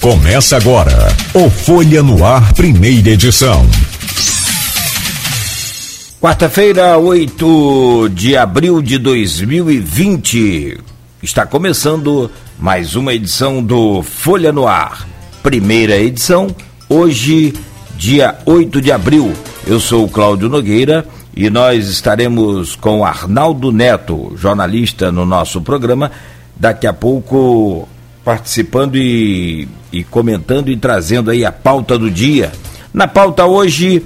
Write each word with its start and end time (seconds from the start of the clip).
Começa 0.00 0.56
agora 0.56 1.08
o 1.34 1.50
Folha 1.50 2.02
no 2.02 2.24
Ar, 2.24 2.54
primeira 2.54 3.10
edição. 3.10 3.66
Quarta-feira, 6.18 6.96
8 6.96 8.08
de 8.08 8.34
abril 8.34 8.80
de 8.80 8.96
2020. 8.96 10.78
Está 11.22 11.44
começando 11.44 12.30
mais 12.58 12.96
uma 12.96 13.12
edição 13.12 13.62
do 13.62 14.02
Folha 14.02 14.50
no 14.50 14.66
Ar. 14.66 15.06
Primeira 15.42 15.98
edição, 15.98 16.46
hoje, 16.88 17.52
dia 17.94 18.38
8 18.46 18.80
de 18.80 18.90
abril. 18.90 19.34
Eu 19.66 19.78
sou 19.78 20.06
o 20.06 20.08
Cláudio 20.08 20.48
Nogueira 20.48 21.06
e 21.36 21.50
nós 21.50 21.88
estaremos 21.88 22.74
com 22.74 23.04
Arnaldo 23.04 23.70
Neto, 23.70 24.32
jornalista 24.34 25.12
no 25.12 25.26
nosso 25.26 25.60
programa. 25.60 26.10
Daqui 26.56 26.86
a 26.86 26.92
pouco 26.94 27.86
participando 28.24 28.96
e, 28.96 29.68
e 29.92 30.04
comentando 30.04 30.70
e 30.70 30.76
trazendo 30.76 31.30
aí 31.30 31.44
a 31.44 31.52
pauta 31.52 31.98
do 31.98 32.10
dia. 32.10 32.52
Na 32.92 33.08
pauta 33.08 33.46
hoje, 33.46 34.04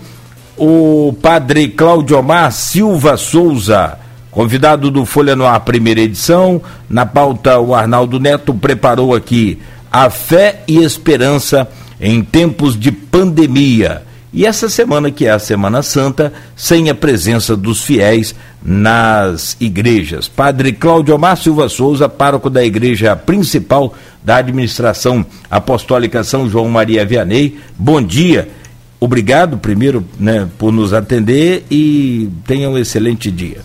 o 0.56 1.14
padre 1.20 1.68
Cláudio 1.68 2.18
Omar 2.18 2.52
Silva 2.52 3.16
Souza, 3.16 3.98
convidado 4.30 4.90
do 4.90 5.04
Folha 5.04 5.34
no 5.34 5.46
Ar, 5.46 5.60
primeira 5.60 6.00
edição. 6.00 6.62
Na 6.88 7.04
pauta, 7.04 7.58
o 7.58 7.74
Arnaldo 7.74 8.20
Neto 8.20 8.54
preparou 8.54 9.14
aqui 9.14 9.58
a 9.90 10.10
fé 10.10 10.62
e 10.68 10.78
esperança 10.78 11.68
em 12.00 12.22
tempos 12.22 12.78
de 12.78 12.92
pandemia. 12.92 14.03
E 14.36 14.44
essa 14.44 14.68
semana, 14.68 15.12
que 15.12 15.26
é 15.26 15.30
a 15.30 15.38
Semana 15.38 15.80
Santa, 15.80 16.32
sem 16.56 16.90
a 16.90 16.94
presença 16.94 17.56
dos 17.56 17.84
fiéis 17.84 18.34
nas 18.60 19.56
igrejas. 19.60 20.26
Padre 20.26 20.72
Cláudio 20.72 21.14
Omar 21.14 21.36
Silva 21.36 21.68
Souza, 21.68 22.08
pároco 22.08 22.50
da 22.50 22.64
igreja 22.64 23.14
principal 23.14 23.94
da 24.24 24.38
administração 24.38 25.24
apostólica 25.48 26.24
São 26.24 26.50
João 26.50 26.68
Maria 26.68 27.06
Vianney. 27.06 27.60
Bom 27.78 28.02
dia. 28.02 28.48
Obrigado, 28.98 29.56
primeiro, 29.56 30.04
né, 30.18 30.48
por 30.58 30.72
nos 30.72 30.92
atender 30.92 31.64
e 31.70 32.28
tenha 32.44 32.68
um 32.68 32.76
excelente 32.76 33.30
dia. 33.30 33.58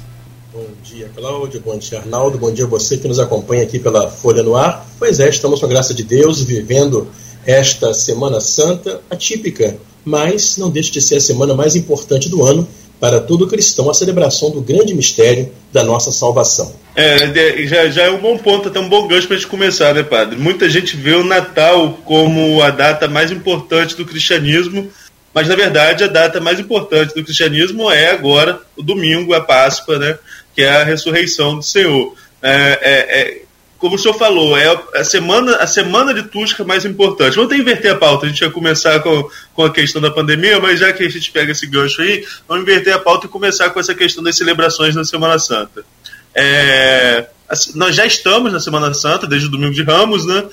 Bom 0.53 0.67
dia, 0.83 1.09
Cláudio. 1.15 1.63
Bom 1.65 1.79
dia, 1.79 1.97
Arnaldo. 1.97 2.37
Bom 2.37 2.53
dia 2.53 2.65
a 2.65 2.67
você 2.67 2.95
que 2.95 3.07
nos 3.07 3.17
acompanha 3.17 3.63
aqui 3.63 3.79
pela 3.79 4.07
Folha 4.07 4.43
no 4.43 4.55
Ar. 4.55 4.85
Pois 4.99 5.19
é, 5.19 5.29
estamos 5.29 5.59
com 5.59 5.65
a 5.65 5.69
graça 5.69 5.95
de 5.95 6.03
Deus 6.03 6.43
vivendo 6.43 7.07
esta 7.43 7.91
Semana 7.91 8.39
Santa 8.39 9.01
atípica 9.09 9.75
mas 10.03 10.57
não 10.57 10.69
deixa 10.69 10.91
de 10.91 11.01
ser 11.01 11.17
a 11.17 11.21
semana 11.21 11.53
mais 11.53 11.75
importante 11.75 12.29
do 12.29 12.43
ano 12.43 12.67
para 12.99 13.19
todo 13.21 13.47
cristão, 13.47 13.89
a 13.89 13.93
celebração 13.93 14.51
do 14.51 14.61
grande 14.61 14.93
mistério 14.93 15.51
da 15.71 15.83
nossa 15.83 16.11
salvação. 16.11 16.73
É, 16.95 17.65
já, 17.65 17.89
já 17.89 18.03
é 18.03 18.09
um 18.09 18.19
bom 18.19 18.37
ponto, 18.37 18.67
até 18.67 18.79
um 18.79 18.89
bom 18.89 19.07
gancho 19.07 19.27
para 19.27 19.37
a 19.37 19.39
gente 19.39 19.49
começar, 19.49 19.93
né, 19.93 20.03
padre? 20.03 20.37
Muita 20.37 20.69
gente 20.69 20.97
vê 20.97 21.13
o 21.13 21.23
Natal 21.23 21.97
como 22.03 22.61
a 22.61 22.69
data 22.69 23.07
mais 23.07 23.31
importante 23.31 23.95
do 23.95 24.05
cristianismo, 24.05 24.89
mas 25.33 25.47
na 25.47 25.55
verdade 25.55 26.03
a 26.03 26.07
data 26.07 26.41
mais 26.41 26.59
importante 26.59 27.15
do 27.15 27.23
cristianismo 27.23 27.89
é 27.89 28.11
agora, 28.11 28.59
o 28.75 28.83
domingo, 28.83 29.33
a 29.33 29.39
Páscoa, 29.39 29.97
né? 29.97 30.17
Que 30.53 30.63
é 30.63 30.69
a 30.69 30.83
ressurreição 30.83 31.55
do 31.55 31.63
Senhor. 31.63 32.13
É, 32.41 32.79
é, 32.81 33.21
é 33.21 33.41
como 33.79 33.95
o 33.95 33.97
senhor 33.97 34.13
falou, 34.13 34.57
é 34.57 34.77
a 34.93 35.03
semana, 35.05 35.55
a 35.55 35.65
semana 35.65 36.11
litúrgica 36.11 36.65
mais 36.65 36.83
importante. 36.83 37.35
Vamos 37.35 37.51
até 37.51 37.61
inverter 37.61 37.93
a 37.93 37.95
pauta. 37.95 38.25
A 38.25 38.29
gente 38.29 38.41
ia 38.41 38.51
começar 38.51 38.99
com, 38.99 39.29
com 39.53 39.63
a 39.63 39.71
questão 39.71 40.01
da 40.01 40.11
pandemia, 40.11 40.59
mas 40.59 40.81
já 40.81 40.91
que 40.91 41.01
a 41.01 41.09
gente 41.09 41.31
pega 41.31 41.53
esse 41.53 41.65
gancho 41.65 42.01
aí, 42.01 42.25
vamos 42.45 42.63
inverter 42.63 42.93
a 42.93 42.99
pauta 42.99 43.25
e 43.25 43.29
começar 43.29 43.69
com 43.69 43.79
essa 43.79 43.95
questão 43.95 44.21
das 44.21 44.35
celebrações 44.35 44.95
na 44.95 45.05
Semana 45.05 45.39
Santa. 45.39 45.85
É, 46.35 47.27
nós 47.73 47.95
já 47.95 48.05
estamos 48.05 48.51
na 48.51 48.59
Semana 48.59 48.93
Santa, 48.93 49.25
desde 49.25 49.47
o 49.47 49.51
domingo 49.51 49.73
de 49.73 49.83
Ramos, 49.83 50.25
né? 50.25 50.43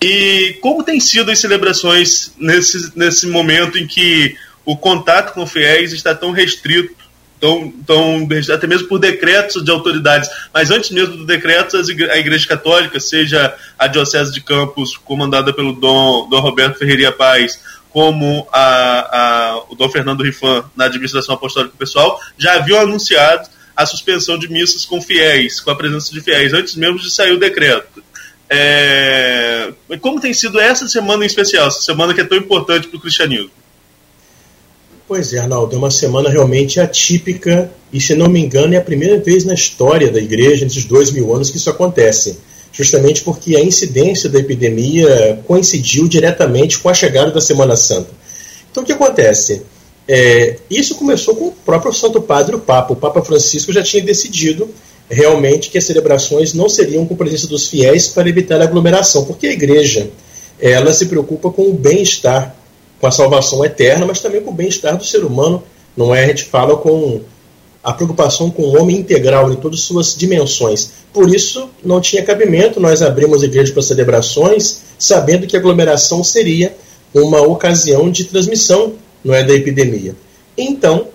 E 0.00 0.56
como 0.62 0.84
tem 0.84 1.00
sido 1.00 1.32
as 1.32 1.40
celebrações 1.40 2.32
nesse, 2.38 2.92
nesse 2.96 3.26
momento 3.26 3.76
em 3.76 3.88
que 3.88 4.36
o 4.64 4.76
contato 4.76 5.34
com 5.34 5.44
fiéis 5.44 5.92
está 5.92 6.14
tão 6.14 6.30
restrito 6.30 6.94
então, 7.38 7.72
então, 7.80 8.28
até 8.52 8.66
mesmo 8.66 8.88
por 8.88 8.98
decretos 8.98 9.64
de 9.64 9.70
autoridades. 9.70 10.28
Mas 10.52 10.72
antes 10.72 10.90
mesmo 10.90 11.16
do 11.16 11.24
decreto, 11.24 11.76
a 11.76 12.18
Igreja 12.18 12.46
Católica, 12.48 12.98
seja 12.98 13.54
a 13.78 13.86
Diocese 13.86 14.32
de 14.32 14.40
Campos, 14.40 14.96
comandada 14.96 15.52
pelo 15.52 15.72
Dom, 15.72 16.28
Dom 16.28 16.40
Roberto 16.40 16.78
Ferreira 16.78 17.12
Paz, 17.12 17.60
como 17.90 18.46
a, 18.52 18.60
a, 18.60 19.62
o 19.70 19.76
Dom 19.76 19.88
Fernando 19.88 20.24
Rifan, 20.24 20.64
na 20.76 20.86
administração 20.86 21.36
apostólica 21.36 21.74
pessoal, 21.78 22.20
já 22.36 22.56
haviam 22.56 22.80
anunciado 22.80 23.48
a 23.74 23.86
suspensão 23.86 24.36
de 24.36 24.50
missas 24.50 24.84
com 24.84 25.00
fiéis, 25.00 25.60
com 25.60 25.70
a 25.70 25.76
presença 25.76 26.12
de 26.12 26.20
fiéis, 26.20 26.52
antes 26.52 26.74
mesmo 26.74 26.98
de 26.98 27.10
sair 27.10 27.32
o 27.32 27.38
decreto. 27.38 28.02
É... 28.50 29.72
Como 30.00 30.20
tem 30.20 30.34
sido 30.34 30.58
essa 30.58 30.88
semana 30.88 31.22
em 31.22 31.26
especial, 31.26 31.68
essa 31.68 31.82
semana 31.82 32.12
que 32.12 32.20
é 32.20 32.24
tão 32.24 32.36
importante 32.36 32.88
para 32.88 32.96
o 32.96 33.00
cristianismo? 33.00 33.52
Pois 35.08 35.32
é, 35.32 35.38
Arnaldo, 35.38 35.74
é 35.74 35.78
uma 35.78 35.90
semana 35.90 36.28
realmente 36.28 36.78
atípica 36.78 37.72
e, 37.90 37.98
se 37.98 38.14
não 38.14 38.28
me 38.28 38.40
engano, 38.40 38.74
é 38.74 38.76
a 38.76 38.82
primeira 38.82 39.18
vez 39.18 39.42
na 39.42 39.54
história 39.54 40.12
da 40.12 40.20
igreja, 40.20 40.66
nesses 40.66 40.84
dois 40.84 41.10
mil 41.10 41.34
anos, 41.34 41.50
que 41.50 41.56
isso 41.56 41.70
acontece. 41.70 42.36
Justamente 42.70 43.22
porque 43.22 43.56
a 43.56 43.64
incidência 43.64 44.28
da 44.28 44.38
epidemia 44.38 45.40
coincidiu 45.46 46.06
diretamente 46.06 46.78
com 46.78 46.90
a 46.90 46.94
chegada 46.94 47.30
da 47.30 47.40
Semana 47.40 47.74
Santa. 47.74 48.10
Então, 48.70 48.82
o 48.82 48.86
que 48.86 48.92
acontece? 48.92 49.62
É, 50.06 50.58
isso 50.70 50.94
começou 50.96 51.34
com 51.34 51.46
o 51.46 51.52
próprio 51.52 51.94
Santo 51.94 52.20
Padre, 52.20 52.56
o 52.56 52.60
Papa. 52.60 52.92
O 52.92 52.96
Papa 52.96 53.22
Francisco 53.22 53.72
já 53.72 53.82
tinha 53.82 54.04
decidido 54.04 54.68
realmente 55.08 55.70
que 55.70 55.78
as 55.78 55.84
celebrações 55.84 56.52
não 56.52 56.68
seriam 56.68 57.06
com 57.06 57.16
presença 57.16 57.46
dos 57.46 57.66
fiéis 57.66 58.08
para 58.08 58.28
evitar 58.28 58.60
a 58.60 58.64
aglomeração, 58.64 59.24
porque 59.24 59.46
a 59.46 59.52
igreja 59.52 60.10
ela 60.60 60.92
se 60.92 61.06
preocupa 61.06 61.50
com 61.50 61.62
o 61.62 61.72
bem-estar 61.72 62.57
com 63.00 63.06
a 63.06 63.10
salvação 63.10 63.64
eterna, 63.64 64.06
mas 64.06 64.20
também 64.20 64.40
com 64.40 64.50
o 64.50 64.54
bem-estar 64.54 64.96
do 64.96 65.04
ser 65.04 65.24
humano. 65.24 65.62
Não 65.96 66.14
é? 66.14 66.24
A 66.24 66.28
gente 66.28 66.44
fala 66.44 66.76
com 66.76 67.20
a 67.82 67.92
preocupação 67.92 68.50
com 68.50 68.62
o 68.62 68.80
homem 68.80 68.96
integral 68.96 69.50
em 69.52 69.56
todas 69.56 69.80
as 69.80 69.86
suas 69.86 70.16
dimensões. 70.16 70.90
Por 71.12 71.32
isso, 71.34 71.70
não 71.82 72.00
tinha 72.00 72.22
cabimento 72.22 72.80
nós 72.80 73.02
abrimos 73.02 73.42
a 73.42 73.46
igreja 73.46 73.72
para 73.72 73.82
celebrações, 73.82 74.80
sabendo 74.98 75.46
que 75.46 75.56
a 75.56 75.58
aglomeração 75.58 76.22
seria 76.22 76.76
uma 77.14 77.40
ocasião 77.40 78.10
de 78.10 78.24
transmissão 78.24 78.94
não 79.24 79.34
é, 79.34 79.42
da 79.42 79.54
epidemia. 79.54 80.14
Então, 80.56 81.08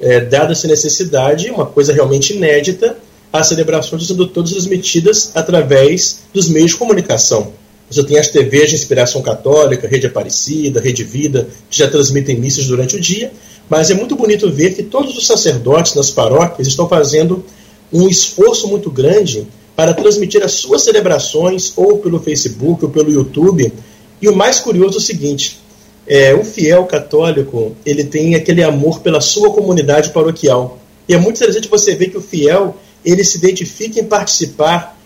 é, 0.00 0.20
dada 0.20 0.52
essa 0.52 0.66
necessidade, 0.66 1.50
uma 1.50 1.66
coisa 1.66 1.92
realmente 1.92 2.34
inédita, 2.34 2.96
as 3.32 3.48
celebrações 3.48 4.06
sendo 4.06 4.26
todas 4.26 4.50
transmitidas 4.50 5.32
através 5.34 6.20
dos 6.32 6.48
meios 6.48 6.72
de 6.72 6.76
comunicação. 6.76 7.52
Você 7.90 8.02
tem 8.04 8.18
as 8.18 8.28
TVs 8.28 8.70
de 8.70 8.76
inspiração 8.76 9.20
católica, 9.20 9.86
Rede 9.86 10.06
Aparecida, 10.06 10.80
Rede 10.80 11.04
Vida, 11.04 11.48
que 11.68 11.78
já 11.78 11.88
transmitem 11.88 12.38
missas 12.38 12.66
durante 12.66 12.96
o 12.96 13.00
dia, 13.00 13.32
mas 13.68 13.90
é 13.90 13.94
muito 13.94 14.16
bonito 14.16 14.50
ver 14.50 14.74
que 14.74 14.82
todos 14.82 15.16
os 15.16 15.26
sacerdotes 15.26 15.94
nas 15.94 16.10
paróquias 16.10 16.68
estão 16.68 16.88
fazendo 16.88 17.44
um 17.92 18.08
esforço 18.08 18.66
muito 18.66 18.90
grande 18.90 19.46
para 19.76 19.94
transmitir 19.94 20.42
as 20.42 20.52
suas 20.52 20.82
celebrações 20.82 21.72
ou 21.76 21.98
pelo 21.98 22.20
Facebook 22.20 22.84
ou 22.84 22.90
pelo 22.90 23.10
YouTube. 23.10 23.72
E 24.20 24.28
o 24.28 24.34
mais 24.34 24.60
curioso 24.60 24.96
é 24.96 24.98
o 24.98 25.02
seguinte: 25.02 25.58
é, 26.06 26.34
o 26.34 26.44
fiel 26.44 26.84
católico 26.86 27.76
ele 27.84 28.04
tem 28.04 28.34
aquele 28.34 28.62
amor 28.62 29.00
pela 29.00 29.20
sua 29.20 29.52
comunidade 29.52 30.10
paroquial. 30.10 30.78
E 31.08 31.14
é 31.14 31.18
muito 31.18 31.36
interessante 31.36 31.68
você 31.68 31.94
ver 31.94 32.08
que 32.08 32.16
o 32.16 32.22
fiel 32.22 32.76
ele 33.04 33.24
se 33.24 33.38
identifica 33.38 34.00
em 34.00 34.04
participar 34.04 34.96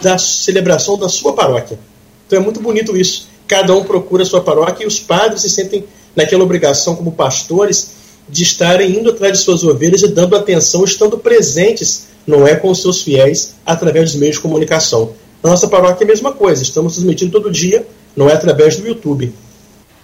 da 0.00 0.18
celebração 0.18 0.98
da 0.98 1.08
sua 1.08 1.32
paróquia. 1.32 1.78
Então 2.26 2.38
é 2.38 2.42
muito 2.42 2.60
bonito 2.60 2.96
isso. 2.96 3.28
Cada 3.46 3.74
um 3.74 3.84
procura 3.84 4.22
a 4.22 4.26
sua 4.26 4.40
paróquia 4.40 4.84
e 4.84 4.86
os 4.86 4.98
padres 4.98 5.42
se 5.42 5.50
sentem 5.50 5.84
naquela 6.16 6.44
obrigação, 6.44 6.96
como 6.96 7.12
pastores, 7.12 7.90
de 8.28 8.42
estarem 8.42 8.98
indo 8.98 9.10
atrás 9.10 9.32
de 9.32 9.44
suas 9.44 9.62
ovelhas 9.64 10.02
e 10.02 10.08
dando 10.08 10.34
atenção, 10.34 10.84
estando 10.84 11.18
presentes, 11.18 12.06
não 12.26 12.46
é 12.46 12.54
com 12.54 12.70
os 12.70 12.80
seus 12.80 13.02
fiéis, 13.02 13.54
através 13.66 14.12
dos 14.12 14.20
meios 14.20 14.36
de 14.36 14.42
comunicação. 14.42 15.12
Na 15.42 15.50
nossa 15.50 15.68
paróquia 15.68 16.04
é 16.04 16.06
a 16.06 16.08
mesma 16.08 16.32
coisa, 16.32 16.62
estamos 16.62 16.94
transmitindo 16.94 17.30
todo 17.30 17.50
dia, 17.50 17.86
não 18.16 18.30
é 18.30 18.32
através 18.32 18.76
do 18.76 18.86
YouTube. 18.86 19.32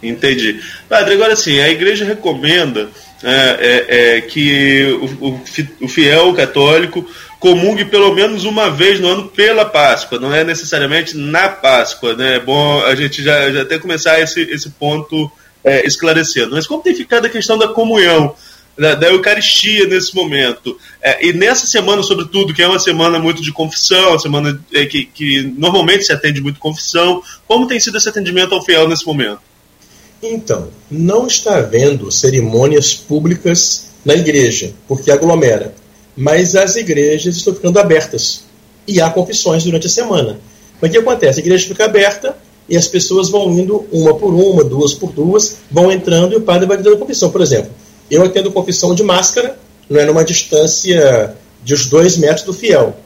Entendi. 0.03 0.61
Padre, 0.89 1.15
agora 1.15 1.37
sim, 1.37 1.59
a 1.61 1.69
igreja 1.69 2.05
recomenda 2.05 2.89
é, 3.23 3.29
é, 3.31 4.17
é, 4.17 4.21
que 4.23 4.99
o, 5.21 5.29
o, 5.29 5.41
o 5.83 5.89
fiel 5.89 6.33
católico 6.35 7.05
comungue 7.41 7.87
pelo 7.87 8.15
menos 8.15 8.45
uma 8.45 8.71
vez 8.71 9.01
no 9.01 9.09
ano 9.09 9.29
pela 9.29 9.65
Páscoa, 9.65 10.21
não 10.21 10.33
é 10.33 10.45
necessariamente 10.45 11.17
na 11.17 11.49
Páscoa, 11.49 12.15
né? 12.15 12.37
É 12.37 12.39
bom 12.41 12.85
a 12.85 12.95
gente 12.95 13.23
já, 13.23 13.51
já 13.51 13.63
até 13.63 13.79
começar 13.79 14.21
esse, 14.21 14.43
esse 14.43 14.69
ponto 14.71 15.29
é, 15.65 15.87
esclarecendo. 15.87 16.51
Mas 16.53 16.67
como 16.67 16.83
tem 16.83 16.95
ficado 16.95 17.25
a 17.25 17.31
questão 17.31 17.57
da 17.57 17.69
comunhão, 17.69 18.35
da, 18.77 18.95
da 18.95 19.09
Eucaristia 19.09 19.87
nesse 19.87 20.15
momento? 20.15 20.79
É, 21.03 21.27
e 21.27 21.33
nessa 21.33 21.67
semana, 21.67 22.03
sobretudo, 22.03 22.53
que 22.53 22.63
é 22.63 22.69
uma 22.69 22.79
semana 22.79 23.19
muito 23.19 23.41
de 23.41 23.53
confissão, 23.53 24.11
uma 24.11 24.19
semana 24.19 24.63
é, 24.75 24.85
que, 24.85 25.07
que 25.07 25.43
normalmente 25.57 26.05
se 26.05 26.13
atende 26.13 26.43
muito 26.43 26.61
confissão, 26.61 27.23
como 27.49 27.67
tem 27.67 27.81
sido 27.81 27.97
esse 27.97 28.09
atendimento 28.09 28.55
ao 28.55 28.63
fiel 28.63 28.87
nesse 28.87 29.07
momento? 29.07 29.41
Então, 30.23 30.69
não 30.91 31.27
está 31.27 31.57
havendo 31.57 32.13
cerimônias 32.13 32.93
públicas 32.93 33.89
na 34.05 34.13
igreja, 34.13 34.75
porque 34.87 35.11
aglomera 35.11 35.75
mas 36.17 36.55
as 36.55 36.77
igrejas 36.77 37.37
estão 37.37 37.55
ficando 37.55 37.79
abertas 37.79 38.45
e 38.87 39.01
há 39.01 39.11
confissões 39.11 39.65
durante 39.65 39.87
a 39.87 39.91
semana. 39.91 40.39
Mas 40.81 40.91
o 40.91 40.93
que 40.93 40.99
acontece? 40.99 41.41
A 41.41 41.43
igreja 41.43 41.67
fica 41.67 41.85
aberta 41.85 42.37
e 42.69 42.77
as 42.77 42.87
pessoas 42.87 43.29
vão 43.29 43.51
indo 43.51 43.87
uma 43.93 44.15
por 44.15 44.33
uma, 44.33 44.65
duas 44.65 44.95
por 44.95 45.13
duas, 45.13 45.57
vão 45.71 45.91
entrando 45.91 46.33
e 46.33 46.37
o 46.37 46.41
padre 46.41 46.67
vai 46.67 46.77
dando 46.77 46.99
confissão. 46.99 47.31
Por 47.31 47.41
exemplo, 47.41 47.71
eu 48.11 48.23
atendo 48.25 48.51
confissão 48.51 48.95
de 48.95 49.03
máscara, 49.03 49.59
não 49.89 50.01
é 50.01 50.05
numa 50.05 50.25
distância 50.25 51.35
de 51.63 51.75
uns 51.75 51.87
dois 51.87 52.17
metros 52.17 52.45
do 52.45 52.53
fiel. 52.53 52.97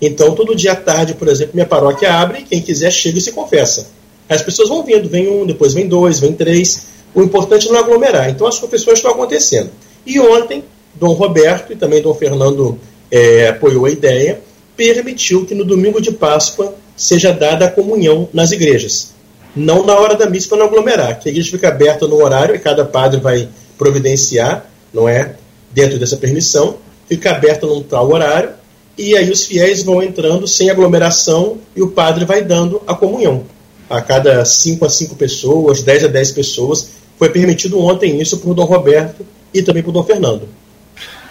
Então, 0.00 0.34
todo 0.34 0.54
dia 0.54 0.72
à 0.72 0.76
tarde, 0.76 1.14
por 1.14 1.28
exemplo, 1.28 1.54
minha 1.54 1.66
paróquia 1.66 2.12
abre 2.12 2.40
e 2.40 2.42
quem 2.42 2.60
quiser 2.60 2.90
chega 2.90 3.18
e 3.18 3.20
se 3.20 3.32
confessa. 3.32 3.88
As 4.28 4.42
pessoas 4.42 4.68
vão 4.68 4.82
vindo, 4.82 5.08
vem 5.08 5.28
um, 5.28 5.46
depois 5.46 5.72
vem 5.72 5.88
dois, 5.88 6.18
vem 6.18 6.32
três. 6.32 6.86
O 7.14 7.22
importante 7.22 7.68
é 7.68 7.72
não 7.72 7.78
aglomerar. 7.78 8.28
Então, 8.28 8.46
as 8.46 8.58
confissões 8.58 8.98
estão 8.98 9.12
acontecendo. 9.12 9.70
E 10.06 10.18
ontem, 10.20 10.64
Dom 10.94 11.12
Roberto 11.12 11.72
e 11.72 11.76
também 11.76 12.02
Dom 12.02 12.14
Fernando 12.14 12.78
é, 13.10 13.48
apoiou 13.48 13.86
a 13.86 13.90
ideia, 13.90 14.40
permitiu 14.76 15.44
que 15.44 15.54
no 15.54 15.64
domingo 15.64 16.00
de 16.00 16.12
Páscoa 16.12 16.74
seja 16.96 17.32
dada 17.32 17.66
a 17.66 17.70
comunhão 17.70 18.28
nas 18.32 18.52
igrejas. 18.52 19.12
Não 19.54 19.84
na 19.84 19.96
hora 19.96 20.16
da 20.16 20.28
missa 20.28 20.48
para 20.48 20.58
não 20.58 20.66
aglomerar, 20.66 21.18
que 21.20 21.28
a 21.28 21.32
igreja 21.32 21.50
fica 21.50 21.68
aberta 21.68 22.06
no 22.08 22.16
horário 22.22 22.54
e 22.54 22.58
cada 22.58 22.84
padre 22.84 23.20
vai 23.20 23.48
providenciar, 23.78 24.68
não 24.92 25.08
é? 25.08 25.36
Dentro 25.72 25.98
dessa 25.98 26.16
permissão, 26.16 26.76
fica 27.08 27.30
aberta 27.30 27.66
num 27.66 27.82
tal 27.82 28.10
horário, 28.10 28.50
e 28.96 29.16
aí 29.16 29.30
os 29.30 29.44
fiéis 29.44 29.82
vão 29.82 30.02
entrando 30.02 30.46
sem 30.46 30.70
aglomeração 30.70 31.58
e 31.74 31.82
o 31.82 31.90
padre 31.90 32.24
vai 32.24 32.42
dando 32.42 32.80
a 32.86 32.94
comunhão. 32.94 33.44
A 33.90 34.00
cada 34.00 34.44
5 34.44 34.84
a 34.84 34.88
5 34.88 35.14
pessoas, 35.16 35.82
10 35.82 36.04
a 36.04 36.08
10 36.08 36.32
pessoas, 36.32 36.90
foi 37.18 37.28
permitido 37.28 37.78
ontem 37.78 38.20
isso 38.20 38.38
por 38.38 38.54
Dom 38.54 38.64
Roberto 38.64 39.24
e 39.52 39.62
também 39.62 39.82
por 39.82 39.92
Dom 39.92 40.04
Fernando. 40.04 40.48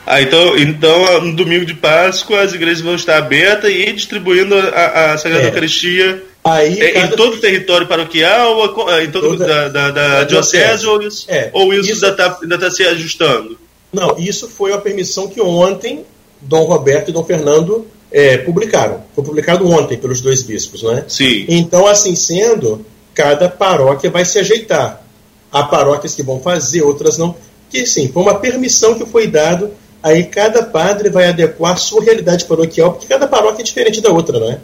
Ah, 0.06 0.22
então, 0.22 0.58
então 0.58 1.22
no 1.22 1.36
domingo 1.36 1.66
de 1.66 1.74
Páscoa 1.74 2.42
as 2.42 2.54
igrejas 2.54 2.82
vão 2.82 2.96
estar 2.96 3.18
abertas 3.18 3.72
e 3.72 3.92
distribuindo 3.94 4.56
a, 4.56 5.14
a 5.14 5.18
Sagrada 5.18 5.46
é. 5.46 5.48
Eucaristia 5.48 6.24
Aí, 6.44 6.80
é, 6.82 6.92
cada... 6.92 7.14
Em 7.14 7.16
todo 7.16 7.36
o 7.36 7.40
território 7.40 7.88
paroquial, 7.88 8.66
em 9.02 9.10
todo 9.10 9.30
toda, 9.30 9.46
da, 9.46 9.70
da, 9.70 9.92
da 9.92 10.24
diocese, 10.26 10.86
ou 10.86 11.02
isso, 11.02 11.26
é, 11.30 11.50
ou 11.54 11.74
isso, 11.74 11.92
isso 11.92 12.06
ainda 12.06 12.26
está 12.26 12.58
tá 12.58 12.72
se 12.72 12.84
ajustando? 12.84 13.58
Não, 13.94 14.18
isso 14.18 14.50
foi 14.50 14.74
a 14.74 14.78
permissão 14.78 15.28
que 15.28 15.40
ontem 15.40 16.04
Dom 16.42 16.64
Roberto 16.64 17.10
e 17.10 17.14
Dom 17.14 17.24
Fernando 17.24 17.88
é, 18.12 18.38
publicaram. 18.38 19.04
Foi 19.16 19.24
publicado 19.24 19.70
ontem 19.70 19.98
pelos 19.98 20.20
dois 20.20 20.44
bispos, 20.44 20.84
né? 20.84 21.06
Sim. 21.08 21.46
Então, 21.48 21.88
assim 21.88 22.16
sendo, 22.16 22.86
cada 23.14 23.48
paróquia 23.48 24.10
vai 24.10 24.26
se 24.26 24.38
ajeitar. 24.38 25.02
Há 25.50 25.64
paróquias 25.64 26.14
que 26.14 26.24
vão 26.24 26.42
fazer, 26.42 26.82
outras 26.82 27.18
não. 27.18 27.36
Que 27.70 27.86
sim, 27.86 28.10
foi 28.12 28.22
uma 28.22 28.36
permissão 28.36 28.96
que 28.96 29.06
foi 29.06 29.28
dado. 29.28 29.72
Aí 30.04 30.26
cada 30.26 30.64
padre 30.64 31.10
vai 31.10 31.28
adequar 31.28 31.72
a 31.72 31.78
sua 31.78 32.04
realidade 32.04 32.44
paroquial, 32.44 32.92
porque 32.92 33.08
cada 33.08 33.26
paróquia 33.26 33.62
é 33.62 33.66
diferente 33.66 34.02
da 34.02 34.10
outra, 34.10 34.38
não 34.38 34.52
é? 34.52 34.60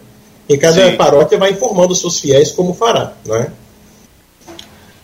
E 0.49 0.57
cada 0.57 0.91
Sim. 0.91 0.97
paróquia 0.97 1.37
vai 1.37 1.51
informando 1.51 1.93
os 1.93 2.01
seus 2.01 2.19
fiéis 2.19 2.51
como 2.51 2.73
fará, 2.73 3.13
não 3.25 3.37
é? 3.37 3.49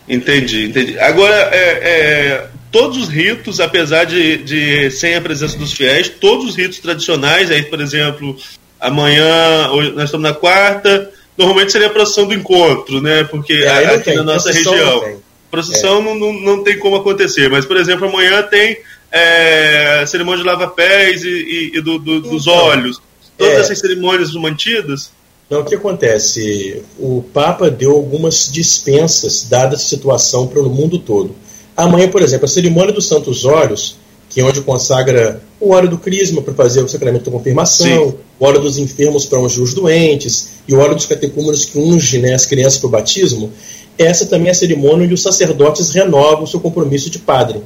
Entendi, 0.06 0.66
entendi. 0.66 0.98
Agora, 0.98 1.34
é, 1.52 1.58
é, 1.58 2.46
todos 2.70 2.98
os 2.98 3.08
ritos, 3.08 3.60
apesar 3.60 4.04
de, 4.04 4.36
de 4.38 4.90
sem 4.90 5.14
a 5.14 5.20
presença 5.22 5.56
dos 5.56 5.72
fiéis, 5.72 6.08
todos 6.08 6.50
os 6.50 6.54
ritos 6.54 6.80
tradicionais, 6.80 7.50
aí, 7.50 7.62
por 7.62 7.80
exemplo, 7.80 8.36
amanhã, 8.78 9.70
hoje, 9.70 9.92
nós 9.92 10.04
estamos 10.04 10.28
na 10.28 10.34
quarta, 10.34 11.10
normalmente 11.36 11.72
seria 11.72 11.86
a 11.86 11.90
procissão 11.90 12.26
do 12.26 12.34
encontro, 12.34 13.00
né? 13.00 13.24
Porque 13.24 13.54
é, 13.54 13.86
aqui 13.86 14.04
tem, 14.04 14.16
na 14.16 14.22
nossa 14.22 14.52
região. 14.52 15.00
Não 15.00 15.26
procissão 15.50 16.00
é. 16.00 16.02
não, 16.02 16.14
não, 16.14 16.32
não 16.32 16.64
tem 16.64 16.78
como 16.78 16.96
acontecer, 16.96 17.48
mas, 17.48 17.64
por 17.64 17.76
exemplo, 17.76 18.06
amanhã 18.06 18.42
tem 18.42 18.78
é, 19.16 20.06
cerimônia 20.06 20.42
de 20.42 20.48
lava-pés 20.48 21.22
e, 21.22 21.28
e, 21.28 21.78
e 21.78 21.80
do, 21.80 21.98
do, 21.98 22.20
dos 22.20 22.42
então, 22.42 22.54
olhos. 22.54 23.00
Todas 23.36 23.54
é. 23.54 23.60
essas 23.60 23.78
cerimônias 23.78 24.32
mantidas? 24.34 25.10
Então, 25.46 25.60
o 25.60 25.64
que 25.64 25.74
acontece? 25.74 26.82
O 26.98 27.22
Papa 27.32 27.70
deu 27.70 27.92
algumas 27.92 28.50
dispensas, 28.50 29.46
dada 29.48 29.76
a 29.76 29.78
situação 29.78 30.46
para 30.46 30.60
o 30.60 30.68
mundo 30.68 30.98
todo. 30.98 31.34
Amanhã, 31.76 32.08
por 32.08 32.22
exemplo, 32.22 32.46
a 32.46 32.48
cerimônia 32.48 32.92
dos 32.92 33.06
Santos 33.06 33.44
Olhos, 33.44 33.96
que 34.28 34.40
é 34.40 34.44
onde 34.44 34.60
consagra 34.60 35.40
o 35.60 35.70
óleo 35.70 35.88
do 35.88 35.98
crisma 35.98 36.42
para 36.42 36.52
fazer 36.52 36.82
o 36.82 36.88
sacramento 36.88 37.26
da 37.26 37.30
confirmação, 37.30 38.10
Sim. 38.10 38.14
o 38.40 38.44
óleo 38.44 38.60
dos 38.60 38.76
enfermos 38.76 39.24
para 39.24 39.40
ungir 39.40 39.62
os 39.62 39.72
doentes, 39.72 40.48
e 40.66 40.74
o 40.74 40.78
óleo 40.78 40.94
dos 40.94 41.06
catecúmenos 41.06 41.64
que 41.64 41.78
unge 41.78 42.18
né, 42.18 42.34
as 42.34 42.44
crianças 42.44 42.78
para 42.78 42.88
o 42.88 42.90
batismo, 42.90 43.52
essa 43.96 44.26
também 44.26 44.48
é 44.48 44.50
a 44.50 44.54
cerimônia 44.54 45.04
onde 45.04 45.14
os 45.14 45.22
sacerdotes 45.22 45.90
renovam 45.90 46.42
o 46.42 46.46
seu 46.46 46.60
compromisso 46.60 47.08
de 47.08 47.18
padre. 47.18 47.62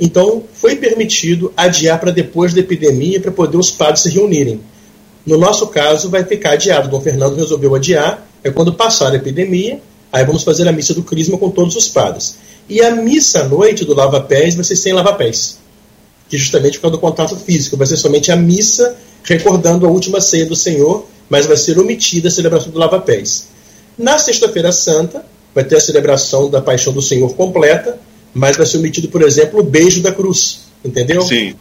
Então, 0.00 0.44
foi 0.54 0.76
permitido 0.76 1.52
adiar 1.54 2.00
para 2.00 2.10
depois 2.10 2.54
da 2.54 2.60
epidemia 2.60 3.20
para 3.20 3.30
poder 3.30 3.58
os 3.58 3.70
padres 3.70 4.00
se 4.00 4.08
reunirem. 4.08 4.60
No 5.26 5.36
nosso 5.36 5.66
caso, 5.66 6.08
vai 6.08 6.24
ficar 6.24 6.52
adiado. 6.52 6.88
Dom 6.88 7.00
Fernando 7.00 7.36
resolveu 7.36 7.74
adiar. 7.74 8.26
É 8.42 8.50
quando 8.50 8.72
passar 8.72 9.12
a 9.12 9.16
epidemia, 9.16 9.78
aí 10.10 10.24
vamos 10.24 10.42
fazer 10.42 10.66
a 10.66 10.72
missa 10.72 10.94
do 10.94 11.02
Crisma 11.02 11.36
com 11.36 11.50
todos 11.50 11.76
os 11.76 11.86
padres. 11.86 12.36
E 12.66 12.80
a 12.80 12.90
missa 12.90 13.40
à 13.40 13.44
noite 13.44 13.84
do 13.84 13.94
lava-pés 13.94 14.54
vai 14.54 14.64
ser 14.64 14.76
sem 14.76 14.94
lava-pés, 14.94 15.58
que 16.30 16.38
justamente 16.38 16.78
por 16.78 16.82
causa 16.82 16.96
do 16.96 17.00
contato 17.00 17.36
físico. 17.36 17.76
Vai 17.76 17.86
ser 17.86 17.98
somente 17.98 18.32
a 18.32 18.36
missa 18.36 18.96
recordando 19.22 19.86
a 19.86 19.90
última 19.90 20.20
ceia 20.20 20.46
do 20.46 20.56
Senhor, 20.56 21.04
mas 21.28 21.44
vai 21.44 21.58
ser 21.58 21.78
omitida 21.78 22.28
a 22.28 22.30
celebração 22.30 22.72
do 22.72 22.78
lava-pés. 22.78 23.48
Na 23.98 24.18
Sexta-feira 24.18 24.72
Santa, 24.72 25.22
vai 25.54 25.64
ter 25.64 25.76
a 25.76 25.80
celebração 25.80 26.48
da 26.48 26.62
Paixão 26.62 26.92
do 26.92 27.02
Senhor 27.02 27.34
completa, 27.34 27.98
mas 28.34 28.56
vai 28.56 28.66
ser 28.66 28.78
omitido, 28.78 29.08
por 29.08 29.22
exemplo, 29.22 29.60
o 29.60 29.62
beijo 29.62 30.02
da 30.02 30.12
cruz. 30.12 30.70
Entendeu? 30.84 31.22
Sim. 31.22 31.54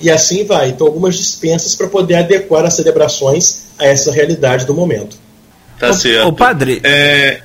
E 0.00 0.10
assim 0.10 0.44
vai. 0.44 0.70
Então, 0.70 0.86
algumas 0.86 1.16
dispensas 1.16 1.74
para 1.74 1.88
poder 1.88 2.16
adequar 2.16 2.64
as 2.64 2.74
celebrações 2.74 3.64
a 3.78 3.86
essa 3.86 4.12
realidade 4.12 4.64
do 4.64 4.74
momento. 4.74 5.16
Tá 5.78 5.90
o, 5.90 5.94
certo. 5.94 6.28
O 6.28 6.32
padre. 6.32 6.80
É... 6.84 7.40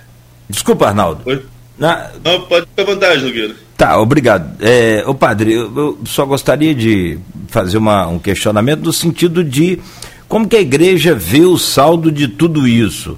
Desculpa, 0.49 0.87
Arnaldo. 0.87 1.21
Oi? 1.25 1.43
Na... 1.77 2.11
Não, 2.23 2.41
pode 2.41 2.67
ficar 2.67 2.83
à 2.83 2.85
vontade, 2.85 3.23
Nogueira. 3.23 3.55
Tá, 3.75 3.99
obrigado. 3.99 4.55
É, 4.61 5.03
o 5.07 5.15
padre, 5.15 5.53
eu, 5.53 5.75
eu, 5.75 5.97
só 6.05 6.25
gostaria 6.25 6.75
de 6.75 7.17
fazer 7.47 7.77
uma, 7.77 8.07
um 8.07 8.19
questionamento 8.19 8.81
no 8.81 8.93
sentido 8.93 9.43
de 9.43 9.79
como 10.27 10.47
que 10.47 10.55
a 10.55 10.61
igreja 10.61 11.15
vê 11.15 11.41
o 11.41 11.57
saldo 11.57 12.11
de 12.11 12.27
tudo 12.27 12.67
isso. 12.67 13.17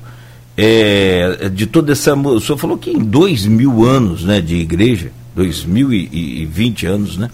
É, 0.58 1.50
de 1.52 1.68
toda 1.68 1.92
essa. 1.92 2.14
O 2.14 2.40
senhor 2.40 2.58
falou 2.58 2.78
que 2.78 2.90
em 2.90 3.00
dois 3.00 3.46
mil 3.46 3.84
anos 3.84 4.24
né, 4.24 4.40
de 4.40 4.56
igreja, 4.56 5.12
dois 5.36 5.66
mil 5.66 5.94
e 5.94 6.46
vinte 6.46 6.86
anos, 6.86 7.18
né? 7.18 7.30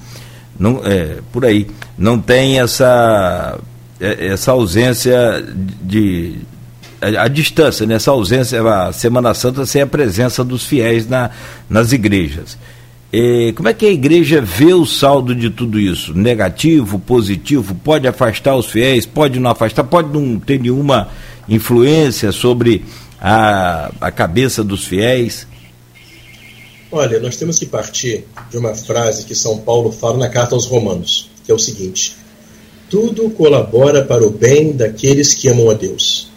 Não, 0.62 0.80
é, 0.84 1.18
por 1.32 1.44
aí 1.44 1.66
não 1.98 2.20
tem 2.20 2.60
essa, 2.60 3.60
é, 4.00 4.28
essa 4.28 4.52
ausência 4.52 5.44
de. 5.82 6.36
A, 7.02 7.24
a 7.24 7.28
distância, 7.28 7.84
né? 7.88 7.96
essa 7.96 8.12
ausência, 8.12 8.62
a 8.62 8.94
Semana 8.94 9.34
Santa 9.34 9.66
sem 9.66 9.82
a 9.82 9.88
presença 9.88 10.44
dos 10.44 10.64
fiéis 10.64 11.08
na, 11.08 11.32
nas 11.68 11.92
igrejas. 11.92 12.60
E 13.12 13.54
como 13.58 13.70
é 13.70 13.74
que 13.74 13.88
a 13.88 13.92
igreja 13.92 14.40
vê 14.40 14.72
o 14.72 14.86
saldo 14.86 15.34
de 15.34 15.50
tudo 15.50 15.80
isso? 15.80 16.14
Negativo, 16.14 17.00
positivo? 17.00 17.74
Pode 17.74 18.08
afastar 18.08 18.56
os 18.56 18.68
fiéis? 18.68 19.06
Pode 19.06 19.40
não 19.40 19.50
afastar? 19.50 19.84
Pode 19.84 20.14
não 20.14 20.40
ter 20.40 20.60
nenhuma 20.60 21.10
influência 21.50 22.32
sobre 22.32 22.86
a, 23.20 23.92
a 24.00 24.12
cabeça 24.12 24.64
dos 24.64 24.86
fiéis? 24.86 25.48
Olha, 26.94 27.22
nós 27.22 27.38
temos 27.38 27.58
que 27.58 27.66
partir 27.66 28.26
de 28.50 28.58
uma 28.58 28.76
frase 28.76 29.24
que 29.24 29.34
São 29.34 29.58
Paulo 29.60 29.94
fala 29.94 30.18
na 30.18 30.28
carta 30.28 30.56
aos 30.56 30.66
Romanos, 30.66 31.30
que 31.46 31.50
é 31.50 31.56
o 31.56 31.60
seguinte: 31.60 32.18
Tudo 32.90 33.30
colabora 33.30 34.04
para 34.04 34.28
o 34.28 34.30
bem 34.30 34.74
daqueles 34.74 35.34
que 35.34 35.48
amam 35.48 35.70
a 35.70 35.74
Deus. 35.74 36.28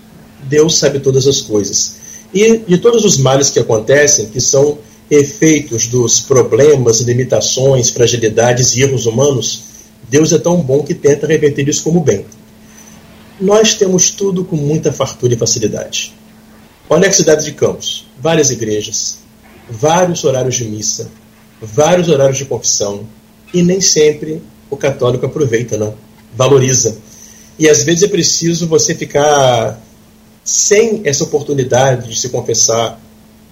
Deus 0.44 0.76
sabe 0.76 1.00
todas 1.00 1.26
as 1.26 1.40
coisas. 1.40 1.96
E 2.32 2.58
de 2.58 2.78
todos 2.78 3.04
os 3.04 3.16
males 3.16 3.50
que 3.50 3.58
acontecem, 3.58 4.26
que 4.26 4.40
são 4.40 4.78
efeitos 5.10 5.88
dos 5.88 6.20
problemas, 6.20 7.00
limitações, 7.00 7.90
fragilidades 7.90 8.76
e 8.76 8.82
erros 8.82 9.06
humanos, 9.06 9.62
Deus 10.08 10.32
é 10.32 10.38
tão 10.38 10.58
bom 10.58 10.84
que 10.84 10.94
tenta 10.94 11.26
reverter 11.26 11.68
isso 11.68 11.82
como 11.82 11.98
bem. 12.00 12.24
Nós 13.40 13.74
temos 13.74 14.10
tudo 14.10 14.44
com 14.44 14.54
muita 14.54 14.92
fartura 14.92 15.34
e 15.34 15.36
facilidade. 15.36 16.14
Olha 16.88 17.08
a 17.08 17.12
cidade 17.12 17.44
de 17.44 17.52
Campos, 17.52 18.06
várias 18.20 18.50
igrejas, 18.50 19.23
vários 19.68 20.24
horários 20.24 20.56
de 20.56 20.64
missa, 20.64 21.10
vários 21.60 22.08
horários 22.08 22.38
de 22.38 22.44
confissão, 22.44 23.06
e 23.52 23.62
nem 23.62 23.80
sempre 23.80 24.42
o 24.70 24.76
católico 24.76 25.26
aproveita, 25.26 25.76
não, 25.76 25.94
valoriza. 26.34 26.96
E 27.58 27.68
às 27.68 27.82
vezes 27.84 28.02
é 28.02 28.08
preciso 28.08 28.66
você 28.66 28.94
ficar 28.94 29.80
sem 30.44 31.00
essa 31.04 31.24
oportunidade 31.24 32.08
de 32.08 32.18
se 32.18 32.28
confessar, 32.28 33.00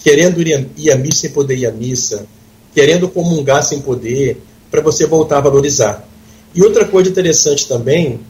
querendo 0.00 0.42
ir 0.42 0.90
à 0.90 0.96
missa 0.96 1.20
sem 1.20 1.30
poder 1.30 1.56
ir 1.56 1.66
à 1.66 1.72
missa, 1.72 2.26
querendo 2.74 3.08
comungar 3.08 3.62
sem 3.62 3.80
poder, 3.80 4.42
para 4.70 4.80
você 4.80 5.06
voltar 5.06 5.38
a 5.38 5.42
valorizar. 5.42 6.06
E 6.54 6.62
outra 6.62 6.84
coisa 6.84 7.08
interessante 7.08 7.68
também, 7.68 8.20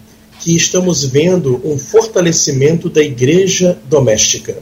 que 0.41 0.55
estamos 0.55 1.05
vendo 1.05 1.61
um 1.65 1.79
fortalecimento 1.79 2.91
da 2.91 3.01
igreja 3.01 3.79
doméstica. 3.89 4.59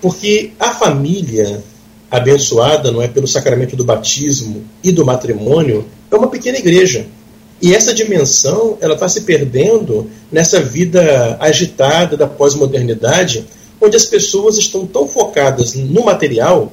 Porque 0.00 0.52
a 0.58 0.72
família 0.72 1.62
abençoada, 2.16 2.90
não 2.90 3.02
é, 3.02 3.08
pelo 3.08 3.26
sacramento 3.26 3.76
do 3.76 3.84
batismo 3.84 4.64
e 4.82 4.92
do 4.92 5.04
matrimônio, 5.04 5.86
é 6.10 6.16
uma 6.16 6.28
pequena 6.28 6.58
igreja. 6.58 7.06
E 7.60 7.74
essa 7.74 7.94
dimensão, 7.94 8.76
ela 8.80 8.94
está 8.94 9.08
se 9.08 9.22
perdendo 9.22 10.10
nessa 10.30 10.60
vida 10.60 11.36
agitada 11.40 12.16
da 12.16 12.26
pós-modernidade, 12.26 13.46
onde 13.80 13.96
as 13.96 14.04
pessoas 14.04 14.58
estão 14.58 14.86
tão 14.86 15.08
focadas 15.08 15.74
no 15.74 16.04
material 16.04 16.72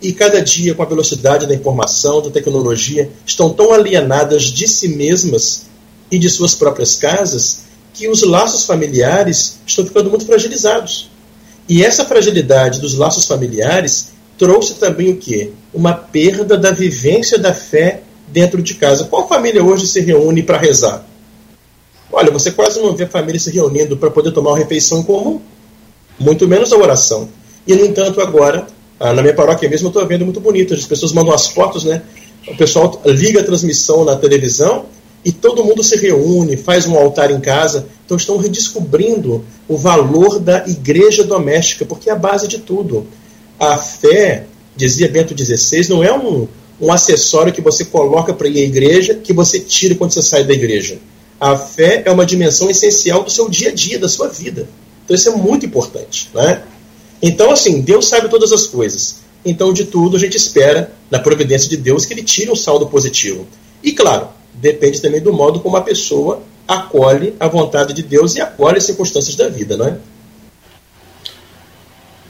e 0.00 0.12
cada 0.12 0.40
dia, 0.40 0.74
com 0.74 0.82
a 0.82 0.86
velocidade 0.86 1.46
da 1.46 1.54
informação, 1.54 2.22
da 2.22 2.30
tecnologia, 2.30 3.10
estão 3.26 3.50
tão 3.50 3.72
alienadas 3.72 4.44
de 4.44 4.66
si 4.66 4.88
mesmas 4.88 5.66
e 6.10 6.18
de 6.18 6.30
suas 6.30 6.54
próprias 6.54 6.96
casas 6.96 7.64
que 7.92 8.08
os 8.08 8.22
laços 8.22 8.64
familiares 8.64 9.58
estão 9.66 9.84
ficando 9.84 10.08
muito 10.08 10.24
fragilizados. 10.24 11.10
E 11.68 11.84
essa 11.84 12.04
fragilidade 12.04 12.80
dos 12.80 12.94
laços 12.94 13.26
familiares 13.26 14.09
trouxe 14.40 14.76
também 14.76 15.10
o 15.10 15.16
quê? 15.18 15.52
Uma 15.72 15.92
perda 15.92 16.56
da 16.56 16.70
vivência 16.70 17.38
da 17.38 17.52
fé 17.52 18.00
dentro 18.26 18.62
de 18.62 18.72
casa. 18.72 19.04
Qual 19.04 19.28
família 19.28 19.62
hoje 19.62 19.86
se 19.86 20.00
reúne 20.00 20.42
para 20.42 20.56
rezar? 20.56 21.06
Olha, 22.10 22.30
você 22.30 22.50
quase 22.50 22.80
não 22.80 22.96
vê 22.96 23.06
família 23.06 23.38
se 23.38 23.50
reunindo 23.50 23.98
para 23.98 24.10
poder 24.10 24.32
tomar 24.32 24.52
uma 24.52 24.58
refeição 24.58 25.02
comum, 25.02 25.42
muito 26.18 26.48
menos 26.48 26.72
a 26.72 26.78
oração. 26.78 27.28
E, 27.66 27.74
no 27.74 27.84
entanto, 27.84 28.18
agora, 28.22 28.66
ah, 28.98 29.12
na 29.12 29.20
minha 29.20 29.34
paróquia 29.34 29.68
mesmo, 29.68 29.88
eu 29.88 29.90
estou 29.90 30.06
vendo 30.06 30.24
muito 30.24 30.40
bonito. 30.40 30.72
As 30.72 30.86
pessoas 30.86 31.12
mandam 31.12 31.34
as 31.34 31.48
fotos, 31.48 31.84
né? 31.84 32.00
O 32.48 32.56
pessoal 32.56 32.98
liga 33.04 33.40
a 33.40 33.44
transmissão 33.44 34.06
na 34.06 34.16
televisão 34.16 34.86
e 35.22 35.30
todo 35.30 35.62
mundo 35.62 35.84
se 35.84 35.96
reúne, 35.96 36.56
faz 36.56 36.86
um 36.86 36.96
altar 36.96 37.30
em 37.30 37.40
casa. 37.40 37.86
Então, 38.06 38.16
estão 38.16 38.38
redescobrindo 38.38 39.44
o 39.68 39.76
valor 39.76 40.40
da 40.40 40.66
igreja 40.66 41.24
doméstica, 41.24 41.84
porque 41.84 42.08
é 42.08 42.14
a 42.14 42.16
base 42.16 42.48
de 42.48 42.56
tudo. 42.56 43.06
A 43.60 43.76
fé, 43.76 44.46
dizia 44.74 45.06
Bento 45.06 45.36
XVI, 45.36 45.86
não 45.90 46.02
é 46.02 46.10
um, 46.10 46.48
um 46.80 46.90
acessório 46.90 47.52
que 47.52 47.60
você 47.60 47.84
coloca 47.84 48.32
para 48.32 48.48
ir 48.48 48.58
à 48.58 48.64
igreja 48.64 49.14
que 49.14 49.34
você 49.34 49.60
tira 49.60 49.94
quando 49.94 50.12
você 50.12 50.22
sai 50.22 50.44
da 50.44 50.54
igreja. 50.54 50.98
A 51.38 51.54
fé 51.58 52.02
é 52.06 52.10
uma 52.10 52.24
dimensão 52.24 52.70
essencial 52.70 53.22
do 53.22 53.30
seu 53.30 53.50
dia 53.50 53.68
a 53.68 53.74
dia, 53.74 53.98
da 53.98 54.08
sua 54.08 54.28
vida. 54.28 54.66
Então 55.04 55.14
isso 55.14 55.28
é 55.28 55.36
muito 55.36 55.66
importante. 55.66 56.30
Né? 56.34 56.62
Então, 57.20 57.50
assim, 57.50 57.82
Deus 57.82 58.08
sabe 58.08 58.30
todas 58.30 58.50
as 58.50 58.66
coisas. 58.66 59.16
Então, 59.44 59.74
de 59.74 59.84
tudo, 59.84 60.16
a 60.16 60.20
gente 60.20 60.38
espera, 60.38 60.92
na 61.10 61.18
providência 61.18 61.68
de 61.68 61.76
Deus, 61.76 62.06
que 62.06 62.14
ele 62.14 62.22
tire 62.22 62.50
um 62.50 62.56
saldo 62.56 62.86
positivo. 62.86 63.46
E, 63.82 63.92
claro, 63.92 64.28
depende 64.54 65.00
também 65.02 65.20
do 65.20 65.32
modo 65.32 65.60
como 65.60 65.76
a 65.76 65.82
pessoa 65.82 66.42
acolhe 66.66 67.34
a 67.38 67.48
vontade 67.48 67.92
de 67.92 68.02
Deus 68.02 68.36
e 68.36 68.40
acolhe 68.40 68.78
as 68.78 68.84
circunstâncias 68.84 69.34
da 69.36 69.48
vida, 69.48 69.76
não 69.76 69.86
é? 69.86 69.98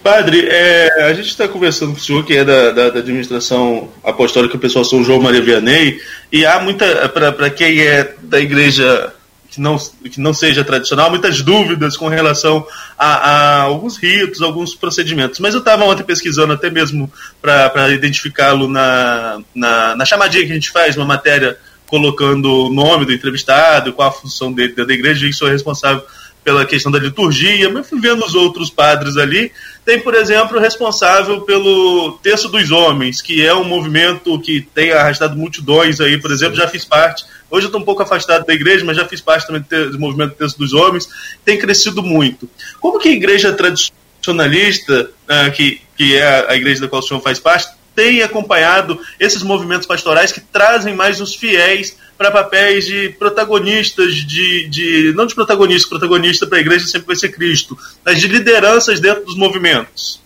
Padre, 0.02 0.47
é, 0.49 1.04
a 1.04 1.12
gente 1.12 1.28
está 1.28 1.47
conversando 1.47 1.92
com 1.92 1.99
o 1.99 2.00
senhor, 2.00 2.25
que 2.25 2.35
é 2.35 2.45
da, 2.45 2.71
da, 2.71 2.90
da, 2.90 2.99
administração 3.00 3.90
apostólica 4.02 4.57
pessoal 4.57 4.85
São 4.85 5.04
João 5.04 5.21
Maria 5.21 5.42
Vianney, 5.42 6.00
e 6.33 6.47
há 6.47 6.59
muita, 6.59 7.09
para 7.09 7.50
quem 7.50 7.80
é 7.80 8.14
da 8.23 8.40
igreja 8.40 9.12
que 9.50 9.61
não, 9.61 9.76
que 9.78 10.21
não 10.21 10.33
seja 10.33 10.64
tradicional, 10.64 11.11
muitas 11.11 11.42
dúvidas 11.42 11.97
com 11.97 12.09
relação 12.09 12.64
a, 12.97 13.07
a 13.07 13.61
alguns 13.62 13.99
ritos, 13.99 14.40
alguns 14.40 14.75
procedimentos. 14.75 15.40
Mas 15.40 15.54
eu 15.54 15.61
estava 15.61 15.85
ontem 15.85 16.04
pesquisando 16.04 16.52
até 16.52 16.71
mesmo 16.71 17.12
para 17.42 17.90
identificá-lo 17.90 18.69
na, 18.69 19.40
na, 19.54 19.97
na 19.97 20.04
chamadinha 20.07 20.47
que 20.47 20.52
a 20.52 20.54
gente 20.54 20.71
faz, 20.71 20.97
uma 20.97 21.04
matéria 21.04 21.59
colocando 21.87 22.66
o 22.66 22.73
nome 22.73 23.04
do 23.04 23.12
entrevistado, 23.12 23.92
qual 23.92 24.09
a 24.09 24.12
função 24.12 24.52
dele 24.52 24.73
da 24.73 24.95
igreja, 24.95 25.26
e 25.26 25.33
sou 25.33 25.49
responsável 25.49 26.04
pela 26.45 26.64
questão 26.64 26.90
da 26.90 26.99
liturgia, 26.99 27.69
mas 27.69 27.88
fui 27.88 28.00
vendo 28.00 28.25
os 28.25 28.35
outros 28.35 28.71
padres 28.71 29.16
ali. 29.16 29.52
Tem, 29.85 29.99
por 29.99 30.15
exemplo, 30.15 30.59
o 30.59 30.61
responsável 30.61 31.41
pelo 31.41 32.19
Terço 32.23 32.49
dos 32.49 32.71
Homens, 32.71 33.23
que 33.23 33.45
é 33.45 33.55
um 33.55 33.65
movimento 33.65 34.39
que 34.41 34.61
tem 34.61 34.93
arrastado 34.93 35.37
multidões 35.37 36.01
aí, 36.01 36.19
por 36.19 36.31
exemplo, 36.31 36.57
já 36.57 36.69
fiz 36.69 36.85
parte. 36.85 37.25
Hoje 37.51 37.65
eu 37.65 37.69
estou 37.69 37.81
um 37.81 37.85
pouco 37.85 38.03
afastado 38.03 38.47
da 38.47 38.55
igreja, 38.55 38.85
mas 38.85 38.97
já 38.97 39.07
fiz 39.09 39.21
parte 39.21 39.47
também 39.47 39.65
do 39.91 39.99
movimento 39.99 40.35
Terço 40.35 40.59
dos 40.59 40.73
Homens, 40.73 41.09
tem 41.45 41.59
crescido 41.59 42.03
muito. 42.03 42.49
Como 42.81 42.99
que 42.99 43.09
a 43.09 43.13
igreja 43.13 43.53
tradicionalista, 43.53 45.11
uh, 45.29 45.51
que, 45.53 45.81
que 45.97 46.17
é 46.17 46.47
a 46.49 46.55
igreja 46.55 46.83
da 46.83 46.89
qual 46.89 47.01
o 47.01 47.05
senhor 47.05 47.21
faz 47.21 47.39
parte, 47.41 47.69
tem 48.00 48.23
acompanhado 48.23 48.99
esses 49.21 49.42
movimentos 49.42 49.87
pastorais 49.87 50.33
que 50.33 50.40
trazem 50.40 50.95
mais 50.95 51.21
os 51.21 51.35
fiéis 51.35 51.95
para 52.16 52.30
papéis 52.30 52.87
de 52.87 53.11
protagonistas, 53.11 54.14
de, 54.14 54.66
de 54.71 55.12
não 55.14 55.26
de 55.26 55.35
protagonista, 55.35 55.87
protagonista 55.87 56.47
para 56.47 56.57
a 56.57 56.61
igreja 56.62 56.87
sempre 56.87 57.09
vai 57.09 57.16
ser 57.16 57.28
Cristo, 57.28 57.76
mas 58.02 58.19
de 58.19 58.26
lideranças 58.26 59.00
dentro 59.00 59.26
dos 59.26 59.37
movimentos. 59.37 60.19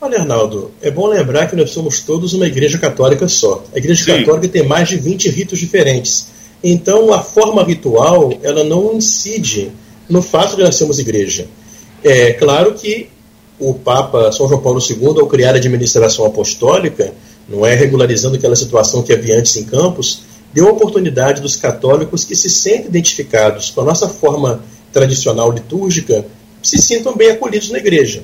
Olha, 0.00 0.18
Arnaldo, 0.18 0.72
é 0.82 0.90
bom 0.90 1.06
lembrar 1.06 1.46
que 1.46 1.54
nós 1.54 1.70
somos 1.70 2.00
todos 2.00 2.32
uma 2.32 2.48
igreja 2.48 2.78
católica 2.78 3.28
só. 3.28 3.64
A 3.72 3.78
igreja 3.78 4.04
Sim. 4.04 4.18
católica 4.18 4.48
tem 4.48 4.66
mais 4.66 4.88
de 4.88 4.96
20 4.96 5.30
ritos 5.30 5.60
diferentes. 5.60 6.26
Então, 6.64 7.14
a 7.14 7.22
forma 7.22 7.62
ritual, 7.62 8.36
ela 8.42 8.64
não 8.64 8.96
incide 8.96 9.70
no 10.08 10.20
fato 10.20 10.56
de 10.56 10.64
nós 10.64 10.74
sermos 10.74 10.98
igreja. 10.98 11.46
É 12.02 12.32
claro 12.32 12.74
que 12.74 13.08
o 13.58 13.74
Papa 13.74 14.32
São 14.32 14.48
João 14.48 14.60
Paulo 14.60 14.80
II, 14.80 15.20
ao 15.20 15.26
criar 15.26 15.52
a 15.52 15.56
administração 15.56 16.24
apostólica, 16.24 17.12
não 17.48 17.64
é 17.64 17.74
regularizando 17.74 18.36
aquela 18.36 18.56
situação 18.56 19.02
que 19.02 19.12
havia 19.12 19.38
antes 19.38 19.56
em 19.56 19.64
Campos, 19.64 20.22
deu 20.52 20.68
a 20.68 20.72
oportunidade 20.72 21.40
dos 21.40 21.56
católicos 21.56 22.24
que 22.24 22.34
se 22.34 22.48
sentem 22.48 22.86
identificados 22.86 23.70
com 23.70 23.80
a 23.80 23.84
nossa 23.84 24.08
forma 24.08 24.62
tradicional 24.92 25.50
litúrgica 25.50 26.24
se 26.62 26.78
sintam 26.78 27.14
bem 27.14 27.30
acolhidos 27.30 27.70
na 27.70 27.78
igreja. 27.78 28.22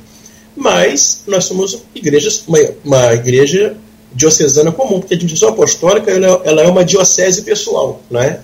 Mas 0.56 1.22
nós 1.26 1.44
somos 1.44 1.82
igrejas, 1.94 2.42
uma, 2.46 2.58
uma 2.84 3.14
igreja 3.14 3.76
diocesana 4.12 4.72
comum, 4.72 5.00
porque 5.00 5.14
a 5.14 5.16
administração 5.16 5.54
apostólica 5.54 6.10
ela, 6.10 6.40
ela, 6.44 6.62
é 6.62 6.66
uma 6.66 6.84
diocese 6.84 7.42
pessoal, 7.42 8.00
né? 8.10 8.40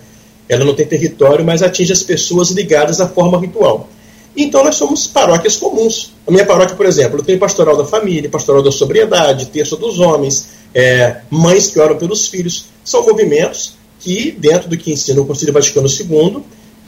ela 0.49 0.65
não 0.65 0.75
tem 0.75 0.87
território, 0.87 1.45
mas 1.45 1.63
atinge 1.63 1.93
as 1.93 2.03
pessoas 2.03 2.51
ligadas 2.51 3.01
à 3.01 3.09
forma 3.09 3.39
ritual. 3.41 3.89
Então 4.37 4.63
nós 4.63 4.75
somos 4.75 5.07
paróquias 5.07 5.57
comuns. 5.57 6.13
A 6.27 6.31
minha 6.31 6.45
paróquia, 6.45 6.77
por 6.77 6.85
exemplo, 6.85 7.23
tenho 7.23 7.39
pastoral 7.39 7.77
da 7.77 7.87
família, 7.87 8.29
pastoral 8.29 8.63
da 8.63 8.71
sobriedade, 8.71 9.47
terço 9.47 9.77
dos 9.77 9.99
homens, 9.99 10.49
é, 10.75 11.23
mães 11.31 11.69
que 11.69 11.81
oram 11.81 11.97
pelos 11.97 12.29
filhos. 12.29 12.67
São 12.85 13.03
movimentos 13.03 13.75
que, 13.99 14.31
dentro 14.33 14.69
do 14.69 14.77
que 14.77 14.93
ensina 14.93 15.21
o 15.23 15.25
Concílio 15.25 15.55
Vaticano 15.55 15.89
II, 15.89 16.43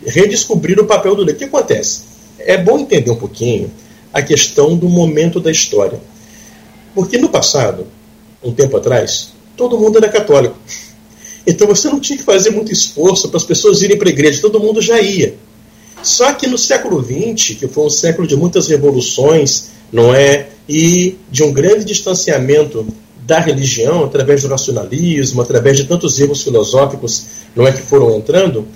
redescobriram 0.04 0.84
o 0.84 0.86
papel 0.86 1.14
do 1.14 1.22
leigo. 1.22 1.36
O 1.36 1.38
que 1.38 1.44
acontece? 1.44 2.02
É 2.38 2.58
bom 2.58 2.78
entender 2.78 3.10
um 3.10 3.16
pouquinho 3.16 3.70
a 4.12 4.20
questão 4.20 4.76
do 4.76 4.88
momento 4.88 5.40
da 5.40 5.50
história. 5.50 5.98
Porque 6.94 7.16
no 7.16 7.30
passado, 7.30 7.86
um 8.42 8.52
tempo 8.52 8.76
atrás, 8.76 9.30
todo 9.56 9.78
mundo 9.78 9.96
era 9.96 10.08
católico. 10.08 10.56
Então 11.46 11.66
você 11.66 11.88
não 11.88 11.98
tinha 11.98 12.18
que 12.18 12.24
fazer 12.24 12.50
muito 12.50 12.70
esforço 12.70 13.28
para 13.28 13.38
as 13.38 13.44
pessoas 13.44 13.80
irem 13.80 13.96
para 13.96 14.08
a 14.08 14.12
igreja, 14.12 14.42
todo 14.42 14.60
mundo 14.60 14.82
já 14.82 15.00
ia. 15.00 15.34
Só 16.02 16.32
que 16.32 16.46
no 16.46 16.56
século 16.56 17.02
XX, 17.02 17.58
que 17.58 17.68
foi 17.68 17.86
um 17.86 17.90
século 17.90 18.26
de 18.26 18.36
muitas 18.36 18.68
revoluções, 18.68 19.70
não 19.92 20.14
é? 20.14 20.48
E 20.68 21.16
de 21.30 21.42
um 21.42 21.52
grande 21.52 21.84
distanciamento 21.84 22.86
da 23.28 23.40
religião, 23.40 24.04
através 24.04 24.42
do 24.42 24.48
racionalismo, 24.48 25.42
através 25.42 25.76
de 25.76 25.84
tantos 25.84 26.18
erros 26.18 26.42
filosóficos 26.42 27.26
não 27.54 27.66
é 27.66 27.72
que 27.72 27.82
foram 27.82 28.16
entrando, 28.16 28.66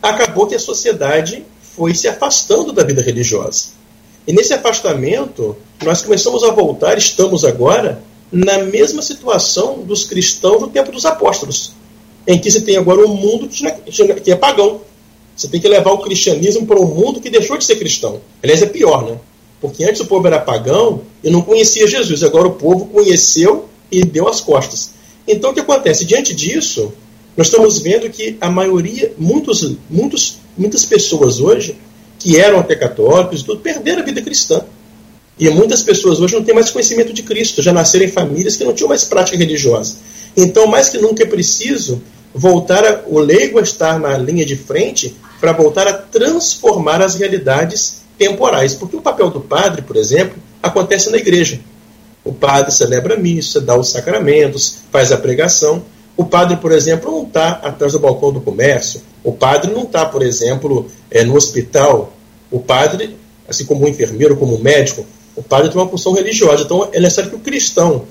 acabou 0.00 0.46
que 0.46 0.54
a 0.54 0.58
sociedade 0.60 1.44
foi 1.60 1.94
se 1.94 2.06
afastando 2.06 2.72
da 2.72 2.84
vida 2.84 3.02
religiosa. 3.02 3.68
E 4.26 4.32
nesse 4.32 4.52
afastamento, 4.52 5.56
nós 5.82 6.02
começamos 6.02 6.44
a 6.44 6.50
voltar, 6.50 6.98
estamos 6.98 7.44
agora, 7.44 8.02
na 8.30 8.58
mesma 8.58 9.00
situação 9.02 9.80
dos 9.80 10.04
cristãos 10.04 10.60
no 10.60 10.68
tempo 10.68 10.92
dos 10.92 11.06
apóstolos, 11.06 11.72
em 12.26 12.38
que 12.38 12.50
se 12.50 12.60
tem 12.60 12.76
agora 12.76 13.06
um 13.06 13.14
mundo 13.14 13.48
que 13.48 14.30
é 14.30 14.36
pagão. 14.36 14.82
Você 15.38 15.46
tem 15.46 15.60
que 15.60 15.68
levar 15.68 15.92
o 15.92 15.98
cristianismo 15.98 16.66
para 16.66 16.80
um 16.80 16.84
mundo 16.84 17.20
que 17.20 17.30
deixou 17.30 17.56
de 17.56 17.64
ser 17.64 17.76
cristão. 17.76 18.20
Aliás, 18.42 18.60
é 18.60 18.66
pior, 18.66 19.08
né? 19.08 19.18
Porque 19.60 19.84
antes 19.84 20.00
o 20.00 20.06
povo 20.06 20.26
era 20.26 20.40
pagão 20.40 21.02
e 21.22 21.30
não 21.30 21.42
conhecia 21.42 21.86
Jesus. 21.86 22.24
Agora 22.24 22.48
o 22.48 22.54
povo 22.54 22.86
conheceu 22.86 23.68
e 23.88 24.04
deu 24.04 24.26
as 24.26 24.40
costas. 24.40 24.90
Então 25.28 25.52
o 25.52 25.54
que 25.54 25.60
acontece? 25.60 26.04
Diante 26.04 26.34
disso, 26.34 26.92
nós 27.36 27.46
estamos 27.46 27.78
vendo 27.78 28.10
que 28.10 28.36
a 28.40 28.50
maioria, 28.50 29.12
muitos, 29.16 29.76
muitos, 29.88 30.38
muitas 30.56 30.84
pessoas 30.84 31.38
hoje, 31.38 31.76
que 32.18 32.36
eram 32.36 32.58
até 32.58 32.74
católicos, 32.74 33.44
tudo, 33.44 33.60
perderam 33.60 34.02
a 34.02 34.04
vida 34.04 34.20
cristã. 34.20 34.64
E 35.38 35.48
muitas 35.50 35.82
pessoas 35.82 36.18
hoje 36.18 36.34
não 36.34 36.42
têm 36.42 36.52
mais 36.52 36.68
conhecimento 36.68 37.12
de 37.12 37.22
Cristo, 37.22 37.62
já 37.62 37.72
nasceram 37.72 38.06
em 38.06 38.08
famílias 38.08 38.56
que 38.56 38.64
não 38.64 38.74
tinham 38.74 38.88
mais 38.88 39.04
prática 39.04 39.36
religiosa. 39.36 39.98
Então, 40.36 40.66
mais 40.66 40.88
que 40.88 40.98
nunca 40.98 41.22
é 41.22 41.26
preciso 41.26 42.02
voltar 42.34 42.84
a, 42.84 43.02
o 43.06 43.18
leigo 43.18 43.58
a 43.58 43.62
estar 43.62 43.98
na 43.98 44.16
linha 44.16 44.44
de 44.44 44.56
frente 44.56 45.16
para 45.40 45.52
voltar 45.52 45.86
a 45.86 45.92
transformar 45.92 47.00
as 47.02 47.14
realidades 47.14 48.02
temporais. 48.16 48.74
Porque 48.74 48.96
o 48.96 49.00
papel 49.00 49.30
do 49.30 49.40
padre, 49.40 49.82
por 49.82 49.96
exemplo, 49.96 50.36
acontece 50.62 51.10
na 51.10 51.18
igreja. 51.18 51.60
O 52.24 52.32
padre 52.32 52.72
celebra 52.72 53.14
a 53.14 53.18
missa, 53.18 53.60
dá 53.60 53.78
os 53.78 53.90
sacramentos, 53.90 54.78
faz 54.90 55.12
a 55.12 55.16
pregação. 55.16 55.82
O 56.16 56.24
padre, 56.24 56.56
por 56.56 56.72
exemplo, 56.72 57.10
não 57.10 57.22
está 57.22 57.50
atrás 57.62 57.92
do 57.92 58.00
balcão 58.00 58.32
do 58.32 58.40
comércio. 58.40 59.00
O 59.22 59.32
padre 59.32 59.70
não 59.72 59.84
está, 59.84 60.04
por 60.04 60.22
exemplo, 60.22 60.90
é, 61.10 61.24
no 61.24 61.36
hospital. 61.36 62.12
O 62.50 62.58
padre, 62.58 63.16
assim 63.48 63.64
como 63.64 63.84
o 63.84 63.88
enfermeiro, 63.88 64.36
como 64.36 64.56
o 64.56 64.62
médico, 64.62 65.06
o 65.36 65.42
padre 65.42 65.70
tem 65.70 65.80
uma 65.80 65.88
função 65.88 66.12
religiosa. 66.12 66.64
Então 66.64 66.88
é 66.92 67.00
necessário 67.00 67.30
que 67.30 67.36
o 67.36 67.40
cristão 67.40 68.04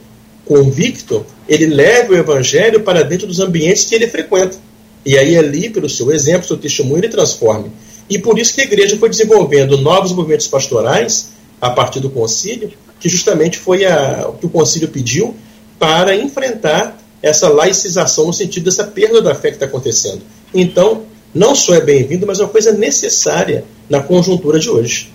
convicto 0.48 1.25
ele 1.48 1.68
leve 1.68 2.13
o 2.13 2.18
evangelho 2.18 2.82
para 2.82 3.04
dentro 3.04 3.27
dos 3.27 3.39
ambientes 3.39 3.86
que 3.86 3.96
ele 3.96 4.08
frequenta. 4.08 4.58
E 5.06 5.18
aí, 5.18 5.38
ali, 5.38 5.70
pelo 5.70 5.89
seu 5.89 6.12
exemplo, 6.12 6.48
seu 6.48 6.58
testemunho, 6.58 7.00
ele 7.00 7.10
transforme. 7.10 7.72
E 8.10 8.20
por 8.20 8.38
isso 8.38 8.54
que 8.54 8.62
a 8.62 8.63
igreja 8.66 8.98
foi 8.98 9.10
desenvolvendo 9.10 9.77
novos 9.77 10.12
movimentos 10.12 10.48
pastorais 10.48 11.30
a 11.62 11.70
partir 11.70 12.00
do 12.00 12.10
concílio, 12.10 12.72
que 13.00 13.08
justamente 13.08 13.58
foi 13.58 13.86
a, 13.86 14.27
o 14.27 14.34
que 14.34 14.46
o 14.46 14.50
concílio 14.50 14.89
pediu 14.89 15.36
para 15.80 16.16
enfrentar 16.16 16.98
essa 17.22 17.50
laicização 17.50 18.27
no 18.27 18.34
sentido 18.34 18.66
dessa 18.66 18.84
perda 18.84 19.22
da 19.22 19.34
fé 19.34 19.50
que 19.50 19.56
está 19.56 19.66
acontecendo. 19.66 20.22
Então, 20.54 21.04
não 21.34 21.56
só 21.56 21.74
é 21.75 21.82
bem-vindo, 21.82 22.25
mas 22.25 22.39
é 22.39 22.44
uma 22.44 22.50
coisa 22.50 22.72
necessária 22.72 23.66
na 23.89 24.01
conjuntura 24.01 24.60
de 24.60 24.70
hoje. 24.70 25.12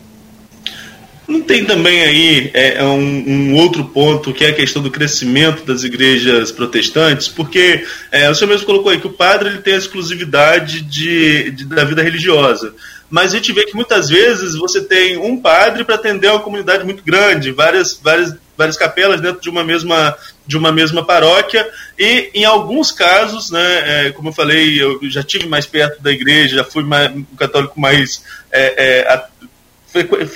Não 1.33 1.41
tem 1.41 1.65
também 1.65 2.03
aí 2.03 2.51
é, 2.53 2.75
é, 2.75 2.85
um, 2.85 2.99
um, 2.99 3.55
outro 3.55 3.87
ponto 3.87 4.35
que 4.35 4.45
é 4.45 4.49
a 4.49 4.55
questão 4.55 4.83
do 4.83 4.91
crescimento 4.91 5.65
das 5.65 5.83
igrejas 5.83 6.53
protestantes, 6.53 7.27
porque 7.27 7.87
é, 8.11 8.29
o 8.29 8.35
senhor 8.35 8.51
mesmo 8.51 8.67
colocou 8.67 8.93
aí 8.93 9.01
que 9.01 9.07
o 9.07 9.13
padre 9.15 9.49
ele 9.49 9.63
tem 9.63 9.73
a 9.73 9.79
exclusividade 9.79 10.83
de, 10.83 11.51
de, 11.53 11.65
da 11.65 11.85
vida 11.85 12.03
religiosa. 12.03 12.75
Mas 13.09 13.33
a 13.33 13.37
gente 13.37 13.51
vê 13.51 13.65
que 13.65 13.75
muitas 13.75 14.11
vezes 14.11 14.55
você 14.55 14.83
tem 14.83 15.17
um 15.17 15.41
padre 15.41 15.85
para 15.85 15.95
atender 15.95 16.29
uma 16.31 16.41
comunidade 16.41 16.85
muito 16.85 17.03
grande, 17.03 17.51
várias, 17.51 17.99
várias, 17.99 18.37
várias 18.55 18.77
capelas 18.77 19.19
dentro 19.19 19.41
de 19.41 19.49
uma 19.49 19.65
mesma 19.65 20.15
de 20.47 20.57
uma 20.57 20.73
mesma 20.73 21.07
paróquia 21.07 21.67
e 21.97 22.31
em 22.35 22.45
alguns 22.45 22.91
casos, 22.91 23.51
né, 23.51 24.07
é, 24.09 24.11
como 24.11 24.31
eu 24.31 24.33
falei, 24.33 24.83
eu 24.83 24.99
já 25.05 25.23
tive 25.23 25.47
mais 25.47 25.67
perto 25.67 26.03
da 26.03 26.11
igreja, 26.11 26.57
já 26.57 26.65
fui 26.65 26.83
mais, 26.83 27.15
um 27.15 27.25
católico 27.37 27.81
mais 27.81 28.25
é, 28.51 28.75
é, 28.77 29.23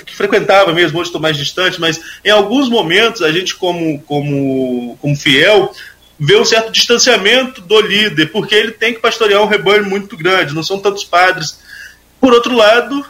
que 0.05 0.15
frequentava 0.15 0.73
mesmo, 0.73 0.99
hoje 0.99 1.09
estou 1.09 1.21
mais 1.21 1.35
distante, 1.35 1.79
mas 1.79 1.99
em 2.23 2.29
alguns 2.29 2.69
momentos 2.69 3.21
a 3.21 3.31
gente, 3.31 3.55
como, 3.55 3.99
como, 4.01 4.97
como 5.01 5.15
fiel, 5.15 5.73
vê 6.19 6.35
um 6.35 6.45
certo 6.45 6.71
distanciamento 6.71 7.61
do 7.61 7.79
líder, 7.81 8.31
porque 8.31 8.55
ele 8.55 8.71
tem 8.71 8.93
que 8.93 8.99
pastorear 8.99 9.41
um 9.41 9.47
rebanho 9.47 9.85
muito 9.85 10.15
grande, 10.17 10.55
não 10.55 10.63
são 10.63 10.79
tantos 10.79 11.03
padres. 11.03 11.59
Por 12.19 12.33
outro 12.33 12.55
lado, 12.55 13.05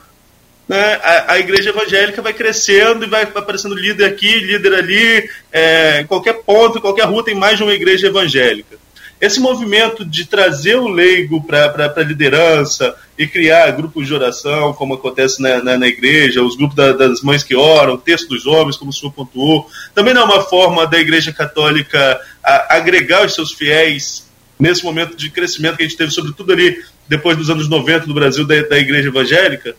né, 0.67 0.99
a, 1.01 1.33
a, 1.33 1.39
igreja 1.39 1.69
evangélica 1.69 2.21
vai 2.21 2.33
crescendo 2.33 3.05
e 3.05 3.09
vai 3.09 3.23
aparecendo 3.23 3.75
líder 3.75 4.05
aqui, 4.05 4.39
líder 4.39 4.73
ali, 4.73 5.29
é, 5.51 6.01
em 6.01 6.07
qualquer 6.07 6.33
ponto, 6.43 6.77
em 6.77 6.81
qualquer 6.81 7.05
rua 7.05 7.23
tem 7.23 7.35
mais 7.35 7.57
de 7.57 7.63
uma 7.63 7.73
igreja 7.73 8.07
evangélica. 8.07 8.77
Esse 9.19 9.39
movimento 9.39 10.05
de 10.05 10.25
trazer 10.25 10.75
o 10.75 10.87
leigo 10.87 11.43
para 11.43 11.93
a 11.95 12.03
liderança 12.03 12.95
e 13.17 13.25
criar 13.25 13.71
grupos 13.71 14.05
de 14.05 14.13
oração, 14.13 14.73
como 14.73 14.93
acontece 14.93 15.41
na, 15.41 15.63
na, 15.63 15.77
na 15.77 15.87
igreja, 15.87 16.43
os 16.43 16.55
grupos 16.55 16.75
da, 16.75 16.91
das 16.91 17.21
mães 17.21 17.43
que 17.43 17.55
oram, 17.55 17.95
o 17.95 17.97
texto 17.97 18.27
dos 18.29 18.45
homens, 18.45 18.77
como 18.77 18.91
o 18.91 18.93
senhor 18.93 19.11
pontuou, 19.11 19.67
também 19.95 20.13
não 20.13 20.21
é 20.21 20.25
uma 20.25 20.41
forma 20.43 20.85
da 20.85 20.99
igreja 20.99 21.33
católica 21.33 22.21
agregar 22.69 23.25
os 23.25 23.33
seus 23.33 23.51
fiéis 23.51 24.27
nesse 24.59 24.83
momento 24.83 25.15
de 25.17 25.31
crescimento 25.31 25.77
que 25.77 25.83
a 25.83 25.87
gente 25.87 25.97
teve, 25.97 26.11
sobretudo 26.11 26.53
ali 26.53 26.83
depois 27.07 27.35
dos 27.35 27.49
anos 27.49 27.67
90 27.67 28.05
no 28.05 28.13
Brasil, 28.13 28.45
da, 28.45 28.61
da 28.61 28.77
igreja 28.77 29.07
evangélica? 29.07 29.75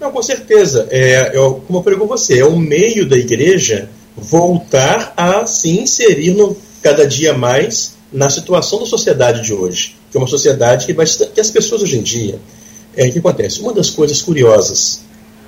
Não, 0.00 0.10
com 0.10 0.22
certeza. 0.22 0.88
É, 0.90 1.36
eu, 1.36 1.62
como 1.66 1.78
eu 1.78 1.82
falei 1.82 1.98
com 1.98 2.06
você, 2.06 2.38
é 2.38 2.44
o 2.44 2.58
meio 2.58 3.06
da 3.06 3.16
igreja 3.16 3.90
voltar 4.16 5.12
a 5.16 5.46
se 5.46 5.70
inserir 5.70 6.30
no, 6.30 6.56
cada 6.82 7.06
dia 7.06 7.34
mais 7.34 7.96
na 8.12 8.28
situação 8.28 8.80
da 8.80 8.86
sociedade 8.86 9.42
de 9.42 9.54
hoje, 9.54 9.96
que 10.10 10.16
é 10.16 10.20
uma 10.20 10.26
sociedade 10.26 10.86
que, 10.86 10.94
que 10.94 11.40
as 11.40 11.50
pessoas 11.50 11.82
hoje 11.82 11.96
em 11.96 12.02
dia, 12.02 12.38
é, 12.94 13.08
o 13.08 13.12
que 13.12 13.18
acontece? 13.18 13.60
Uma 13.60 13.72
das 13.72 13.88
coisas 13.88 14.20
curiosas 14.20 15.00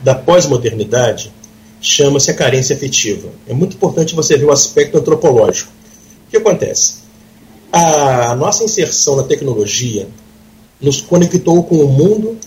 da 0.02 0.14
pós-modernidade 0.14 1.32
chama-se 1.80 2.30
a 2.30 2.34
carência 2.34 2.74
afetiva. 2.74 3.28
É 3.46 3.52
muito 3.52 3.76
importante 3.76 4.14
você 4.14 4.36
ver 4.38 4.46
o 4.46 4.52
aspecto 4.52 4.96
antropológico. 4.96 5.70
O 6.26 6.30
que 6.30 6.38
acontece? 6.38 7.04
A 7.70 8.34
nossa 8.34 8.64
inserção 8.64 9.16
na 9.16 9.24
tecnologia 9.24 10.08
nos 10.80 11.00
conectou 11.00 11.62
com 11.64 11.76
o 11.76 11.88
mundo 11.88 12.38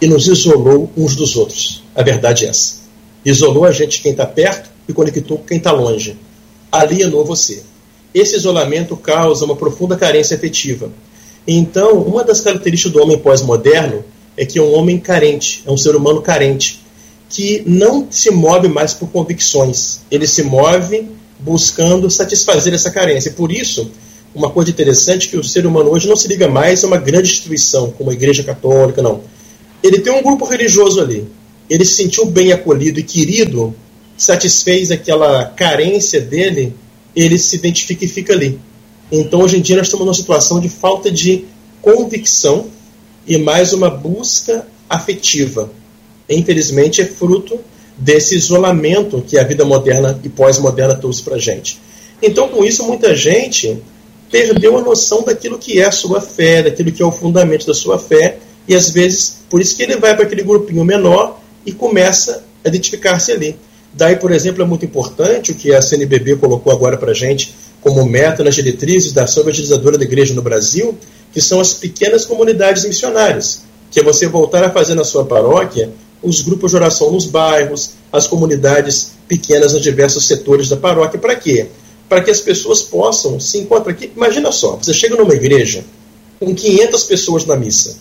e 0.00 0.06
nos 0.06 0.26
isolou 0.26 0.90
uns 0.96 1.14
dos 1.14 1.36
outros. 1.36 1.84
A 1.94 2.02
verdade 2.02 2.46
é 2.46 2.48
essa. 2.48 2.82
Isolou 3.24 3.64
a 3.64 3.70
gente 3.70 4.02
quem 4.02 4.12
está 4.12 4.26
perto 4.26 4.70
e 4.88 4.92
conectou 4.92 5.38
quem 5.38 5.58
está 5.58 5.70
longe. 5.70 6.16
Alienou 6.70 7.24
você. 7.24 7.62
Esse 8.14 8.36
isolamento 8.36 8.96
causa 8.96 9.44
uma 9.44 9.56
profunda 9.56 9.96
carência 9.96 10.36
afetiva. 10.36 10.90
Então, 11.46 11.98
uma 12.02 12.22
das 12.22 12.40
características 12.40 12.92
do 12.92 13.02
homem 13.02 13.18
pós-moderno 13.18 14.04
é 14.36 14.44
que 14.44 14.58
é 14.58 14.62
um 14.62 14.74
homem 14.74 14.98
carente, 14.98 15.62
é 15.66 15.70
um 15.70 15.76
ser 15.76 15.96
humano 15.96 16.22
carente, 16.22 16.80
que 17.28 17.62
não 17.66 18.06
se 18.10 18.30
move 18.30 18.68
mais 18.68 18.92
por 18.92 19.08
convicções, 19.08 20.00
ele 20.10 20.26
se 20.26 20.42
move 20.42 21.08
buscando 21.40 22.10
satisfazer 22.10 22.72
essa 22.74 22.90
carência. 22.90 23.32
Por 23.32 23.50
isso, 23.50 23.90
uma 24.34 24.50
coisa 24.50 24.70
interessante 24.70 25.26
é 25.26 25.30
que 25.30 25.36
o 25.36 25.44
ser 25.44 25.66
humano 25.66 25.90
hoje 25.90 26.08
não 26.08 26.16
se 26.16 26.28
liga 26.28 26.48
mais 26.48 26.84
a 26.84 26.86
uma 26.86 26.98
grande 26.98 27.30
instituição, 27.30 27.90
como 27.90 28.10
a 28.10 28.12
Igreja 28.12 28.42
Católica, 28.42 29.02
não. 29.02 29.22
Ele 29.82 29.98
tem 29.98 30.12
um 30.12 30.22
grupo 30.22 30.44
religioso 30.44 31.00
ali. 31.00 31.26
Ele 31.68 31.84
se 31.84 31.94
sentiu 31.94 32.26
bem 32.26 32.52
acolhido 32.52 33.00
e 33.00 33.02
querido, 33.02 33.74
satisfez 34.16 34.90
aquela 34.90 35.46
carência 35.46 36.20
dele 36.20 36.74
ele 37.14 37.38
se 37.38 37.56
identifica 37.56 38.04
e 38.04 38.08
fica 38.08 38.32
ali. 38.32 38.58
Então, 39.10 39.40
hoje 39.40 39.58
em 39.58 39.60
dia, 39.60 39.76
nós 39.76 39.86
estamos 39.86 40.06
numa 40.06 40.14
situação 40.14 40.58
de 40.60 40.68
falta 40.68 41.10
de 41.10 41.44
convicção 41.80 42.66
e 43.26 43.36
mais 43.36 43.72
uma 43.72 43.90
busca 43.90 44.66
afetiva. 44.88 45.70
Infelizmente, 46.28 47.00
é 47.00 47.04
fruto 47.04 47.60
desse 47.96 48.34
isolamento 48.34 49.22
que 49.26 49.38
a 49.38 49.44
vida 49.44 49.64
moderna 49.64 50.18
e 50.24 50.28
pós-moderna 50.28 50.94
trouxe 50.94 51.22
para 51.22 51.36
a 51.36 51.38
gente. 51.38 51.78
Então, 52.22 52.48
com 52.48 52.64
isso, 52.64 52.84
muita 52.84 53.14
gente 53.14 53.82
perdeu 54.30 54.78
a 54.78 54.80
noção 54.80 55.22
daquilo 55.22 55.58
que 55.58 55.78
é 55.78 55.84
a 55.84 55.92
sua 55.92 56.20
fé, 56.20 56.62
daquilo 56.62 56.90
que 56.90 57.02
é 57.02 57.04
o 57.04 57.12
fundamento 57.12 57.66
da 57.66 57.74
sua 57.74 57.98
fé, 57.98 58.38
e 58.66 58.74
às 58.74 58.88
vezes, 58.90 59.40
por 59.50 59.60
isso 59.60 59.76
que 59.76 59.82
ele 59.82 59.96
vai 59.96 60.14
para 60.14 60.24
aquele 60.24 60.42
grupinho 60.42 60.84
menor 60.84 61.38
e 61.66 61.72
começa 61.72 62.44
a 62.64 62.68
identificar-se 62.68 63.32
ali. 63.32 63.56
Daí, 63.94 64.16
por 64.16 64.32
exemplo, 64.32 64.62
é 64.62 64.66
muito 64.66 64.84
importante 64.84 65.52
o 65.52 65.54
que 65.54 65.74
a 65.74 65.82
CNBB 65.82 66.36
colocou 66.36 66.72
agora 66.72 66.96
para 66.96 67.10
a 67.10 67.14
gente 67.14 67.54
como 67.80 68.04
meta 68.06 68.44
nas 68.44 68.54
diretrizes 68.54 69.12
da 69.12 69.24
ação 69.24 69.42
evangelizadora 69.42 69.98
da 69.98 70.04
igreja 70.04 70.32
no 70.34 70.40
Brasil, 70.40 70.96
que 71.32 71.40
são 71.40 71.60
as 71.60 71.74
pequenas 71.74 72.24
comunidades 72.24 72.84
missionárias, 72.84 73.62
que 73.90 74.00
é 74.00 74.02
você 74.02 74.26
voltar 74.26 74.64
a 74.64 74.70
fazer 74.70 74.94
na 74.94 75.04
sua 75.04 75.24
paróquia 75.24 75.90
os 76.22 76.40
grupos 76.40 76.70
de 76.70 76.76
oração 76.76 77.10
nos 77.10 77.26
bairros, 77.26 77.94
as 78.12 78.28
comunidades 78.28 79.12
pequenas 79.26 79.72
nos 79.72 79.82
diversos 79.82 80.24
setores 80.26 80.68
da 80.68 80.76
paróquia. 80.76 81.18
Para 81.18 81.34
quê? 81.34 81.66
Para 82.08 82.22
que 82.22 82.30
as 82.30 82.40
pessoas 82.40 82.80
possam 82.82 83.40
se 83.40 83.58
encontrar 83.58 83.92
aqui. 83.92 84.12
Imagina 84.14 84.52
só, 84.52 84.76
você 84.76 84.94
chega 84.94 85.16
numa 85.16 85.34
igreja 85.34 85.84
com 86.38 86.54
500 86.54 87.04
pessoas 87.04 87.44
na 87.44 87.56
missa. 87.56 87.96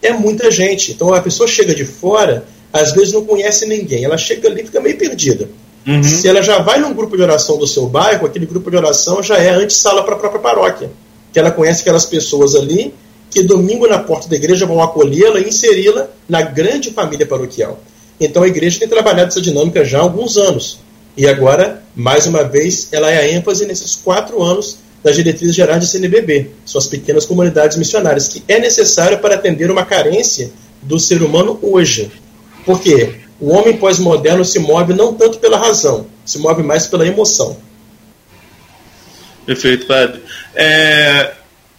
É 0.00 0.12
muita 0.12 0.50
gente. 0.50 0.92
Então 0.92 1.12
a 1.12 1.20
pessoa 1.20 1.46
chega 1.46 1.74
de 1.74 1.84
fora 1.84 2.46
às 2.80 2.92
vezes 2.92 3.12
não 3.12 3.24
conhece 3.24 3.66
ninguém. 3.66 4.04
Ela 4.04 4.18
chega 4.18 4.48
ali 4.48 4.62
e 4.62 4.66
fica 4.66 4.80
meio 4.80 4.96
perdida. 4.96 5.48
Uhum. 5.86 6.02
Se 6.02 6.28
ela 6.28 6.42
já 6.42 6.58
vai 6.58 6.80
num 6.80 6.92
grupo 6.92 7.16
de 7.16 7.22
oração 7.22 7.58
do 7.58 7.66
seu 7.66 7.86
bairro, 7.86 8.26
aquele 8.26 8.46
grupo 8.46 8.70
de 8.70 8.76
oração 8.76 9.22
já 9.22 9.36
é 9.38 9.50
antessala 9.50 10.02
para 10.02 10.14
a 10.14 10.18
própria 10.18 10.40
paróquia. 10.40 10.90
Que 11.32 11.38
ela 11.38 11.50
conhece 11.50 11.82
aquelas 11.82 12.06
pessoas 12.06 12.54
ali 12.54 12.92
que 13.30 13.42
domingo 13.42 13.86
na 13.86 13.98
porta 13.98 14.28
da 14.28 14.36
igreja 14.36 14.66
vão 14.66 14.82
acolhê-la 14.82 15.40
e 15.40 15.48
inseri-la 15.48 16.08
na 16.28 16.42
grande 16.42 16.90
família 16.90 17.26
paroquial. 17.26 17.78
Então 18.18 18.42
a 18.42 18.48
igreja 18.48 18.78
tem 18.78 18.88
trabalhado 18.88 19.28
essa 19.28 19.42
dinâmica 19.42 19.84
já 19.84 19.98
há 19.98 20.02
alguns 20.02 20.36
anos. 20.36 20.78
E 21.16 21.26
agora, 21.26 21.82
mais 21.94 22.26
uma 22.26 22.44
vez, 22.44 22.88
ela 22.92 23.10
é 23.10 23.18
a 23.18 23.28
ênfase 23.30 23.66
nesses 23.66 23.94
quatro 23.94 24.42
anos 24.42 24.78
das 25.02 25.14
diretrizes 25.14 25.54
gerais 25.54 25.80
de 25.80 25.86
CNBB, 25.86 26.50
são 26.64 26.80
as 26.80 26.88
pequenas 26.88 27.24
comunidades 27.24 27.76
missionárias, 27.76 28.26
que 28.26 28.42
é 28.48 28.58
necessário 28.58 29.18
para 29.18 29.36
atender 29.36 29.70
uma 29.70 29.84
carência 29.84 30.50
do 30.82 30.98
ser 30.98 31.22
humano 31.22 31.58
hoje. 31.62 32.10
Porque 32.66 33.14
o 33.40 33.52
homem 33.52 33.76
pós-moderno 33.76 34.44
se 34.44 34.58
move 34.58 34.92
não 34.92 35.14
tanto 35.14 35.38
pela 35.38 35.56
razão, 35.56 36.08
se 36.24 36.38
move 36.38 36.62
mais 36.62 36.88
pela 36.88 37.06
emoção. 37.06 37.56
Perfeito, 39.46 39.86
padre. 39.86 40.20
É, 40.54 41.32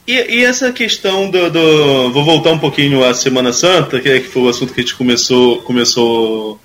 e, 0.07 0.13
e, 0.13 0.45
essa 0.45 0.71
questão 0.71 1.29
do, 1.29 1.49
do, 1.49 2.11
Vou 2.13 2.23
voltar 2.23 2.51
um 2.51 2.59
pouquinho 2.59 3.03
à 3.03 3.13
Semana 3.13 3.51
Santa, 3.51 3.99
que, 3.99 4.07
é, 4.07 4.19
que 4.21 4.29
foi 4.29 4.43
o 4.43 4.49
assunto 4.49 4.73
que 4.73 4.79
a 4.79 4.83
gente 4.83 4.95
começou, 4.95 5.61
começou, 5.63 6.57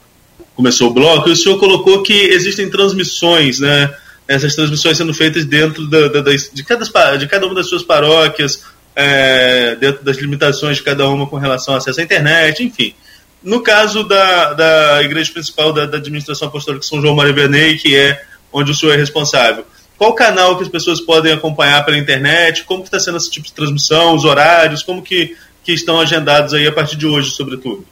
começou 0.54 0.90
o 0.90 0.94
bloco, 0.94 1.28
o 1.28 1.34
senhor 1.34 1.58
colocou 1.58 2.04
que 2.04 2.12
existem 2.12 2.70
transmissões, 2.70 3.58
né? 3.58 3.92
Essas 4.28 4.54
transmissões 4.54 4.96
sendo 4.96 5.12
feitas 5.12 5.44
dentro 5.44 5.88
da, 5.88 6.06
da, 6.06 6.20
de, 6.20 6.62
cada, 6.62 7.16
de 7.16 7.26
cada 7.26 7.44
uma 7.44 7.56
das 7.56 7.68
suas 7.68 7.82
paróquias, 7.82 8.62
é, 8.94 9.74
dentro 9.74 10.04
das 10.04 10.16
limitações 10.18 10.76
de 10.76 10.84
cada 10.84 11.08
uma 11.08 11.26
com 11.26 11.36
relação 11.36 11.74
ao 11.74 11.78
acesso 11.78 12.00
à 12.00 12.04
internet, 12.04 12.62
enfim. 12.62 12.94
No 13.42 13.60
caso 13.60 14.04
da, 14.04 14.52
da 14.52 15.02
igreja 15.02 15.32
principal 15.32 15.72
da, 15.72 15.86
da 15.86 15.96
administração 15.96 16.48
apostólica 16.48 16.84
São 16.86 17.00
João 17.00 17.14
Maria 17.14 17.32
Vianney, 17.32 17.76
que 17.76 17.96
é 17.96 18.22
onde 18.52 18.70
o 18.70 18.74
senhor 18.74 18.92
é 18.92 18.96
responsável, 18.96 19.64
qual 19.98 20.14
canal 20.14 20.56
que 20.56 20.62
as 20.62 20.68
pessoas 20.68 21.00
podem 21.00 21.32
acompanhar 21.32 21.84
pela 21.84 21.96
internet? 21.96 22.64
Como 22.64 22.82
está 22.82 22.98
sendo 22.98 23.16
esse 23.16 23.30
tipo 23.30 23.46
de 23.46 23.52
transmissão, 23.52 24.14
os 24.14 24.24
horários? 24.24 24.82
Como 24.82 25.02
que, 25.02 25.36
que 25.62 25.72
estão 25.72 26.00
agendados 26.00 26.54
aí 26.54 26.66
a 26.66 26.72
partir 26.72 26.96
de 26.96 27.06
hoje, 27.06 27.30
sobretudo? 27.30 27.84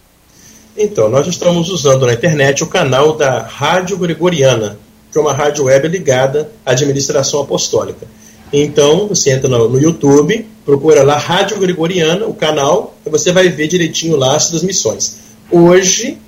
Então, 0.76 1.08
nós 1.08 1.26
estamos 1.26 1.68
usando 1.68 2.06
na 2.06 2.12
internet 2.12 2.62
o 2.62 2.66
canal 2.66 3.16
da 3.16 3.42
Rádio 3.42 3.96
Gregoriana, 3.96 4.78
que 5.10 5.18
é 5.18 5.20
uma 5.20 5.32
rádio 5.32 5.64
web 5.64 5.86
ligada 5.88 6.50
à 6.64 6.72
administração 6.72 7.40
apostólica. 7.40 8.06
Então, 8.52 9.06
você 9.06 9.30
entra 9.30 9.48
no, 9.48 9.68
no 9.68 9.80
YouTube, 9.80 10.46
procura 10.64 11.02
lá 11.02 11.16
Rádio 11.16 11.58
Gregoriana, 11.58 12.26
o 12.26 12.34
canal, 12.34 12.96
e 13.06 13.10
você 13.10 13.30
vai 13.30 13.48
ver 13.48 13.68
direitinho 13.68 14.16
lá 14.16 14.34
as 14.34 14.48
transmissões. 14.48 15.19
Hoje, 15.50 16.18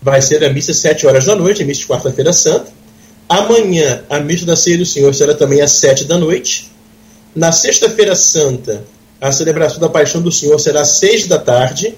vai 0.00 0.22
ser 0.22 0.44
a 0.44 0.52
missa 0.52 0.70
às 0.70 0.78
7 0.78 1.06
horas 1.06 1.24
da 1.24 1.34
noite, 1.34 1.62
a 1.62 1.66
missa 1.66 1.80
de 1.80 1.86
quarta-feira 1.86 2.32
santa. 2.32 2.72
Amanhã, 3.28 4.04
a 4.08 4.20
missa 4.20 4.46
da 4.46 4.54
ceia 4.54 4.78
do 4.78 4.86
Senhor 4.86 5.12
será 5.14 5.34
também 5.34 5.60
às 5.60 5.72
7 5.72 6.04
da 6.04 6.16
noite. 6.16 6.70
Na 7.34 7.50
sexta-feira 7.50 8.14
santa, 8.14 8.84
a 9.20 9.30
celebração 9.32 9.80
da 9.80 9.88
paixão 9.88 10.22
do 10.22 10.30
Senhor 10.30 10.58
será 10.58 10.82
às 10.82 10.90
6 10.90 11.26
da 11.26 11.38
tarde. 11.38 11.94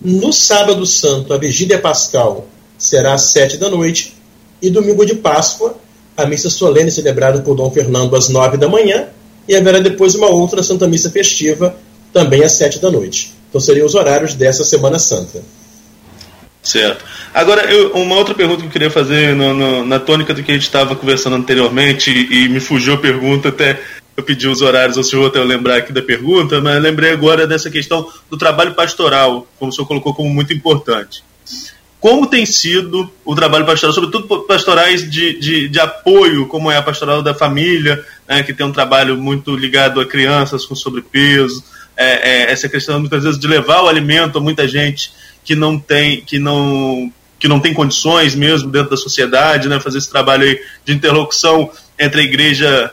No 0.00 0.32
sábado 0.32 0.86
santo, 0.86 1.32
a 1.32 1.38
vigília 1.38 1.78
pascal 1.78 2.46
será 2.78 3.14
às 3.14 3.22
7 3.22 3.56
da 3.56 3.68
noite. 3.68 4.14
E 4.62 4.70
domingo 4.70 5.04
de 5.04 5.16
Páscoa, 5.16 5.76
a 6.16 6.24
missa 6.24 6.48
solene 6.48 6.90
celebrada 6.90 7.40
por 7.40 7.56
Dom 7.56 7.70
Fernando 7.70 8.14
às 8.14 8.28
9 8.28 8.56
da 8.56 8.68
manhã. 8.68 9.08
E 9.48 9.54
haverá 9.54 9.80
depois 9.80 10.14
uma 10.14 10.28
outra 10.28 10.62
Santa 10.62 10.88
Missa 10.88 11.10
festiva, 11.10 11.76
também 12.12 12.42
às 12.42 12.52
7 12.52 12.78
da 12.80 12.90
noite. 12.90 13.32
Então 13.48 13.60
seriam 13.60 13.86
os 13.86 13.94
horários 13.94 14.34
dessa 14.34 14.64
Semana 14.64 14.98
Santa. 14.98 15.42
Certo. 16.66 17.04
Agora, 17.32 17.72
eu, 17.72 17.92
uma 17.92 18.16
outra 18.16 18.34
pergunta 18.34 18.60
que 18.60 18.66
eu 18.66 18.72
queria 18.72 18.90
fazer 18.90 19.36
no, 19.36 19.54
no, 19.54 19.86
na 19.86 20.00
tônica 20.00 20.34
do 20.34 20.42
que 20.42 20.50
a 20.50 20.54
gente 20.54 20.64
estava 20.64 20.96
conversando 20.96 21.36
anteriormente, 21.36 22.10
e, 22.10 22.44
e, 22.44 22.48
me 22.48 22.58
fugiu 22.58 22.94
a 22.94 22.98
pergunta, 22.98 23.50
até 23.50 23.80
eu 24.16 24.24
pedi 24.24 24.48
os 24.48 24.62
horários 24.62 24.98
ao 24.98 25.04
senhor 25.04 25.26
até 25.26 25.38
eu 25.38 25.44
lembrar 25.44 25.76
aqui 25.76 25.92
da 25.92 26.02
pergunta, 26.02 26.60
mas 26.60 26.82
lembrei 26.82 27.12
agora 27.12 27.46
dessa 27.46 27.70
questão 27.70 28.10
do 28.28 28.36
trabalho 28.36 28.74
pastoral, 28.74 29.46
como 29.60 29.70
o 29.70 29.72
senhor 29.72 29.86
colocou 29.86 30.12
como 30.12 30.28
muito 30.28 30.52
importante. 30.52 31.22
Como 32.00 32.26
tem 32.26 32.44
sido 32.44 33.08
o 33.24 33.34
trabalho 33.36 33.64
pastoral, 33.64 33.94
sobretudo 33.94 34.40
pastorais 34.40 35.08
de, 35.08 35.38
de, 35.38 35.68
de 35.68 35.78
apoio, 35.78 36.48
como 36.48 36.68
é 36.68 36.76
a 36.76 36.82
pastoral 36.82 37.22
da 37.22 37.32
família, 37.32 38.04
né, 38.28 38.42
que 38.42 38.52
tem 38.52 38.66
um 38.66 38.72
trabalho 38.72 39.16
muito 39.16 39.54
ligado 39.54 40.00
a 40.00 40.06
crianças 40.06 40.66
com 40.66 40.74
sobrepeso, 40.74 41.62
é, 41.96 42.48
é, 42.48 42.50
essa 42.50 42.68
questão 42.68 42.98
muitas 42.98 43.22
vezes 43.22 43.38
de 43.38 43.46
levar 43.46 43.82
o 43.82 43.88
alimento 43.88 44.38
a 44.38 44.40
muita 44.40 44.66
gente 44.66 45.12
que 45.46 45.54
não 45.54 45.78
tem 45.78 46.20
que 46.20 46.38
não 46.38 47.10
que 47.38 47.48
não 47.48 47.60
tem 47.60 47.72
condições 47.72 48.34
mesmo 48.34 48.70
dentro 48.70 48.90
da 48.90 48.96
sociedade, 48.96 49.68
né, 49.68 49.78
fazer 49.78 49.98
esse 49.98 50.10
trabalho 50.10 50.42
aí 50.42 50.60
de 50.84 50.92
interlocução 50.92 51.70
entre 51.98 52.20
a 52.20 52.24
igreja 52.24 52.92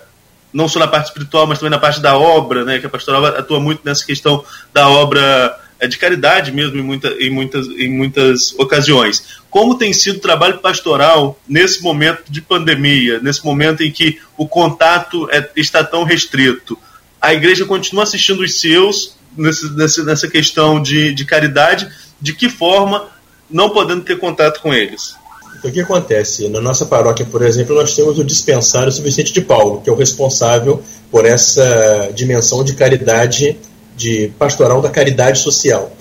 não 0.54 0.68
só 0.68 0.78
na 0.80 0.88
parte 0.88 1.08
espiritual, 1.08 1.48
mas 1.48 1.58
também 1.58 1.72
na 1.72 1.80
parte 1.80 2.00
da 2.00 2.16
obra, 2.16 2.64
né, 2.64 2.78
que 2.78 2.86
a 2.86 2.90
pastoral 2.90 3.26
atua 3.26 3.60
muito 3.60 3.82
nessa 3.84 4.06
questão 4.06 4.46
da 4.72 4.88
obra 4.88 5.60
é, 5.80 5.88
de 5.88 5.98
caridade 5.98 6.52
mesmo 6.52 6.78
em, 6.78 6.84
muita, 6.84 7.08
em, 7.20 7.30
muitas, 7.32 7.68
em 7.68 7.90
muitas 7.90 8.54
ocasiões. 8.60 9.42
Como 9.50 9.76
tem 9.76 9.92
sido 9.92 10.18
o 10.18 10.22
trabalho 10.22 10.60
pastoral 10.60 11.40
nesse 11.48 11.82
momento 11.82 12.24
de 12.30 12.42
pandemia, 12.42 13.20
nesse 13.20 13.44
momento 13.44 13.82
em 13.82 13.92
que 13.92 14.20
o 14.38 14.48
contato 14.48 15.28
é, 15.32 15.50
está 15.56 15.84
tão 15.84 16.04
restrito? 16.04 16.78
A 17.20 17.34
igreja 17.34 17.66
continua 17.66 18.04
assistindo 18.04 18.42
os 18.42 18.60
seus 18.60 19.16
nesse, 19.36 19.70
nessa, 19.76 20.04
nessa 20.04 20.28
questão 20.28 20.82
de, 20.82 21.14
de 21.14 21.26
caridade, 21.26 21.90
de 22.24 22.34
que 22.34 22.50
forma, 22.50 23.10
não 23.52 23.70
podendo 23.70 24.02
ter 24.02 24.18
contato 24.18 24.62
com 24.62 24.74
eles. 24.74 25.14
O 25.62 25.70
que 25.70 25.82
acontece? 25.82 26.48
Na 26.48 26.62
nossa 26.62 26.86
paróquia, 26.86 27.26
por 27.26 27.42
exemplo, 27.42 27.76
nós 27.76 27.94
temos 27.94 28.18
o 28.18 28.24
dispensário 28.24 28.92
São 28.94 29.04
Vicente 29.04 29.34
de 29.34 29.42
Paulo, 29.42 29.82
que 29.82 29.90
é 29.90 29.94
o 29.94 29.96
responsável 29.96 30.82
por 31.12 31.26
essa 31.26 32.10
dimensão 32.16 32.64
de 32.64 32.76
caridade, 32.76 33.58
de 33.98 34.32
pastoral 34.40 34.82
da 34.82 34.90
caridade 34.90 35.40
social. 35.40 35.92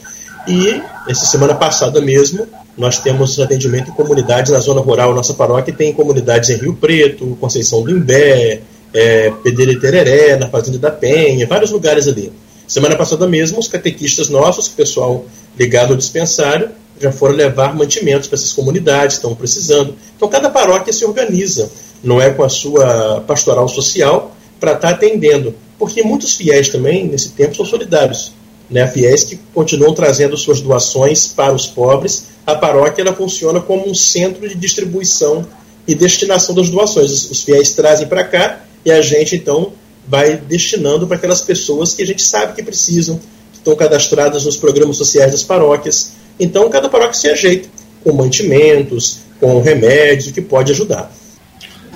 E, 0.47 0.81
essa 1.09 1.27
semana 1.27 1.55
passada 1.55 2.01
mesmo, 2.01 2.47
nós 2.79 3.01
temos 3.01 3.39
atendimento 3.41 3.91
em 3.91 3.95
comunidades 3.95 4.53
na 4.53 4.61
zona 4.61 4.81
rural. 4.81 5.13
Nossa 5.15 5.35
paróquia 5.35 5.75
tem 5.75 5.93
comunidades 5.93 6.51
em 6.51 6.57
Rio 6.57 6.75
Preto, 6.75 7.37
Conceição 7.41 7.83
do 7.83 7.91
Imbé, 7.91 8.61
é, 8.95 9.33
Pedreira 9.43 9.73
e 9.73 9.81
Tereré, 9.81 10.37
na 10.37 10.49
Fazenda 10.49 10.79
da 10.79 10.91
Penha, 10.93 11.49
vários 11.49 11.73
lugares 11.73 12.07
ali. 12.07 12.33
Semana 12.67 12.97
passada 12.97 13.27
mesmo, 13.27 13.59
os 13.59 13.69
catequistas 13.69 14.29
nossos, 14.29 14.69
o 14.69 14.71
pessoal 14.71 15.27
ligado 15.59 15.93
ao 15.93 15.97
dispensário, 15.97 16.71
já 17.01 17.11
foram 17.11 17.35
levar 17.35 17.75
mantimentos 17.75 18.29
para 18.29 18.37
essas 18.39 18.53
comunidades, 18.53 19.17
estão 19.17 19.35
precisando. 19.35 19.95
Então, 20.17 20.29
cada 20.29 20.49
paróquia 20.49 20.93
se 20.93 21.05
organiza, 21.05 21.71
não 22.03 22.21
é 22.21 22.31
com 22.31 22.45
a 22.45 22.49
sua 22.49 23.23
pastoral 23.27 23.69
social, 23.69 24.35
para 24.61 24.73
estar 24.73 24.89
tá 24.89 24.95
atendendo. 24.95 25.55
Porque 25.79 26.03
muitos 26.03 26.35
fiéis 26.35 26.69
também, 26.69 27.09
nesse 27.09 27.31
tempo, 27.31 27.57
são 27.57 27.65
solidários. 27.65 28.33
Né? 28.71 28.87
Fiéis 28.87 29.25
que 29.25 29.39
continuam 29.53 29.93
trazendo 29.93 30.37
suas 30.37 30.61
doações 30.61 31.27
para 31.27 31.53
os 31.53 31.67
pobres. 31.67 32.27
A 32.47 32.55
paróquia 32.55 33.03
ela 33.03 33.13
funciona 33.13 33.61
como 33.61 33.89
um 33.89 33.95
centro 33.95 34.49
de 34.49 34.55
distribuição 34.55 35.45
e 35.87 35.95
destinação 35.95 36.55
das 36.55 36.71
doações. 36.71 37.31
Os 37.31 37.43
fiéis 37.43 37.73
trazem 37.73 38.07
para 38.07 38.23
cá 38.23 38.65
e 38.85 38.91
a 38.91 39.03
gente, 39.03 39.35
então, 39.35 39.73
vai 40.07 40.37
destinando 40.37 41.07
para 41.07 41.17
aquelas 41.17 41.43
pessoas 41.43 41.95
que 41.95 42.03
a 42.03 42.07
gente 42.07 42.23
sabe 42.23 42.55
que 42.55 42.63
precisam, 42.63 43.19
que 43.19 43.27
estão 43.63 43.77
cadastradas 43.77 44.45
nos 44.45 44.57
programas 44.57 44.97
sociais 44.97 45.31
das 45.31 45.45
paróquias. 45.45 46.15
Então, 46.39 46.69
cada 46.69 46.89
paróquia 46.89 47.15
se 47.15 47.29
ajeita 47.29 47.69
com 48.03 48.13
mantimentos, 48.13 49.21
com 49.39 49.61
remédios, 49.61 50.29
o 50.29 50.33
que 50.33 50.41
pode 50.41 50.73
ajudar. 50.73 51.11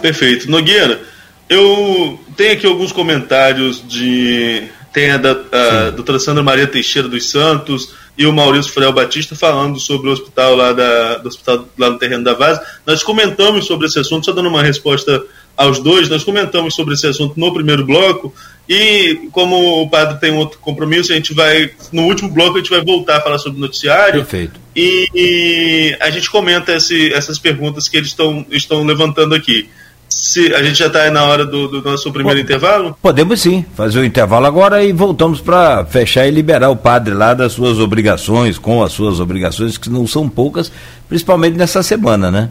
Perfeito. 0.00 0.48
Nogueira, 0.48 1.00
eu 1.48 2.18
tenho 2.36 2.52
aqui 2.52 2.66
alguns 2.66 2.92
comentários 2.92 3.82
de. 3.86 4.64
Tem 4.92 5.10
a 5.10 5.18
da 5.18 5.36
a 5.52 5.90
doutora 5.90 6.18
Sandra 6.18 6.42
Maria 6.42 6.66
Teixeira 6.66 7.06
dos 7.06 7.28
Santos 7.28 7.90
e 8.16 8.24
o 8.24 8.32
Maurício 8.32 8.72
Furel 8.72 8.92
Batista 8.92 9.36
falando 9.36 9.78
sobre 9.78 10.08
o 10.08 10.12
hospital 10.12 10.56
lá 10.56 10.72
da, 10.72 11.18
do 11.18 11.28
hospital 11.28 11.68
lá 11.76 11.90
no 11.90 11.98
terreno 11.98 12.24
da 12.24 12.32
Vaz. 12.32 12.58
Nós 12.86 13.02
comentamos 13.02 13.66
sobre 13.66 13.86
esse 13.86 13.98
assunto, 13.98 14.24
só 14.24 14.32
dando 14.32 14.48
uma 14.48 14.62
resposta 14.62 15.22
aos 15.54 15.80
dois. 15.80 16.08
Nós 16.08 16.24
comentamos 16.24 16.74
sobre 16.74 16.94
esse 16.94 17.06
assunto 17.06 17.38
no 17.38 17.52
primeiro 17.52 17.84
bloco 17.84 18.32
e 18.68 19.28
como 19.30 19.82
o 19.82 19.88
padre 19.88 20.18
tem 20.18 20.34
outro 20.34 20.58
compromisso, 20.58 21.12
a 21.12 21.14
gente 21.14 21.32
vai 21.32 21.70
no 21.92 22.02
último 22.02 22.28
bloco 22.30 22.56
a 22.56 22.58
gente 22.58 22.70
vai 22.70 22.84
voltar 22.84 23.18
a 23.18 23.20
falar 23.20 23.38
sobre 23.38 23.58
o 23.58 23.60
noticiário. 23.60 24.24
Perfeito. 24.24 24.60
E, 24.74 25.08
e 25.14 25.96
a 26.00 26.10
gente 26.10 26.28
comenta 26.30 26.72
esse, 26.72 27.12
essas 27.12 27.38
perguntas 27.38 27.88
que 27.88 27.96
eles 27.96 28.08
estão 28.08 28.44
estão 28.50 28.84
levantando 28.84 29.34
aqui. 29.34 29.68
Se 30.08 30.54
a 30.54 30.62
gente 30.62 30.78
já 30.78 30.86
está 30.86 31.10
na 31.10 31.24
hora 31.24 31.44
do, 31.44 31.68
do, 31.68 31.82
nosso 31.82 32.10
primeiro 32.12 32.40
intervalo? 32.40 32.96
Podemos 33.02 33.40
sim, 33.40 33.64
fazer 33.74 34.00
o 34.00 34.04
intervalo 34.04 34.46
agora 34.46 34.82
e 34.82 34.92
voltamos 34.92 35.40
para 35.40 35.84
fechar 35.84 36.26
e 36.26 36.30
liberar 36.30 36.70
o 36.70 36.76
padre 36.76 37.12
lá 37.12 37.34
das 37.34 37.52
suas 37.52 37.78
obrigações, 37.78 38.56
com 38.56 38.82
as 38.82 38.92
suas 38.92 39.20
obrigações, 39.20 39.76
que 39.76 39.90
não 39.90 40.06
são 40.06 40.28
poucas, 40.28 40.72
principalmente 41.08 41.56
nessa 41.56 41.82
semana, 41.82 42.30
né? 42.30 42.48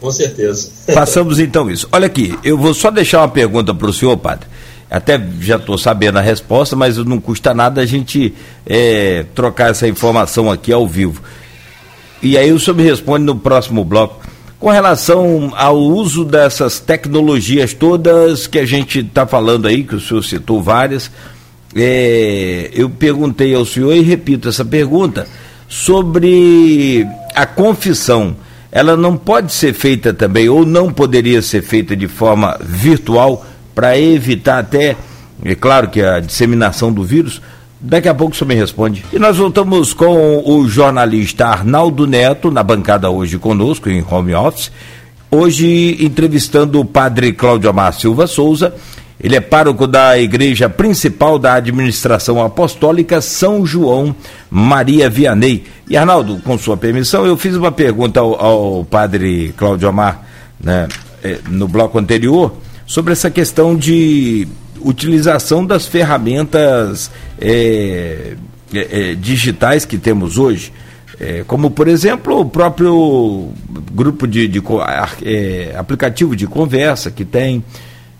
Com 0.00 0.10
certeza. 0.10 0.70
Passamos 0.92 1.38
então 1.38 1.70
isso. 1.70 1.88
Olha 1.90 2.06
aqui, 2.06 2.36
eu 2.44 2.58
vou 2.58 2.74
só 2.74 2.90
deixar 2.90 3.20
uma 3.20 3.28
pergunta 3.28 3.74
para 3.74 3.88
o 3.88 3.92
senhor, 3.92 4.16
padre. 4.16 4.46
Até 4.90 5.20
já 5.40 5.56
estou 5.56 5.76
sabendo 5.76 6.18
a 6.18 6.22
resposta, 6.22 6.76
mas 6.76 6.96
não 6.98 7.20
custa 7.20 7.52
nada 7.52 7.80
a 7.80 7.86
gente 7.86 8.32
é, 8.64 9.24
trocar 9.34 9.70
essa 9.70 9.88
informação 9.88 10.50
aqui 10.50 10.72
ao 10.72 10.86
vivo. 10.86 11.22
E 12.22 12.38
aí 12.38 12.52
o 12.52 12.60
senhor 12.60 12.76
me 12.76 12.82
responde 12.82 13.24
no 13.24 13.36
próximo 13.36 13.84
bloco. 13.84 14.24
Com 14.58 14.70
relação 14.70 15.52
ao 15.56 15.76
uso 15.76 16.24
dessas 16.24 16.80
tecnologias 16.80 17.74
todas 17.74 18.46
que 18.46 18.58
a 18.58 18.64
gente 18.64 19.00
está 19.00 19.26
falando 19.26 19.66
aí, 19.66 19.82
que 19.82 19.96
o 19.96 20.00
senhor 20.00 20.22
citou 20.22 20.62
várias, 20.62 21.10
é, 21.74 22.70
eu 22.72 22.88
perguntei 22.88 23.54
ao 23.54 23.66
senhor 23.66 23.94
e 23.94 24.00
repito 24.00 24.48
essa 24.48 24.64
pergunta 24.64 25.26
sobre 25.68 27.06
a 27.34 27.44
confissão 27.44 28.36
ela 28.76 28.94
não 28.94 29.16
pode 29.16 29.54
ser 29.54 29.72
feita 29.72 30.12
também, 30.12 30.50
ou 30.50 30.66
não 30.66 30.92
poderia 30.92 31.40
ser 31.40 31.62
feita 31.62 31.96
de 31.96 32.06
forma 32.06 32.58
virtual, 32.60 33.45
para 33.76 33.96
evitar 33.96 34.58
até, 34.58 34.96
é 35.44 35.54
claro 35.54 35.88
que 35.88 36.02
a 36.02 36.18
disseminação 36.18 36.92
do 36.92 37.04
vírus. 37.04 37.40
Daqui 37.78 38.08
a 38.08 38.14
pouco 38.14 38.34
senhor 38.34 38.48
me 38.48 38.54
responde. 38.54 39.04
E 39.12 39.18
nós 39.18 39.36
voltamos 39.36 39.92
com 39.92 40.42
o 40.44 40.66
jornalista 40.66 41.46
Arnaldo 41.46 42.06
Neto, 42.06 42.50
na 42.50 42.62
bancada 42.62 43.10
hoje 43.10 43.38
conosco, 43.38 43.90
em 43.90 44.02
home 44.10 44.34
office. 44.34 44.72
Hoje 45.30 45.98
entrevistando 46.00 46.80
o 46.80 46.84
padre 46.86 47.32
Cláudio 47.34 47.68
Amar 47.68 47.92
Silva 47.92 48.26
Souza 48.26 48.74
ele 49.18 49.34
é 49.34 49.40
pároco 49.40 49.86
da 49.86 50.18
igreja 50.18 50.68
principal 50.68 51.38
da 51.38 51.54
administração 51.54 52.42
apostólica 52.42 53.20
São 53.20 53.64
João 53.64 54.14
Maria 54.50 55.08
Vianney. 55.08 55.64
E 55.88 55.96
Arnaldo, 55.96 56.38
com 56.44 56.58
sua 56.58 56.76
permissão, 56.76 57.24
eu 57.24 57.36
fiz 57.36 57.56
uma 57.56 57.72
pergunta 57.72 58.20
ao, 58.20 58.40
ao 58.40 58.84
padre 58.84 59.54
Cláudio 59.56 59.88
Amar 59.88 60.22
né, 60.62 60.86
eh, 61.24 61.38
no 61.48 61.66
bloco 61.66 61.98
anterior 61.98 62.52
sobre 62.86 63.12
essa 63.12 63.30
questão 63.30 63.76
de 63.76 64.46
utilização 64.80 65.66
das 65.66 65.86
ferramentas 65.86 67.10
é, 67.40 68.36
é, 68.72 69.14
digitais 69.14 69.84
que 69.84 69.98
temos 69.98 70.38
hoje. 70.38 70.72
É, 71.18 71.44
como 71.46 71.70
por 71.70 71.88
exemplo 71.88 72.40
o 72.40 72.44
próprio 72.44 73.50
grupo 73.90 74.26
de, 74.26 74.46
de 74.46 74.62
aplicativo 75.76 76.36
de 76.36 76.46
conversa 76.46 77.10
que 77.10 77.24
tem, 77.24 77.64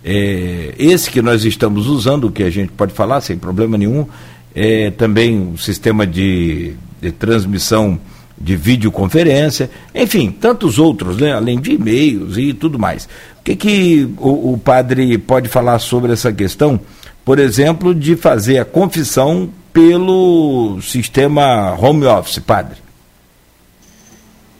é, 0.02 0.74
esse 0.78 1.10
que 1.10 1.20
nós 1.20 1.44
estamos 1.44 1.86
usando, 1.88 2.30
que 2.30 2.42
a 2.42 2.50
gente 2.50 2.72
pode 2.72 2.94
falar 2.94 3.20
sem 3.20 3.36
problema 3.36 3.76
nenhum, 3.76 4.06
é 4.54 4.90
também 4.90 5.38
um 5.38 5.58
sistema 5.58 6.06
de, 6.06 6.74
de 7.02 7.12
transmissão 7.12 8.00
de 8.38 8.54
videoconferência, 8.54 9.70
enfim, 9.94 10.30
tantos 10.30 10.78
outros, 10.78 11.16
né, 11.18 11.32
além 11.32 11.58
de 11.58 11.72
e-mails 11.72 12.36
e 12.36 12.52
tudo 12.52 12.78
mais. 12.78 13.08
Que, 13.46 13.54
que 13.54 14.08
o, 14.18 14.54
o 14.54 14.58
padre 14.58 15.16
pode 15.18 15.48
falar 15.48 15.78
sobre 15.78 16.12
essa 16.12 16.32
questão, 16.32 16.80
por 17.24 17.38
exemplo, 17.38 17.94
de 17.94 18.16
fazer 18.16 18.58
a 18.58 18.64
confissão 18.64 19.48
pelo 19.72 20.80
sistema 20.82 21.72
home 21.80 22.06
office, 22.06 22.40
padre? 22.40 22.78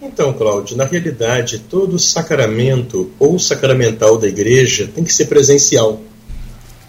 Então, 0.01 0.33
Cláudio, 0.33 0.77
na 0.77 0.85
realidade, 0.85 1.59
todo 1.68 1.99
sacramento 1.99 3.11
ou 3.18 3.40
sacramental 3.40 4.18
da 4.18 4.29
igreja 4.29 4.88
tem 4.94 5.03
que 5.03 5.12
ser 5.12 5.25
presencial. 5.25 6.01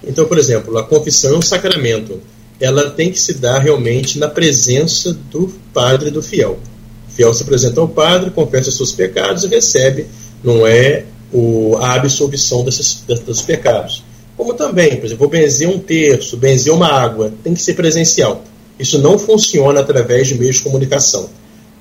Então, 0.03 0.27
por 0.27 0.37
exemplo, 0.37 0.77
a 0.77 0.83
confissão 0.83 1.33
é 1.33 1.37
um 1.39 1.41
sacramento. 1.41 2.21
Ela 2.59 2.91
tem 2.91 3.11
que 3.11 3.19
se 3.19 3.33
dar 3.33 3.57
realmente 3.57 4.19
na 4.19 4.27
presença 4.27 5.17
do 5.31 5.51
padre 5.73 6.11
do 6.11 6.21
fiel. 6.21 6.59
O 7.09 7.11
fiel 7.11 7.33
se 7.33 7.41
apresenta 7.41 7.81
ao 7.81 7.87
padre, 7.87 8.29
confessa 8.29 8.69
os 8.69 8.77
seus 8.77 8.91
pecados 8.91 9.43
e 9.45 9.47
recebe, 9.47 10.05
não 10.43 10.67
é 10.67 11.03
o, 11.31 11.75
a 11.77 11.93
absolvição 11.93 12.63
desses, 12.63 13.03
desses 13.07 13.41
pecados. 13.41 14.03
Como 14.35 14.53
também, 14.53 14.97
por 14.97 15.05
exemplo, 15.05 15.17
vou 15.17 15.29
benzer 15.29 15.67
um 15.67 15.79
terço, 15.79 16.37
benzer 16.37 16.73
uma 16.73 16.87
água, 16.87 17.33
tem 17.43 17.53
que 17.53 17.61
ser 17.61 17.73
presencial. 17.73 18.43
Isso 18.77 18.99
não 18.99 19.17
funciona 19.17 19.79
através 19.79 20.27
de 20.27 20.35
meios 20.35 20.57
de 20.57 20.61
comunicação. 20.61 21.29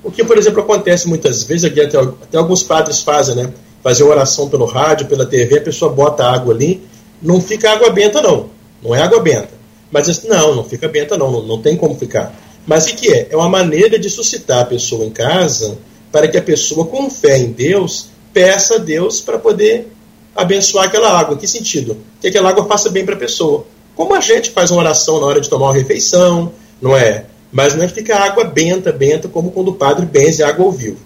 O 0.03 0.09
que, 0.09 0.23
por 0.23 0.37
exemplo, 0.37 0.61
acontece 0.61 1.07
muitas 1.07 1.43
vezes, 1.43 1.65
aqui 1.65 1.81
até, 1.81 1.99
até 1.99 2.37
alguns 2.37 2.63
padres 2.63 3.01
fazem, 3.01 3.35
né? 3.35 3.53
Fazer 3.83 4.03
oração 4.03 4.49
pelo 4.49 4.65
rádio, 4.65 5.05
pela 5.05 5.25
TV, 5.25 5.59
a 5.59 5.61
pessoa 5.61 5.91
bota 5.91 6.25
água 6.25 6.53
ali, 6.53 6.81
não 7.21 7.39
fica 7.39 7.71
água 7.71 7.89
benta, 7.91 8.21
não. 8.21 8.49
Não 8.81 8.95
é 8.95 9.01
água 9.01 9.19
benta. 9.19 9.49
Mas 9.91 10.23
não, 10.23 10.55
não 10.55 10.63
fica 10.63 10.87
benta, 10.87 11.17
não, 11.17 11.31
não, 11.31 11.43
não 11.43 11.61
tem 11.61 11.75
como 11.75 11.95
ficar. 11.95 12.35
Mas 12.65 12.87
o 12.87 12.95
que 12.95 13.11
é? 13.13 13.27
É 13.29 13.35
uma 13.35 13.47
maneira 13.47 13.97
de 13.97 14.09
suscitar 14.09 14.61
a 14.61 14.65
pessoa 14.65 15.05
em 15.05 15.09
casa 15.09 15.77
para 16.11 16.27
que 16.27 16.37
a 16.37 16.41
pessoa, 16.41 16.85
com 16.85 17.09
fé 17.09 17.37
em 17.37 17.51
Deus, 17.51 18.07
peça 18.37 18.75
a 18.75 18.77
Deus 18.77 19.19
para 19.19 19.39
poder 19.39 19.91
abençoar 20.35 20.85
aquela 20.85 21.09
água. 21.19 21.35
Que 21.35 21.47
sentido? 21.47 21.97
Que 22.21 22.27
aquela 22.27 22.51
água 22.51 22.65
faça 22.65 22.87
bem 22.87 23.03
para 23.03 23.15
a 23.15 23.17
pessoa. 23.17 23.65
Como 23.95 24.13
a 24.13 24.19
gente 24.19 24.51
faz 24.51 24.69
uma 24.69 24.79
oração 24.79 25.19
na 25.19 25.25
hora 25.25 25.41
de 25.41 25.49
tomar 25.49 25.65
uma 25.65 25.73
refeição, 25.73 26.51
não 26.79 26.95
é? 26.95 27.25
Mas 27.51 27.73
não 27.73 27.83
é 27.83 27.87
que 27.87 27.95
fica 27.95 28.15
água 28.15 28.43
benta, 28.43 28.91
benta, 28.91 29.27
como 29.27 29.49
quando 29.49 29.69
o 29.69 29.73
padre 29.73 30.05
benze 30.05 30.43
água 30.43 30.63
ao 30.67 30.71
vivo. 30.71 30.99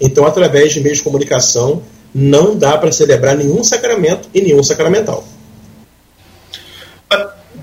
Então, 0.00 0.24
através 0.24 0.72
de 0.72 0.80
meios 0.80 0.96
de 0.96 1.04
comunicação, 1.04 1.82
não 2.14 2.56
dá 2.56 2.78
para 2.78 2.90
celebrar 2.90 3.36
nenhum 3.36 3.62
sacramento 3.62 4.30
e 4.32 4.40
nenhum 4.40 4.62
sacramental. 4.62 5.22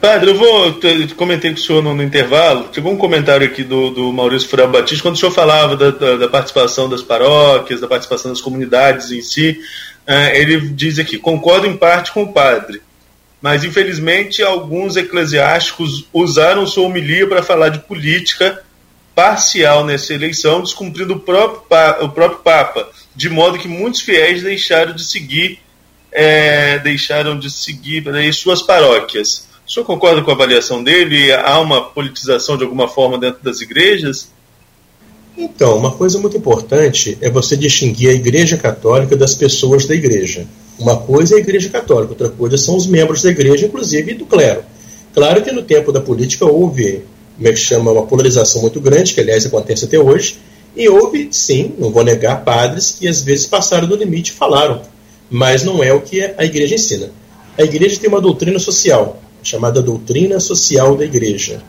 Padre, 0.06 0.30
eu 0.30 0.36
vou. 0.36 0.68
Eu 0.68 1.16
comentei 1.16 1.50
com 1.50 1.58
o 1.58 1.60
senhor 1.60 1.82
no, 1.82 1.96
no, 1.96 2.04
intervalo. 2.04 2.70
Chegou 2.72 2.94
um 2.94 2.98
comentário 2.98 3.44
aqui 3.44 3.64
do, 3.64 3.90
do 3.90 4.14
Maurício 4.14 4.48
Furão 4.48 4.70
Batista, 4.72 5.02
quando 5.02 5.16
o 5.16 5.18
senhor 5.18 5.32
falava 5.32 5.76
da, 5.76 5.90
da, 5.90 6.16
da, 6.16 6.30
participação 6.30 6.88
das 6.88 7.02
paróquias, 7.02 7.82
da 7.82 7.88
participação 7.88 8.30
das 8.30 8.40
comunidades 8.40 9.10
em 9.10 9.24
si. 9.24 9.60
Uh, 10.08 10.36
ele 10.36 10.60
diz 10.70 11.00
aqui: 11.00 11.18
concordo 11.18 11.66
em 11.66 11.76
parte 11.76 12.12
com 12.12 12.22
o 12.22 12.32
padre, 12.32 12.84
mas 13.42 13.64
infelizmente 13.64 14.44
alguns 14.44 14.96
eclesiásticos 14.96 16.08
usaram 16.14 16.68
sua 16.68 16.86
homilia 16.86 17.28
para 17.28 17.42
falar 17.42 17.70
de 17.70 17.80
política 17.80 18.62
parcial 19.16 19.84
nessa 19.84 20.14
eleição, 20.14 20.62
descumprindo 20.62 21.16
o 21.16 21.20
próprio, 21.20 21.64
o 22.06 22.10
próprio 22.10 22.42
Papa, 22.44 22.88
de 23.16 23.28
modo 23.28 23.58
que 23.58 23.68
muitos 23.68 24.02
fiéis 24.02 24.44
deixaram 24.44 24.94
de 24.94 25.04
seguir, 25.04 25.58
é, 26.12 26.78
deixaram 26.78 27.40
de 27.40 27.50
seguir 27.50 28.04
suas 28.36 28.62
paróquias. 28.62 29.55
O 29.68 29.72
senhor 29.72 29.86
concorda 29.86 30.22
com 30.22 30.30
a 30.30 30.36
avaliação 30.36 30.84
dele? 30.84 31.34
Há 31.34 31.60
uma 31.60 31.82
politização 31.82 32.56
de 32.56 32.64
alguma 32.64 32.88
forma 32.88 33.18
dentro 33.18 33.44
das 33.44 33.62
igrejas? 33.62 34.28
Então, 35.36 35.76
uma 35.78 35.92
coisa 35.92 36.20
muito 36.20 36.38
importante 36.38 37.18
é 37.20 37.32
você 37.32 37.58
distinguir 37.58 38.10
a 38.10 38.14
Igreja 38.14 38.58
Católica 38.58 39.18
das 39.18 39.34
pessoas 39.34 39.86
da 39.86 39.96
Igreja. 39.96 40.48
Uma 40.78 40.98
coisa 40.98 41.34
é 41.34 41.38
a 41.38 41.42
Igreja 41.42 41.68
Católica, 41.70 42.12
outra 42.12 42.30
coisa 42.30 42.58
são 42.58 42.78
os 42.78 42.86
membros 42.86 43.24
da 43.24 43.32
Igreja, 43.32 43.66
inclusive 43.66 44.14
do 44.14 44.26
clero. 44.28 44.64
Claro 45.16 45.42
que 45.42 45.52
no 45.52 45.64
tempo 45.64 45.92
da 45.92 46.00
política 46.00 46.46
houve, 46.46 47.02
como 47.36 47.48
é 47.48 47.52
que 47.52 47.58
chama, 47.58 47.92
uma 47.92 48.06
polarização 48.06 48.62
muito 48.62 48.80
grande, 48.80 49.16
que 49.16 49.20
aliás 49.20 49.48
acontece 49.48 49.86
até 49.86 49.98
hoje, 49.98 50.38
e 50.76 50.88
houve, 50.88 51.30
sim, 51.32 51.74
não 51.80 51.90
vou 51.90 52.04
negar, 52.04 52.44
padres 52.44 52.92
que 52.92 53.08
às 53.08 53.22
vezes 53.22 53.48
passaram 53.48 53.88
do 53.88 53.96
limite 53.96 54.32
e 54.32 54.36
falaram, 54.36 54.84
mas 55.30 55.64
não 55.64 55.84
é 55.84 55.92
o 55.92 56.02
que 56.02 56.22
a 56.22 56.46
Igreja 56.46 56.76
ensina. 56.76 57.10
A 57.58 57.64
Igreja 57.64 58.00
tem 58.00 58.10
uma 58.10 58.22
doutrina 58.22 58.60
social, 58.60 59.22
chamada 59.46 59.82
doutrina 59.82 60.40
social 60.40 60.98
da 60.98 61.06
igreja. 61.06 61.62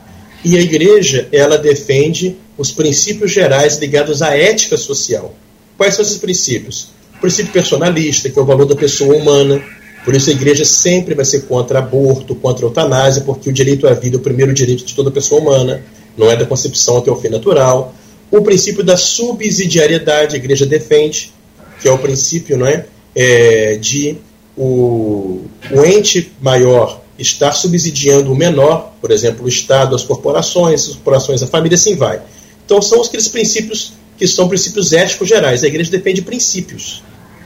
E 0.43 0.57
a 0.57 0.61
igreja, 0.61 1.27
ela 1.31 1.57
defende 1.57 2.35
os 2.57 2.71
princípios 2.71 3.31
gerais 3.31 3.77
ligados 3.77 4.21
à 4.21 4.35
ética 4.35 4.75
social. 4.77 5.33
Quais 5.77 5.93
são 5.93 6.03
esses 6.03 6.17
princípios? 6.17 6.89
O 7.17 7.19
princípio 7.21 7.53
personalista, 7.53 8.29
que 8.29 8.37
é 8.37 8.41
o 8.41 8.45
valor 8.45 8.65
da 8.65 8.75
pessoa 8.75 9.15
humana. 9.15 9.61
Por 10.03 10.15
isso 10.15 10.29
a 10.29 10.33
igreja 10.33 10.65
sempre 10.65 11.13
vai 11.13 11.25
ser 11.25 11.41
contra 11.41 11.79
aborto, 11.79 12.33
contra 12.35 12.65
eutanásia, 12.65 13.21
porque 13.23 13.49
o 13.49 13.53
direito 13.53 13.87
à 13.87 13.93
vida 13.93 14.17
é 14.17 14.19
o 14.19 14.23
primeiro 14.23 14.53
direito 14.53 14.83
de 14.83 14.95
toda 14.95 15.11
pessoa 15.11 15.41
humana, 15.41 15.83
não 16.17 16.31
é 16.31 16.35
da 16.35 16.45
concepção 16.45 16.97
até 16.97 17.11
o 17.11 17.15
fim 17.15 17.29
natural. 17.29 17.93
O 18.31 18.41
princípio 18.41 18.83
da 18.83 18.97
subsidiariedade, 18.97 20.35
a 20.35 20.37
igreja 20.37 20.65
defende, 20.65 21.31
que 21.79 21.87
é 21.87 21.91
o 21.91 21.97
princípio 21.97 22.57
não 22.57 22.65
é, 22.65 22.85
é 23.15 23.75
de 23.75 24.17
o, 24.55 25.41
o 25.71 25.85
ente 25.85 26.31
maior 26.41 27.01
estar 27.17 27.51
subsidiando 27.53 28.31
o 28.31 28.35
menor, 28.35 28.93
por 29.01 29.11
exemplo, 29.11 29.45
o 29.45 29.49
Estado, 29.49 29.95
as 29.95 30.03
corporações, 30.03 30.81
as 30.81 30.95
corporações, 30.95 31.41
a 31.41 31.47
família, 31.47 31.75
assim 31.75 31.95
vai. 31.95 32.21
Então 32.65 32.81
são 32.81 33.01
aqueles 33.01 33.27
princípios 33.27 33.93
que 34.17 34.27
são 34.27 34.47
princípios 34.47 34.93
éticos 34.93 35.27
gerais. 35.27 35.63
A 35.63 35.67
igreja 35.67 35.91
depende 35.91 36.17
de 36.17 36.21
princípios. 36.23 37.03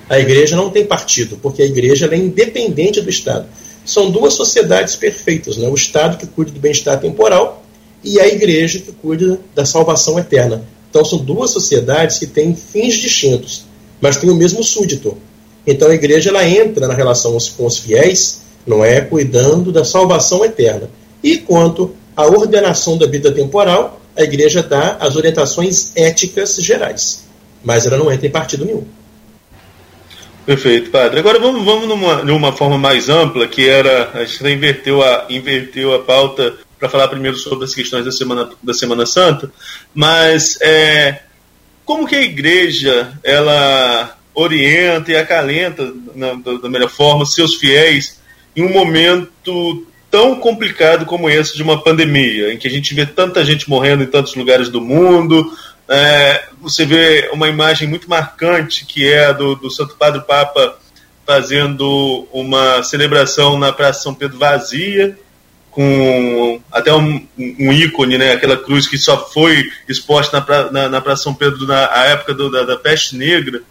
A 0.09 0.19
igreja 0.19 0.55
não 0.55 0.69
tem 0.69 0.85
partido, 0.85 1.37
porque 1.41 1.61
a 1.61 1.65
igreja 1.65 2.09
é 2.11 2.17
independente 2.17 2.99
do 3.01 3.09
Estado. 3.09 3.47
São 3.85 4.11
duas 4.11 4.33
sociedades 4.33 4.95
perfeitas, 4.95 5.57
né? 5.57 5.67
o 5.67 5.75
Estado 5.75 6.17
que 6.17 6.27
cuida 6.27 6.51
do 6.51 6.59
bem-estar 6.59 6.99
temporal 6.99 7.63
e 8.03 8.19
a 8.19 8.27
igreja 8.27 8.79
que 8.79 8.91
cuida 8.91 9.39
da 9.55 9.65
salvação 9.65 10.19
eterna. 10.19 10.65
Então 10.89 11.05
são 11.05 11.19
duas 11.19 11.51
sociedades 11.51 12.19
que 12.19 12.27
têm 12.27 12.55
fins 12.55 12.95
distintos, 12.95 13.63
mas 14.01 14.17
têm 14.17 14.29
o 14.29 14.35
mesmo 14.35 14.63
súdito. 14.63 15.17
Então 15.65 15.89
a 15.89 15.95
igreja 15.95 16.29
ela 16.29 16.47
entra 16.47 16.87
na 16.87 16.93
relação 16.93 17.37
com 17.55 17.65
os 17.65 17.77
fiéis 17.77 18.40
não 18.65 18.83
é? 18.83 19.01
Cuidando 19.01 19.71
da 19.71 19.83
salvação 19.83 20.43
eterna. 20.45 20.89
E 21.23 21.37
quanto 21.37 21.95
à 22.15 22.25
ordenação 22.25 22.97
da 22.97 23.05
vida 23.05 23.31
temporal, 23.31 24.01
a 24.17 24.23
igreja 24.23 24.61
dá 24.61 24.97
as 24.99 25.15
orientações 25.15 25.95
éticas 25.95 26.55
gerais, 26.57 27.25
mas 27.63 27.85
ela 27.85 27.97
não 27.97 28.11
entra 28.11 28.27
em 28.27 28.31
partido 28.31 28.65
nenhum. 28.65 28.85
Perfeito, 30.45 30.89
padre. 30.89 31.19
Agora 31.19 31.39
vamos, 31.39 31.63
vamos 31.63 31.87
numa, 31.87 32.23
numa 32.23 32.51
forma 32.51 32.77
mais 32.77 33.09
ampla, 33.09 33.47
que 33.47 33.69
era. 33.69 34.09
A 34.13 34.25
gente 34.25 34.43
inverteu 34.47 35.01
a, 35.03 35.25
inverteu 35.29 35.93
a 35.93 35.99
pauta 35.99 36.55
para 36.79 36.89
falar 36.89 37.07
primeiro 37.07 37.37
sobre 37.37 37.63
as 37.63 37.75
questões 37.75 38.03
da 38.03 38.11
Semana, 38.11 38.49
da 38.61 38.73
semana 38.73 39.05
Santa, 39.05 39.51
mas 39.93 40.57
é, 40.61 41.19
como 41.85 42.07
que 42.07 42.15
a 42.15 42.21
igreja 42.21 43.11
ela 43.23 44.17
orienta 44.33 45.11
e 45.11 45.15
acalenta 45.15 45.93
na, 46.15 46.33
da 46.33 46.69
melhor 46.69 46.89
forma 46.89 47.25
seus 47.25 47.55
fiéis 47.55 48.19
em 48.55 48.63
um 48.63 48.71
momento 48.71 49.85
tão 50.09 50.35
complicado 50.35 51.05
como 51.05 51.29
esse 51.29 51.55
de 51.55 51.63
uma 51.63 51.81
pandemia, 51.81 52.53
em 52.53 52.57
que 52.57 52.67
a 52.67 52.71
gente 52.71 52.93
vê 52.93 53.05
tanta 53.05 53.45
gente 53.45 53.69
morrendo 53.69 54.03
em 54.03 54.07
tantos 54.07 54.35
lugares 54.35 54.67
do 54.67 54.81
mundo. 54.81 55.57
É, 55.87 56.45
você 56.61 56.85
vê 56.85 57.29
uma 57.33 57.47
imagem 57.47 57.87
muito 57.87 58.09
marcante 58.09 58.85
que 58.85 59.07
é 59.07 59.27
a 59.27 59.31
do, 59.31 59.55
do 59.55 59.71
Santo 59.71 59.95
Padre 59.95 60.21
Papa 60.21 60.77
fazendo 61.25 62.27
uma 62.33 62.83
celebração 62.83 63.57
na 63.57 63.71
Praça 63.71 64.01
São 64.01 64.13
Pedro 64.13 64.37
vazia, 64.37 65.17
com 65.69 66.59
até 66.69 66.93
um, 66.93 67.25
um, 67.37 67.71
ícone, 67.71 68.17
né, 68.17 68.33
aquela 68.33 68.57
cruz 68.57 68.85
que 68.85 68.97
só 68.97 69.29
foi 69.29 69.63
exposta 69.87 70.45
na, 70.45 70.71
na, 70.71 70.89
na 70.89 71.01
Praça 71.01 71.23
São 71.23 71.33
Pedro 71.33 71.65
na 71.65 71.85
época 72.05 72.33
do, 72.33 72.51
da, 72.51 72.63
da 72.63 72.75
peste 72.75 73.15
negra. 73.15 73.61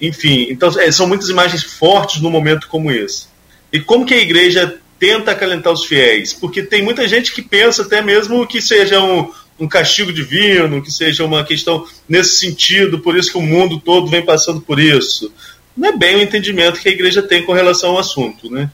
Enfim, 0.00 0.46
então 0.48 0.68
é, 0.78 0.92
são 0.92 1.08
muitas 1.08 1.28
imagens 1.28 1.64
fortes 1.64 2.20
num 2.20 2.30
momento 2.30 2.68
como 2.68 2.92
esse. 2.92 3.26
E 3.72 3.80
como 3.80 4.06
que 4.06 4.14
a 4.14 4.20
igreja 4.20 4.78
tenta 4.98 5.30
acalentar 5.30 5.72
os 5.72 5.84
fiéis? 5.84 6.32
Porque 6.32 6.62
tem 6.62 6.82
muita 6.82 7.06
gente 7.06 7.32
que 7.32 7.42
pensa 7.42 7.82
até 7.82 8.00
mesmo 8.00 8.46
que 8.46 8.60
seja 8.60 9.00
um, 9.02 9.30
um 9.58 9.66
castigo 9.66 10.12
divino, 10.12 10.82
que 10.82 10.92
seja 10.92 11.24
uma 11.24 11.44
questão 11.44 11.86
nesse 12.08 12.36
sentido, 12.36 13.00
por 13.00 13.16
isso 13.16 13.30
que 13.30 13.38
o 13.38 13.42
mundo 13.42 13.80
todo 13.80 14.06
vem 14.06 14.24
passando 14.24 14.60
por 14.60 14.78
isso. 14.78 15.32
Não 15.76 15.88
é 15.88 15.96
bem 15.96 16.16
o 16.16 16.22
entendimento 16.22 16.80
que 16.80 16.88
a 16.88 16.92
igreja 16.92 17.22
tem 17.22 17.44
com 17.44 17.52
relação 17.52 17.90
ao 17.90 17.98
assunto, 17.98 18.50
né? 18.50 18.70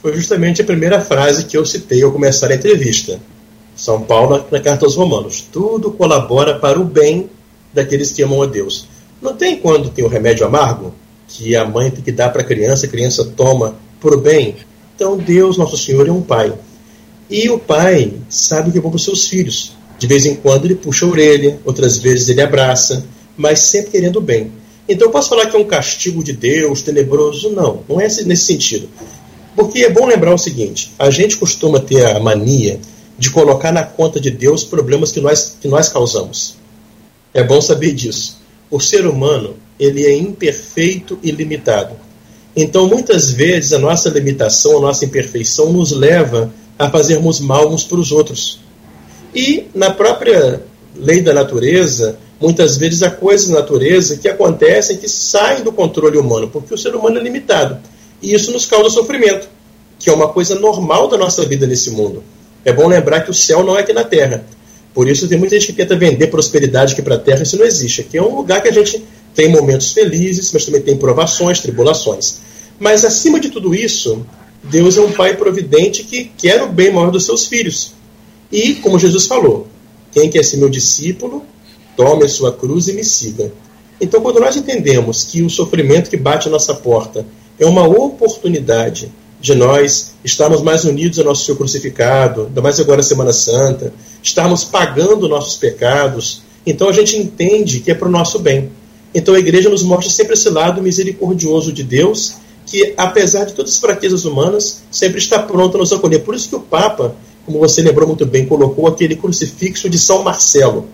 Foi 0.00 0.14
justamente 0.14 0.60
a 0.60 0.64
primeira 0.64 1.00
frase 1.00 1.46
que 1.46 1.56
eu 1.56 1.64
citei 1.64 2.02
ao 2.02 2.12
começar 2.12 2.50
a 2.50 2.54
entrevista. 2.54 3.20
São 3.74 4.02
Paulo 4.02 4.46
na 4.50 4.60
carta 4.60 4.84
aos 4.84 4.94
Romanos. 4.94 5.40
Tudo 5.50 5.90
colabora 5.90 6.58
para 6.58 6.78
o 6.78 6.84
bem 6.84 7.28
daqueles 7.72 8.12
que 8.12 8.22
amam 8.22 8.42
a 8.42 8.46
Deus. 8.46 8.86
Não 9.20 9.34
tem 9.34 9.56
quando 9.56 9.88
tem 9.88 10.04
o 10.04 10.08
remédio 10.08 10.46
amargo 10.46 10.94
que 11.26 11.56
a 11.56 11.64
mãe 11.64 11.90
tem 11.90 12.02
que 12.02 12.12
dar 12.12 12.28
para 12.28 12.42
a 12.42 12.44
criança, 12.44 12.86
a 12.86 12.88
criança 12.88 13.24
toma 13.36 13.74
por 14.04 14.20
bem. 14.20 14.56
Então 14.94 15.16
Deus, 15.16 15.56
nosso 15.56 15.78
Senhor, 15.78 16.06
é 16.06 16.12
um 16.12 16.20
pai. 16.20 16.52
E 17.30 17.48
o 17.48 17.58
pai 17.58 18.12
sabe 18.28 18.68
o 18.68 18.72
que 18.72 18.76
é 18.76 18.80
bom 18.82 18.90
para 18.90 18.96
os 18.96 19.04
seus 19.04 19.26
filhos. 19.26 19.72
De 19.98 20.06
vez 20.06 20.26
em 20.26 20.34
quando 20.34 20.66
ele 20.66 20.74
puxa 20.74 21.06
a 21.06 21.08
orelha, 21.08 21.58
outras 21.64 21.96
vezes 21.96 22.28
ele 22.28 22.42
abraça, 22.42 23.06
mas 23.34 23.60
sempre 23.60 23.92
querendo 23.92 24.16
o 24.16 24.20
bem. 24.20 24.52
Então 24.86 25.08
eu 25.08 25.10
posso 25.10 25.30
falar 25.30 25.46
que 25.46 25.56
é 25.56 25.58
um 25.58 25.64
castigo 25.64 26.22
de 26.22 26.34
Deus 26.34 26.82
tenebroso? 26.82 27.48
Não, 27.48 27.82
não 27.88 27.98
é 27.98 28.04
nesse 28.04 28.44
sentido. 28.44 28.90
Porque 29.56 29.78
é 29.78 29.88
bom 29.88 30.04
lembrar 30.04 30.34
o 30.34 30.38
seguinte: 30.38 30.92
a 30.98 31.08
gente 31.08 31.38
costuma 31.38 31.80
ter 31.80 32.04
a 32.04 32.20
mania 32.20 32.78
de 33.18 33.30
colocar 33.30 33.72
na 33.72 33.84
conta 33.84 34.20
de 34.20 34.30
Deus 34.30 34.64
problemas 34.64 35.12
que 35.12 35.20
nós, 35.20 35.56
que 35.58 35.66
nós 35.66 35.88
causamos. 35.88 36.56
É 37.32 37.42
bom 37.42 37.60
saber 37.62 37.94
disso. 37.94 38.38
o 38.70 38.78
ser 38.78 39.06
humano 39.06 39.54
ele 39.78 40.04
é 40.04 40.14
imperfeito 40.14 41.18
e 41.22 41.30
limitado. 41.30 42.03
Então, 42.56 42.86
muitas 42.86 43.30
vezes, 43.30 43.72
a 43.72 43.78
nossa 43.78 44.08
limitação, 44.08 44.78
a 44.78 44.80
nossa 44.80 45.04
imperfeição 45.04 45.72
nos 45.72 45.90
leva 45.90 46.52
a 46.78 46.88
fazermos 46.88 47.40
mal 47.40 47.72
uns 47.72 47.84
para 47.84 47.98
os 47.98 48.12
outros. 48.12 48.60
E, 49.34 49.66
na 49.74 49.90
própria 49.90 50.62
lei 50.96 51.20
da 51.20 51.32
natureza, 51.32 52.16
muitas 52.40 52.76
vezes 52.76 53.02
há 53.02 53.10
coisas 53.10 53.48
na 53.48 53.60
natureza 53.60 54.16
que 54.16 54.28
acontecem 54.28 54.96
que 54.96 55.08
saem 55.08 55.64
do 55.64 55.72
controle 55.72 56.16
humano, 56.16 56.48
porque 56.48 56.72
o 56.72 56.78
ser 56.78 56.94
humano 56.94 57.18
é 57.18 57.22
limitado. 57.22 57.78
E 58.22 58.32
isso 58.32 58.52
nos 58.52 58.66
causa 58.66 58.90
sofrimento, 58.90 59.48
que 59.98 60.08
é 60.08 60.12
uma 60.12 60.28
coisa 60.28 60.54
normal 60.54 61.08
da 61.08 61.16
nossa 61.16 61.44
vida 61.44 61.66
nesse 61.66 61.90
mundo. 61.90 62.22
É 62.64 62.72
bom 62.72 62.86
lembrar 62.86 63.22
que 63.22 63.30
o 63.30 63.34
céu 63.34 63.64
não 63.64 63.76
é 63.76 63.80
aqui 63.80 63.92
na 63.92 64.04
terra. 64.04 64.44
Por 64.94 65.08
isso 65.08 65.26
tem 65.26 65.36
muita 65.36 65.58
gente 65.58 65.66
que 65.66 65.72
tenta 65.72 65.96
vender 65.96 66.28
prosperidade 66.28 66.92
aqui 66.92 67.02
para 67.02 67.16
a 67.16 67.18
terra, 67.18 67.42
isso 67.42 67.58
não 67.58 67.66
existe. 67.66 68.02
Aqui 68.02 68.16
é 68.16 68.22
um 68.22 68.36
lugar 68.36 68.62
que 68.62 68.68
a 68.68 68.72
gente 68.72 69.04
tem 69.34 69.48
momentos 69.48 69.92
felizes, 69.92 70.52
mas 70.52 70.64
também 70.64 70.80
tem 70.80 70.96
provações, 70.96 71.58
tribulações. 71.58 72.38
Mas 72.78 73.04
acima 73.04 73.38
de 73.38 73.50
tudo 73.50 73.74
isso, 73.74 74.24
Deus 74.62 74.96
é 74.96 75.00
um 75.00 75.12
pai 75.12 75.36
providente 75.36 76.04
que 76.04 76.24
quer 76.24 76.62
o 76.62 76.68
bem 76.68 76.92
maior 76.92 77.10
dos 77.10 77.24
seus 77.24 77.46
filhos. 77.46 77.92
E, 78.50 78.74
como 78.76 78.98
Jesus 78.98 79.26
falou, 79.26 79.66
quem 80.12 80.30
quer 80.30 80.44
ser 80.44 80.56
meu 80.56 80.68
discípulo, 80.68 81.44
tome 81.96 82.24
a 82.24 82.28
sua 82.28 82.52
cruz 82.52 82.88
e 82.88 82.92
me 82.92 83.04
siga. 83.04 83.52
Então, 84.00 84.20
quando 84.20 84.40
nós 84.40 84.56
entendemos 84.56 85.24
que 85.24 85.42
o 85.42 85.50
sofrimento 85.50 86.10
que 86.10 86.16
bate 86.16 86.48
à 86.48 86.50
nossa 86.50 86.74
porta 86.74 87.26
é 87.58 87.66
uma 87.66 87.86
oportunidade 87.86 89.12
de 89.40 89.54
nós 89.54 90.14
estarmos 90.24 90.62
mais 90.62 90.84
unidos 90.84 91.18
ao 91.18 91.24
nosso 91.26 91.44
Senhor 91.44 91.58
crucificado, 91.58 92.46
ainda 92.46 92.62
mais 92.62 92.80
agora 92.80 93.00
a 93.00 93.04
Semana 93.04 93.32
Santa, 93.32 93.92
estarmos 94.22 94.64
pagando 94.64 95.28
nossos 95.28 95.56
pecados, 95.56 96.42
então 96.66 96.88
a 96.88 96.92
gente 96.92 97.16
entende 97.16 97.80
que 97.80 97.90
é 97.90 97.94
para 97.94 98.08
o 98.08 98.10
nosso 98.10 98.38
bem. 98.38 98.70
Então 99.14 99.34
a 99.34 99.38
igreja 99.38 99.68
nos 99.68 99.82
mostra 99.82 100.10
sempre 100.10 100.32
esse 100.32 100.48
lado 100.48 100.82
misericordioso 100.82 101.72
de 101.72 101.84
Deus, 101.84 102.36
que 102.66 102.94
apesar 102.96 103.44
de 103.44 103.54
todas 103.54 103.72
as 103.72 103.78
fraquezas 103.78 104.24
humanas, 104.24 104.82
sempre 104.90 105.18
está 105.18 105.38
pronto 105.38 105.76
a 105.76 105.80
nos 105.80 105.92
acolher. 105.92 106.20
Por 106.20 106.34
isso 106.34 106.48
que 106.48 106.56
o 106.56 106.60
Papa, 106.60 107.14
como 107.44 107.58
você 107.58 107.82
lembrou 107.82 108.08
muito 108.08 108.24
bem, 108.24 108.46
colocou 108.46 108.86
aquele 108.86 109.16
crucifixo 109.16 109.88
de 109.88 109.98
São 109.98 110.22
Marcelo, 110.22 110.86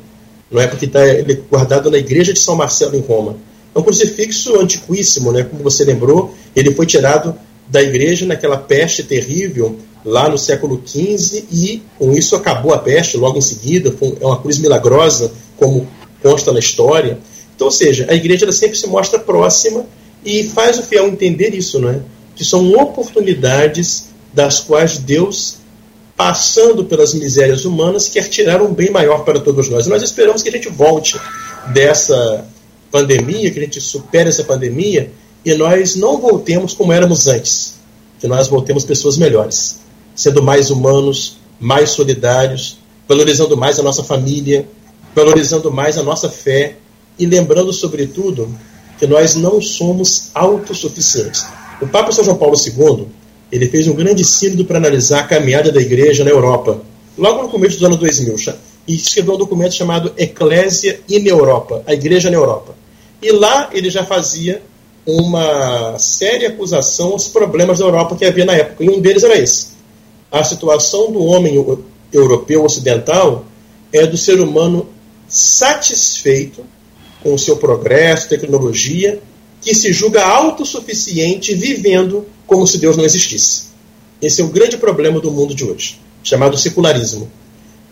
não 0.50 0.60
é 0.60 0.66
porque 0.66 0.86
está 0.86 1.06
ele 1.06 1.44
guardado 1.48 1.90
na 1.90 1.98
igreja 1.98 2.32
de 2.32 2.40
São 2.40 2.56
Marcelo 2.56 2.96
em 2.96 3.00
Roma. 3.00 3.36
É 3.74 3.78
um 3.78 3.82
crucifixo 3.82 4.58
antiquíssimo, 4.60 5.30
né? 5.30 5.44
como 5.44 5.62
você 5.62 5.84
lembrou, 5.84 6.34
ele 6.56 6.74
foi 6.74 6.86
tirado 6.86 7.36
da 7.68 7.80
igreja 7.80 8.26
naquela 8.26 8.56
peste 8.56 9.04
terrível 9.04 9.78
lá 10.04 10.28
no 10.28 10.36
século 10.36 10.82
XV 10.84 11.44
e 11.52 11.82
com 11.98 12.12
isso 12.12 12.34
acabou 12.34 12.74
a 12.74 12.78
peste 12.78 13.16
logo 13.16 13.38
em 13.38 13.42
seguida. 13.42 13.94
é 14.20 14.26
uma 14.26 14.40
cruz 14.40 14.58
milagrosa, 14.58 15.32
como 15.56 15.86
consta 16.20 16.52
na 16.52 16.58
história. 16.58 17.18
Então, 17.54 17.66
ou 17.66 17.70
seja, 17.70 18.06
a 18.08 18.14
igreja 18.14 18.50
sempre 18.50 18.76
se 18.76 18.88
mostra 18.88 19.18
próxima 19.20 19.86
e 20.24 20.44
faz 20.44 20.78
o 20.78 20.82
fiel 20.82 21.08
entender 21.08 21.54
isso, 21.54 21.78
né? 21.78 22.02
que 22.40 22.44
são 22.44 22.72
oportunidades 22.72 24.08
das 24.32 24.60
quais 24.60 24.96
Deus, 24.96 25.56
passando 26.16 26.84
pelas 26.84 27.12
misérias 27.12 27.64
humanas, 27.64 28.08
quer 28.08 28.28
tirar 28.28 28.62
um 28.62 28.72
bem 28.72 28.90
maior 28.90 29.24
para 29.24 29.40
todos 29.40 29.68
nós. 29.68 29.86
Nós 29.86 30.02
esperamos 30.02 30.42
que 30.42 30.48
a 30.48 30.52
gente 30.52 30.70
volte 30.70 31.20
dessa 31.72 32.46
pandemia, 32.90 33.50
que 33.50 33.58
a 33.58 33.62
gente 33.62 33.80
supere 33.80 34.28
essa 34.30 34.44
pandemia 34.44 35.12
e 35.44 35.54
nós 35.54 35.96
não 35.96 36.18
voltemos 36.18 36.72
como 36.72 36.92
éramos 36.92 37.26
antes, 37.26 37.74
que 38.18 38.26
nós 38.26 38.48
voltemos 38.48 38.84
pessoas 38.84 39.18
melhores, 39.18 39.80
sendo 40.14 40.42
mais 40.42 40.70
humanos, 40.70 41.36
mais 41.58 41.90
solidários, 41.90 42.78
valorizando 43.06 43.56
mais 43.56 43.78
a 43.78 43.82
nossa 43.82 44.02
família, 44.02 44.66
valorizando 45.14 45.70
mais 45.70 45.98
a 45.98 46.02
nossa 46.02 46.30
fé 46.30 46.76
e 47.18 47.26
lembrando, 47.26 47.72
sobretudo, 47.72 48.48
que 49.00 49.06
nós 49.06 49.34
não 49.34 49.62
somos 49.62 50.28
autossuficientes. 50.34 51.46
O 51.80 51.88
Papa 51.88 52.12
São 52.12 52.22
João 52.22 52.36
Paulo 52.36 52.54
II 52.54 53.06
ele 53.50 53.66
fez 53.66 53.88
um 53.88 53.94
grande 53.94 54.22
sínodo 54.22 54.66
para 54.66 54.76
analisar 54.76 55.20
a 55.20 55.26
caminhada 55.26 55.72
da 55.72 55.80
igreja 55.80 56.22
na 56.22 56.30
Europa, 56.30 56.82
logo 57.16 57.42
no 57.42 57.48
começo 57.48 57.76
dos 57.76 57.84
anos 57.84 57.96
2000, 57.96 58.36
e 58.86 58.94
escreveu 58.94 59.34
um 59.34 59.38
documento 59.38 59.74
chamado 59.74 60.12
Eclésia 60.16 61.00
in 61.08 61.26
Europa, 61.26 61.82
a 61.86 61.94
igreja 61.94 62.30
na 62.30 62.36
Europa. 62.36 62.74
E 63.22 63.32
lá 63.32 63.70
ele 63.72 63.90
já 63.90 64.04
fazia 64.04 64.62
uma 65.06 65.98
séria 65.98 66.48
acusação 66.48 67.12
aos 67.12 67.26
problemas 67.26 67.78
da 67.78 67.86
Europa 67.86 68.14
que 68.14 68.24
havia 68.26 68.44
na 68.44 68.54
época, 68.54 68.84
e 68.84 68.90
um 68.90 69.00
deles 69.00 69.24
era 69.24 69.36
esse. 69.36 69.68
A 70.30 70.44
situação 70.44 71.10
do 71.10 71.24
homem 71.24 71.54
europeu 72.12 72.64
ocidental 72.64 73.46
é 73.92 74.06
do 74.06 74.16
ser 74.16 74.40
humano 74.40 74.86
satisfeito 75.26 76.64
com 77.22 77.34
o 77.34 77.38
seu 77.38 77.56
progresso, 77.56 78.28
tecnologia, 78.28 79.20
que 79.60 79.74
se 79.74 79.92
julga 79.92 80.24
autossuficiente 80.24 81.54
vivendo 81.54 82.26
como 82.46 82.66
se 82.66 82.78
Deus 82.78 82.96
não 82.96 83.04
existisse. 83.04 83.64
Esse 84.20 84.40
é 84.40 84.44
o 84.44 84.48
grande 84.48 84.76
problema 84.76 85.20
do 85.20 85.30
mundo 85.30 85.54
de 85.54 85.64
hoje, 85.64 86.00
chamado 86.22 86.56
secularismo. 86.56 87.30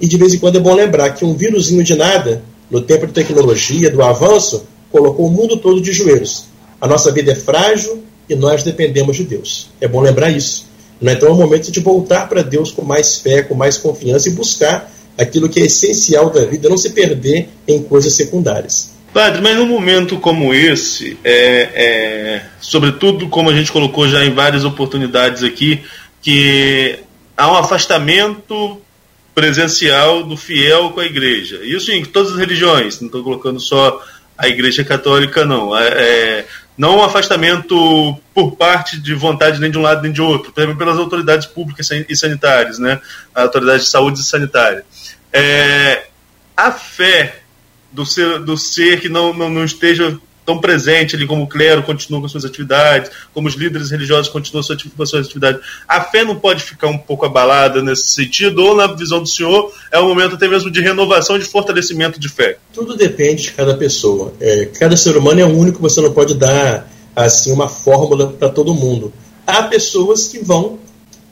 E 0.01 0.07
de 0.07 0.17
vez 0.17 0.35
em 0.35 0.39
quando 0.39 0.57
é 0.57 0.61
bom 0.61 0.75
lembrar 0.75 1.11
que 1.11 1.25
um 1.25 1.35
vírusinho 1.35 1.83
de 1.83 1.95
nada, 1.95 2.43
no 2.71 2.81
tempo 2.81 3.07
de 3.07 3.13
tecnologia, 3.13 3.91
do 3.91 4.03
avanço, 4.03 4.65
colocou 4.91 5.27
o 5.27 5.31
mundo 5.31 5.57
todo 5.57 5.81
de 5.81 5.93
joelhos. 5.93 6.45
A 6.81 6.87
nossa 6.87 7.11
vida 7.13 7.33
é 7.33 7.35
frágil 7.35 8.03
e 8.29 8.35
nós 8.35 8.63
dependemos 8.63 9.17
de 9.17 9.25
Deus. 9.25 9.71
É 9.81 9.89
bom 9.89 10.01
lembrar 10.01 10.31
isso. 10.31 10.67
Então 11.01 11.29
é 11.29 11.33
o 11.33 11.35
momento 11.35 11.71
de 11.71 11.81
voltar 11.81 12.29
para 12.29 12.43
Deus 12.43 12.71
com 12.71 12.83
mais 12.83 13.17
fé, 13.17 13.43
com 13.43 13.55
mais 13.55 13.77
confiança 13.77 14.29
e 14.29 14.33
buscar 14.33 14.93
aquilo 15.17 15.49
que 15.49 15.61
é 15.61 15.65
essencial 15.65 16.31
da 16.31 16.45
vida, 16.45 16.69
não 16.69 16.77
se 16.77 16.91
perder 16.91 17.49
em 17.67 17.83
coisas 17.83 18.13
secundárias. 18.15 18.91
Padre, 19.13 19.41
mas 19.41 19.57
num 19.57 19.67
momento 19.67 20.19
como 20.19 20.53
esse, 20.53 21.19
é, 21.25 21.71
é, 21.75 22.47
sobretudo 22.61 23.29
como 23.29 23.51
a 23.51 23.55
gente 23.55 23.73
colocou 23.73 24.09
já 24.09 24.25
em 24.25 24.35
várias 24.35 24.65
oportunidades 24.65 25.43
aqui, 25.43 25.83
que 26.21 26.99
há 27.37 27.51
um 27.51 27.57
afastamento 27.57 28.81
presencial 29.35 30.25
do 30.25 30.37
fiel 30.37 30.91
com 30.91 31.01
a 31.01 31.07
igreja. 31.07 31.61
Isso 31.63 31.91
em 31.91 32.05
todas 32.05 32.33
as 32.33 32.39
religiões, 32.39 33.01
não 33.01 33.07
estou 33.07 33.23
colocando 33.23 33.61
só 33.61 34.03
a 34.37 34.49
igreja 34.49 34.85
católica, 34.85 35.45
não. 35.45 35.77
É, 35.77 35.89
é 35.89 36.47
não 36.79 36.99
um 36.99 37.03
afastamento 37.03 38.17
por 38.33 38.53
parte 38.53 39.01
de 39.01 39.13
vontade 39.13 39.61
nem 39.61 39.69
de 39.69 39.77
um 39.77 39.83
lado 39.83 40.01
nem 40.01 40.13
de 40.13 40.23
outro, 40.23 40.53
também 40.53 40.77
pelas 40.77 40.97
autoridades 40.97 41.49
públicas 41.49 41.91
e 42.09 42.17
sanitárias, 42.17 42.79
né? 42.79 43.01
a 43.35 43.43
autoridade 43.43 43.83
de 43.83 43.89
saúde 43.89 44.21
e 44.21 44.23
sanitária. 44.23 44.85
É, 45.33 46.05
a 46.57 46.71
fé 46.71 47.43
do 47.93 48.05
ser, 48.05 48.41
do 48.41 48.57
ser 48.57 49.01
que 49.01 49.09
não, 49.09 49.33
não, 49.33 49.49
não 49.49 49.65
esteja 49.65 50.19
tão 50.49 50.59
presente 50.59 51.15
ali 51.15 51.27
como 51.27 51.43
o 51.43 51.47
clero 51.47 51.83
continua 51.83 52.23
com 52.23 52.29
suas 52.29 52.47
atividades, 52.47 53.11
como 53.35 53.49
os 53.49 53.55
líderes 53.55 53.91
religiosos 53.91 54.29
continuam 54.29 54.65
com 54.97 55.05
suas 55.05 55.27
atividades. 55.27 55.61
A 55.87 56.01
fé 56.01 56.25
não 56.25 56.37
pode 56.37 56.63
ficar 56.63 56.87
um 56.87 56.97
pouco 56.97 57.27
abalada 57.27 57.83
nesse 57.83 58.15
sentido, 58.15 58.65
ou 58.65 58.75
na 58.75 58.87
visão 58.87 59.23
do 59.23 59.29
senhor, 59.29 59.71
é 59.93 60.01
um 60.01 60.09
momento 60.09 60.37
até 60.37 60.49
mesmo 60.49 60.71
de 60.71 60.81
renovação 60.81 61.39
de 61.39 61.45
fortalecimento 61.45 62.19
de 62.19 62.31
fé? 62.31 62.57
Tudo 62.73 62.97
depende 62.97 63.43
de 63.43 63.53
cada 63.53 63.77
pessoa. 63.77 64.33
É, 64.41 64.65
cada 64.79 64.97
ser 64.97 65.19
humano 65.19 65.39
é 65.39 65.45
único, 65.45 65.83
você 65.83 66.01
não 66.01 66.15
pode 66.15 66.35
dar 66.35 66.91
assim 67.15 67.53
uma 67.53 67.69
fórmula 67.69 68.29
para 68.29 68.49
todo 68.49 68.73
mundo. 68.73 69.13
Há 69.47 69.65
pessoas 69.65 70.29
que 70.29 70.39
vão 70.39 70.79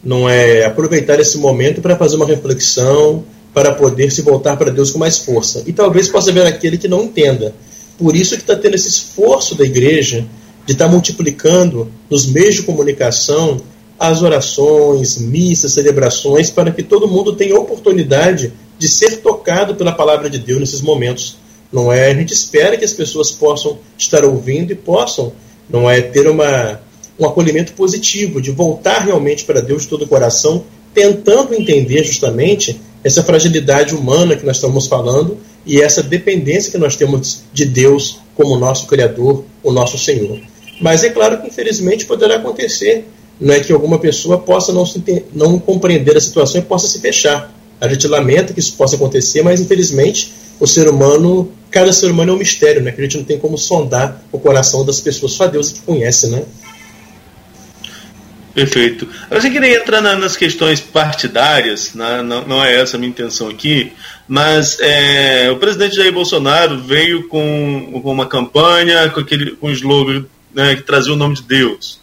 não 0.04 0.28
é 0.28 0.64
aproveitar 0.64 1.18
esse 1.18 1.38
momento 1.38 1.80
para 1.80 1.96
fazer 1.96 2.16
uma 2.16 2.26
reflexão, 2.26 3.24
para 3.56 3.72
poder 3.72 4.12
se 4.12 4.20
voltar 4.20 4.54
para 4.58 4.70
Deus 4.70 4.90
com 4.90 4.98
mais 4.98 5.16
força. 5.16 5.62
E 5.66 5.72
talvez 5.72 6.10
possa 6.10 6.28
haver 6.28 6.46
aquele 6.46 6.76
que 6.76 6.86
não 6.86 7.04
entenda 7.04 7.54
por 7.98 8.14
isso 8.14 8.34
que 8.34 8.42
está 8.42 8.54
tendo 8.54 8.74
esse 8.74 8.86
esforço 8.86 9.54
da 9.54 9.64
igreja 9.64 10.26
de 10.66 10.72
estar 10.72 10.84
tá 10.84 10.90
multiplicando 10.90 11.90
nos 12.10 12.26
meios 12.26 12.56
de 12.56 12.64
comunicação 12.64 13.56
as 13.98 14.20
orações, 14.20 15.16
missas, 15.16 15.72
celebrações, 15.72 16.50
para 16.50 16.70
que 16.70 16.82
todo 16.82 17.08
mundo 17.08 17.34
tenha 17.34 17.58
oportunidade 17.58 18.52
de 18.78 18.88
ser 18.90 19.22
tocado 19.22 19.74
pela 19.74 19.92
palavra 19.92 20.28
de 20.28 20.38
Deus 20.38 20.60
nesses 20.60 20.82
momentos. 20.82 21.38
Não 21.72 21.90
é? 21.90 22.10
A 22.10 22.14
gente 22.14 22.34
espera 22.34 22.76
que 22.76 22.84
as 22.84 22.92
pessoas 22.92 23.30
possam 23.30 23.78
estar 23.96 24.22
ouvindo 24.22 24.70
e 24.70 24.76
possam, 24.76 25.32
não 25.66 25.90
é, 25.90 26.02
ter 26.02 26.28
uma, 26.28 26.78
um 27.18 27.24
acolhimento 27.24 27.72
positivo, 27.72 28.38
de 28.38 28.50
voltar 28.50 28.98
realmente 28.98 29.46
para 29.46 29.62
Deus 29.62 29.84
de 29.84 29.88
todo 29.88 30.02
o 30.02 30.06
coração, 30.06 30.62
tentando 30.92 31.54
entender 31.54 32.04
justamente 32.04 32.78
essa 33.06 33.22
fragilidade 33.22 33.94
humana 33.94 34.34
que 34.34 34.44
nós 34.44 34.56
estamos 34.56 34.88
falando 34.88 35.38
e 35.64 35.80
essa 35.80 36.02
dependência 36.02 36.72
que 36.72 36.78
nós 36.78 36.96
temos 36.96 37.44
de 37.52 37.64
Deus 37.64 38.18
como 38.34 38.58
nosso 38.58 38.88
Criador, 38.88 39.44
o 39.62 39.70
nosso 39.70 39.96
Senhor. 39.96 40.40
Mas 40.80 41.04
é 41.04 41.10
claro 41.10 41.40
que, 41.40 41.46
infelizmente, 41.46 42.04
poderá 42.04 42.34
acontecer 42.34 43.06
não 43.40 43.54
é 43.54 43.60
que 43.60 43.72
alguma 43.72 43.98
pessoa 43.98 44.38
possa 44.38 44.72
não, 44.72 44.84
se, 44.84 45.00
não 45.32 45.56
compreender 45.56 46.16
a 46.16 46.20
situação 46.20 46.60
e 46.60 46.64
possa 46.64 46.88
se 46.88 46.98
fechar. 46.98 47.54
A 47.80 47.86
gente 47.86 48.08
lamenta 48.08 48.52
que 48.52 48.58
isso 48.58 48.74
possa 48.74 48.96
acontecer, 48.96 49.42
mas 49.42 49.60
infelizmente 49.60 50.32
o 50.58 50.66
ser 50.66 50.88
humano, 50.88 51.52
cada 51.70 51.92
ser 51.92 52.10
humano 52.10 52.32
é 52.32 52.34
um 52.34 52.38
mistério, 52.38 52.82
né? 52.82 52.90
Que 52.90 53.00
a 53.00 53.04
gente 53.04 53.18
não 53.18 53.24
tem 53.24 53.38
como 53.38 53.56
sondar 53.56 54.24
o 54.32 54.38
coração 54.38 54.84
das 54.84 55.00
pessoas, 55.00 55.32
só 55.32 55.46
Deus 55.46 55.70
é 55.70 55.74
que 55.74 55.80
conhece, 55.82 56.28
né? 56.28 56.42
Perfeito. 58.56 59.06
Eu 59.30 59.38
queria 59.38 59.76
entrar 59.76 60.00
na, 60.00 60.16
nas 60.16 60.34
questões 60.34 60.80
partidárias, 60.80 61.92
né? 61.92 62.22
não, 62.22 62.64
é 62.64 62.80
essa 62.80 62.96
a 62.96 62.98
minha 62.98 63.10
intenção 63.10 63.50
aqui, 63.50 63.92
mas 64.26 64.80
é, 64.80 65.50
o 65.50 65.58
presidente 65.58 65.94
Jair 65.94 66.10
Bolsonaro 66.10 66.78
veio 66.78 67.28
com, 67.28 68.00
com 68.02 68.10
uma 68.10 68.24
campanha, 68.24 69.10
com 69.10 69.20
aquele 69.20 69.50
com 69.50 69.66
um 69.66 69.72
slogan 69.72 70.24
né, 70.54 70.74
que 70.74 70.80
trazia 70.80 71.12
o 71.12 71.16
nome 71.16 71.34
de 71.34 71.42
Deus. 71.42 72.00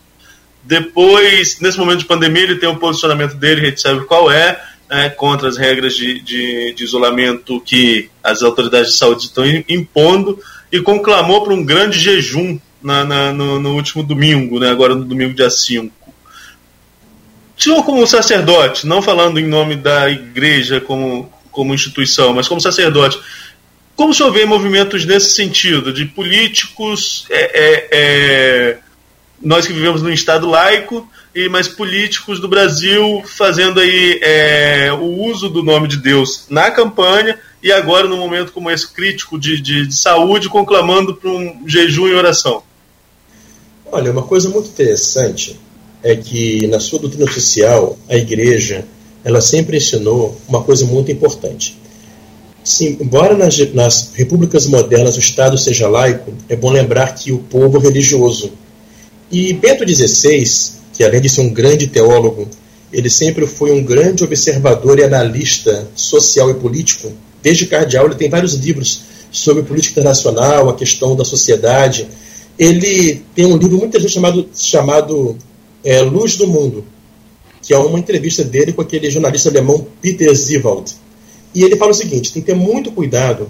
Depois, 0.64 1.60
nesse 1.60 1.80
momento 1.80 2.02
de 2.02 2.06
pandemia, 2.06 2.44
ele 2.44 2.60
tem 2.60 2.70
o 2.70 2.78
posicionamento 2.78 3.34
dele, 3.34 3.62
a 3.62 3.70
gente 3.70 3.82
sabe 3.82 4.06
qual 4.06 4.30
é, 4.32 4.64
né, 4.88 5.10
contra 5.10 5.50
as 5.50 5.58
regras 5.58 5.96
de, 5.96 6.22
de, 6.22 6.72
de, 6.76 6.84
isolamento 6.84 7.60
que 7.62 8.12
as 8.24 8.44
autoridades 8.44 8.92
de 8.92 8.98
saúde 9.00 9.24
estão 9.24 9.44
impondo, 9.68 10.40
e 10.72 10.80
conclamou 10.80 11.44
para 11.44 11.54
um 11.56 11.66
grande 11.66 11.98
jejum 11.98 12.60
na, 12.80 13.04
na, 13.04 13.34
no, 13.34 13.60
no, 13.60 13.74
último 13.74 14.04
domingo, 14.04 14.60
né, 14.60 14.70
agora 14.70 14.94
no 14.94 15.04
domingo 15.04 15.34
dia 15.34 15.50
5. 15.50 16.03
O 17.58 17.62
senhor, 17.62 17.84
como 17.84 18.06
sacerdote, 18.08 18.88
não 18.88 19.02
falando 19.02 19.40
em 19.40 19.48
nome 19.48 19.76
da 19.76 20.10
igreja 20.10 20.82
como, 20.82 21.32
como 21.52 21.74
instituição, 21.74 22.34
mas 22.34 22.48
como 22.48 22.60
sacerdote, 22.60 23.20
como 23.96 24.12
o 24.12 24.14
senhor 24.14 24.32
vê 24.32 24.46
movimentos 24.46 25.06
nesse 25.06 25.32
sentido, 25.32 25.94
de 25.94 26.06
políticos, 26.06 27.26
é, 27.30 27.42
é, 27.42 27.88
é, 27.92 28.78
nós 29.42 29.68
que 29.68 29.74
vivemos 29.74 30.02
num 30.02 30.10
Estado 30.10 30.50
laico, 30.50 31.08
e 31.36 31.50
mais 31.50 31.68
políticos 31.68 32.40
do 32.40 32.48
Brasil 32.48 33.24
fazendo 33.26 33.80
aí 33.80 34.20
é, 34.22 34.92
o 34.94 35.24
uso 35.24 35.50
do 35.50 35.64
nome 35.64 35.88
de 35.88 35.98
Deus 35.98 36.46
na 36.48 36.70
campanha 36.70 37.40
e 37.62 37.72
agora, 37.72 38.08
num 38.08 38.18
momento 38.18 38.52
como 38.52 38.70
esse 38.70 38.92
crítico 38.92 39.40
de, 39.40 39.60
de, 39.60 39.88
de 39.88 39.96
saúde, 39.96 40.50
conclamando 40.50 41.16
para 41.16 41.30
um 41.30 41.64
jejum 41.66 42.08
e 42.08 42.14
oração? 42.14 42.62
Olha, 43.92 44.12
uma 44.12 44.24
coisa 44.24 44.50
muito 44.50 44.70
interessante 44.70 45.60
é 46.04 46.16
que 46.16 46.68
na 46.68 46.80
sua 46.80 47.00
doutrina 47.00 47.26
oficial, 47.26 47.98
a 48.10 48.16
igreja 48.16 48.86
ela 49.24 49.40
sempre 49.40 49.78
ensinou 49.78 50.38
uma 50.48 50.62
coisa 50.62 50.86
muito 50.86 51.12
importante. 51.12 51.78
Sim, 52.64 52.98
embora 53.00 53.38
nas, 53.38 53.58
nas 53.74 54.12
repúblicas 54.14 54.68
modernas 54.68 55.16
o 55.16 55.20
Estado 55.20 55.58
seja 55.58 55.88
laico, 55.88 56.34
é 56.50 56.56
bom 56.56 56.72
lembrar 56.72 57.14
que 57.16 57.32
o 57.32 57.40
povo 57.40 57.78
é 57.78 57.82
religioso. 57.82 58.52
E 59.32 59.54
Bento 59.54 59.88
XVI, 59.88 60.44
que 60.94 61.04
além 61.04 61.22
de 61.22 61.30
ser 61.30 61.42
um 61.42 61.50
grande 61.50 61.88
teólogo, 61.88 62.48
ele 62.92 63.10
sempre 63.10 63.48
foi 63.48 63.72
um 63.72 63.84
grande 63.84 64.24
observador 64.24 65.00
e 65.00 65.04
analista 65.04 65.88
social 65.96 66.52
e 66.52 66.54
político. 66.54 67.12
Desde 67.42 67.66
cardeal, 67.66 68.06
ele 68.06 68.16
tem 68.16 68.30
vários 68.30 68.54
livros 68.54 69.02
sobre 69.32 69.64
política 69.64 70.00
internacional, 70.00 70.70
a 70.70 70.76
questão 70.76 71.16
da 71.16 71.26
sociedade. 71.26 72.08
Ele 72.58 73.24
tem 73.34 73.46
um 73.46 73.58
livro 73.58 73.78
muito 73.78 73.88
interessante 73.88 74.14
chamado, 74.14 74.50
chamado 74.54 75.38
é, 75.84 76.02
Luz 76.02 76.36
do 76.36 76.48
Mundo, 76.48 76.86
que 77.62 77.74
é 77.74 77.78
uma 77.78 78.00
entrevista 78.00 78.44
dele 78.44 78.74
com 78.74 78.82
aquele 78.82 79.10
jornalista 79.10 79.50
alemão 79.50 79.88
Peter 80.02 80.36
Siewald. 80.36 80.94
E 81.54 81.64
ele 81.64 81.76
fala 81.76 81.92
o 81.92 81.96
seguinte: 81.96 82.32
tem 82.32 82.42
que 82.42 82.48
ter 82.48 82.56
muito 82.56 82.92
cuidado 82.92 83.50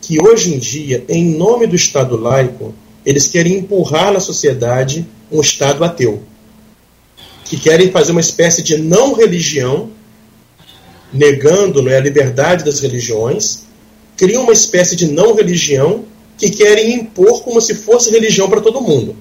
que 0.00 0.20
hoje 0.22 0.54
em 0.54 0.58
dia, 0.58 1.04
em 1.08 1.24
nome 1.36 1.66
do 1.66 1.76
Estado 1.76 2.16
laico, 2.16 2.74
eles 3.04 3.26
querem 3.26 3.58
empurrar 3.58 4.12
na 4.12 4.20
sociedade 4.20 5.06
um 5.30 5.40
Estado 5.40 5.84
ateu 5.84 6.22
que 7.48 7.56
querem 7.56 7.90
fazer 7.90 8.12
uma 8.12 8.20
espécie 8.20 8.62
de 8.62 8.76
não 8.76 9.14
religião, 9.14 9.90
negando 11.12 11.82
né, 11.82 11.96
a 11.96 12.00
liberdade 12.00 12.62
das 12.62 12.80
religiões, 12.80 13.62
criam 14.16 14.42
uma 14.42 14.52
espécie 14.52 14.94
de 14.94 15.06
não 15.10 15.34
religião 15.34 16.04
que 16.36 16.50
querem 16.50 16.94
impor 16.94 17.42
como 17.42 17.60
se 17.60 17.74
fosse 17.74 18.10
religião 18.10 18.50
para 18.50 18.60
todo 18.60 18.82
mundo. 18.82 19.16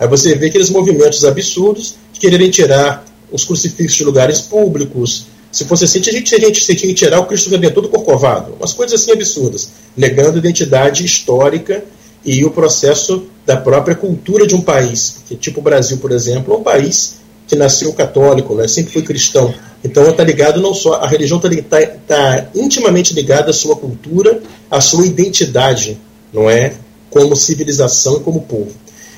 Aí 0.00 0.08
você 0.08 0.34
vê 0.34 0.46
aqueles 0.46 0.70
movimentos 0.70 1.26
absurdos 1.26 1.94
de 2.10 2.18
quererem 2.18 2.50
tirar 2.50 3.04
os 3.30 3.44
crucifixos 3.44 3.98
de 3.98 4.04
lugares 4.04 4.40
públicos. 4.40 5.26
Se 5.52 5.66
fosse 5.66 5.84
assim, 5.84 5.98
a 5.98 6.12
gente, 6.12 6.34
a 6.34 6.38
gente 6.38 6.64
tinha 6.64 6.76
que 6.76 6.94
tirar 6.94 7.20
o 7.20 7.26
Cristo 7.26 7.50
Redentor 7.50 7.82
do 7.82 7.90
Corcovado. 7.90 8.54
Umas 8.54 8.72
coisas 8.72 8.98
assim 8.98 9.12
absurdas, 9.12 9.68
negando 9.94 10.36
a 10.36 10.38
identidade 10.38 11.04
histórica 11.04 11.84
e 12.24 12.42
o 12.46 12.50
processo 12.50 13.26
da 13.44 13.58
própria 13.58 13.94
cultura 13.94 14.46
de 14.46 14.54
um 14.54 14.62
país. 14.62 15.18
Tipo 15.38 15.60
o 15.60 15.62
Brasil, 15.62 15.98
por 15.98 16.12
exemplo, 16.12 16.54
é 16.54 16.56
um 16.56 16.62
país 16.62 17.16
que 17.46 17.54
nasceu 17.54 17.92
católico, 17.92 18.54
né? 18.54 18.66
sempre 18.68 18.94
foi 18.94 19.02
cristão. 19.02 19.52
Então 19.84 20.08
está 20.08 20.24
ligado 20.24 20.62
não 20.62 20.72
só 20.72 20.94
a 20.94 21.06
religião 21.06 21.38
está 21.38 21.50
tá, 21.68 21.86
tá 22.06 22.48
intimamente 22.54 23.12
ligada 23.12 23.50
à 23.50 23.52
sua 23.52 23.76
cultura, 23.76 24.40
à 24.70 24.80
sua 24.80 25.04
identidade, 25.04 25.98
não 26.32 26.48
é, 26.48 26.74
como 27.10 27.36
civilização 27.36 28.16
e 28.16 28.20
como 28.20 28.42
povo. 28.42 28.72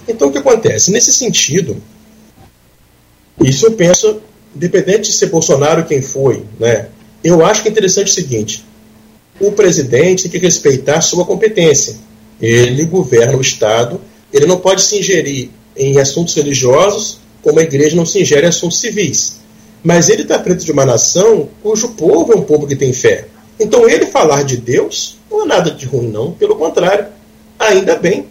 Então 0.06 0.28
o 0.28 0.32
que 0.32 0.38
acontece 0.38 0.90
nesse 0.90 1.12
sentido? 1.12 1.76
Isso 3.40 3.66
eu 3.66 3.72
penso, 3.72 4.20
independente 4.54 5.10
de 5.10 5.16
ser 5.16 5.26
Bolsonaro 5.26 5.84
quem 5.84 6.02
foi, 6.02 6.44
né? 6.58 6.88
Eu 7.22 7.44
acho 7.44 7.62
que 7.62 7.68
é 7.68 7.70
interessante 7.70 8.10
o 8.10 8.14
seguinte: 8.14 8.64
o 9.40 9.52
presidente 9.52 10.28
tem 10.28 10.40
que 10.40 10.46
respeitar 10.46 11.00
sua 11.00 11.24
competência. 11.24 11.96
Ele 12.40 12.84
governa 12.84 13.36
o 13.36 13.40
Estado, 13.40 14.00
ele 14.32 14.46
não 14.46 14.58
pode 14.58 14.82
se 14.82 14.98
ingerir 14.98 15.50
em 15.76 15.98
assuntos 16.00 16.34
religiosos 16.34 17.18
como 17.42 17.58
a 17.58 17.62
igreja 17.62 17.96
não 17.96 18.06
se 18.06 18.20
ingere 18.20 18.46
em 18.46 18.48
assuntos 18.48 18.80
civis. 18.80 19.40
Mas 19.82 20.08
ele 20.08 20.22
está 20.22 20.42
frente 20.42 20.64
de 20.64 20.72
uma 20.72 20.86
nação 20.86 21.48
cujo 21.62 21.90
povo 21.90 22.32
é 22.32 22.36
um 22.36 22.42
povo 22.42 22.66
que 22.66 22.76
tem 22.76 22.92
fé. 22.92 23.26
Então 23.58 23.88
ele 23.88 24.06
falar 24.06 24.44
de 24.44 24.56
Deus 24.56 25.16
não 25.30 25.42
é 25.42 25.46
nada 25.46 25.70
de 25.70 25.86
ruim, 25.86 26.08
não. 26.08 26.32
Pelo 26.32 26.56
contrário, 26.56 27.06
ainda 27.58 27.96
bem 27.96 28.26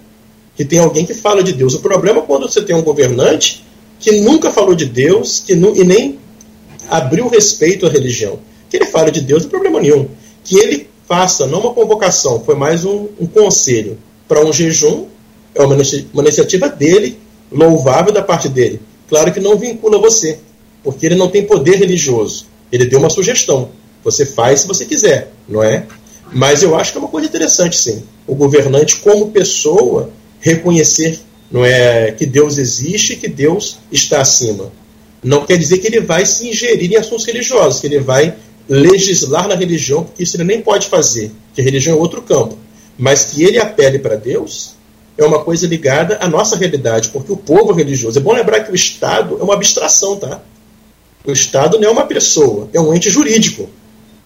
que 0.61 0.65
tem 0.65 0.77
alguém 0.77 1.07
que 1.07 1.15
fala 1.15 1.41
de 1.41 1.53
Deus. 1.53 1.73
O 1.73 1.79
problema 1.79 2.19
é 2.19 2.21
quando 2.21 2.47
você 2.47 2.61
tem 2.61 2.75
um 2.75 2.83
governante 2.83 3.65
que 3.99 4.19
nunca 4.21 4.51
falou 4.51 4.75
de 4.75 4.85
Deus 4.85 5.41
que 5.43 5.55
nu, 5.55 5.75
e 5.75 5.83
nem 5.83 6.19
abriu 6.87 7.27
respeito 7.27 7.87
à 7.87 7.89
religião. 7.89 8.37
Que 8.69 8.77
ele 8.77 8.85
fale 8.85 9.09
de 9.09 9.21
Deus 9.21 9.41
não 9.41 9.47
é 9.47 9.49
problema 9.49 9.79
nenhum. 9.79 10.07
Que 10.43 10.59
ele 10.59 10.87
faça, 11.07 11.47
não 11.47 11.61
uma 11.61 11.73
convocação, 11.73 12.43
foi 12.45 12.53
mais 12.53 12.85
um, 12.85 13.07
um 13.19 13.25
conselho 13.25 13.97
para 14.27 14.45
um 14.45 14.53
jejum, 14.53 15.07
é 15.55 15.63
uma, 15.63 15.75
uma 16.13 16.21
iniciativa 16.21 16.69
dele, 16.69 17.17
louvável 17.51 18.13
da 18.13 18.21
parte 18.21 18.47
dele. 18.47 18.79
Claro 19.09 19.33
que 19.33 19.39
não 19.39 19.57
vincula 19.57 19.97
você, 19.97 20.37
porque 20.83 21.07
ele 21.07 21.15
não 21.15 21.27
tem 21.27 21.43
poder 21.43 21.77
religioso. 21.77 22.45
Ele 22.71 22.85
deu 22.85 22.99
uma 22.99 23.09
sugestão. 23.09 23.69
Você 24.03 24.27
faz 24.27 24.59
se 24.59 24.67
você 24.67 24.85
quiser, 24.85 25.33
não 25.49 25.63
é? 25.63 25.87
Mas 26.31 26.61
eu 26.61 26.75
acho 26.75 26.91
que 26.91 26.99
é 26.99 27.01
uma 27.01 27.09
coisa 27.09 27.27
interessante, 27.27 27.75
sim. 27.75 28.03
O 28.27 28.35
governante, 28.35 28.97
como 28.97 29.31
pessoa, 29.31 30.11
reconhecer 30.41 31.19
não 31.51 31.65
é 31.65 32.11
que 32.11 32.25
Deus 32.25 32.57
existe 32.57 33.15
que 33.15 33.27
Deus 33.27 33.79
está 33.91 34.21
acima. 34.21 34.71
Não 35.23 35.45
quer 35.45 35.57
dizer 35.57 35.77
que 35.79 35.87
ele 35.87 35.99
vai 35.99 36.25
se 36.25 36.47
ingerir 36.47 36.91
em 36.91 36.95
assuntos 36.95 37.25
religiosos, 37.25 37.79
que 37.79 37.87
ele 37.87 37.99
vai 37.99 38.35
legislar 38.67 39.47
na 39.47 39.55
religião, 39.55 40.03
porque 40.03 40.23
isso 40.23 40.37
ele 40.37 40.45
nem 40.45 40.61
pode 40.61 40.87
fazer, 40.87 41.31
que 41.53 41.61
a 41.61 41.63
religião 41.63 41.97
é 41.97 41.99
outro 41.99 42.21
campo. 42.21 42.57
Mas 42.97 43.25
que 43.25 43.43
ele 43.43 43.59
apele 43.59 43.99
para 43.99 44.15
Deus, 44.15 44.75
é 45.17 45.25
uma 45.25 45.43
coisa 45.43 45.67
ligada 45.67 46.17
à 46.21 46.27
nossa 46.27 46.55
realidade, 46.55 47.09
porque 47.09 47.31
o 47.31 47.37
povo 47.37 47.73
religioso. 47.73 48.17
É 48.17 48.21
bom 48.21 48.33
lembrar 48.33 48.61
que 48.61 48.71
o 48.71 48.75
Estado 48.75 49.37
é 49.39 49.43
uma 49.43 49.53
abstração, 49.53 50.15
tá? 50.15 50.41
O 51.25 51.31
Estado 51.31 51.79
não 51.79 51.89
é 51.89 51.91
uma 51.91 52.05
pessoa, 52.05 52.69
é 52.73 52.79
um 52.79 52.93
ente 52.93 53.09
jurídico. 53.09 53.69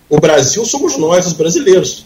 O 0.07 0.19
Brasil 0.19 0.63
somos 0.63 0.95
nós, 0.97 1.25
os 1.25 1.33
brasileiros. 1.33 2.05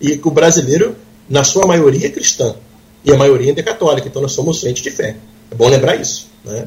E 0.00 0.20
o 0.22 0.30
brasileiro, 0.30 0.96
na 1.28 1.44
sua 1.44 1.66
maioria, 1.66 2.08
é 2.08 2.10
cristã. 2.10 2.56
E 3.04 3.12
a 3.12 3.16
maioria 3.16 3.48
ainda 3.48 3.60
é 3.60 3.64
católica, 3.64 4.08
então 4.08 4.20
nós 4.20 4.32
somos 4.32 4.64
ente 4.64 4.82
de 4.82 4.90
fé. 4.90 5.16
É 5.50 5.54
bom 5.54 5.68
lembrar 5.68 5.96
isso. 5.96 6.28
Né? 6.44 6.66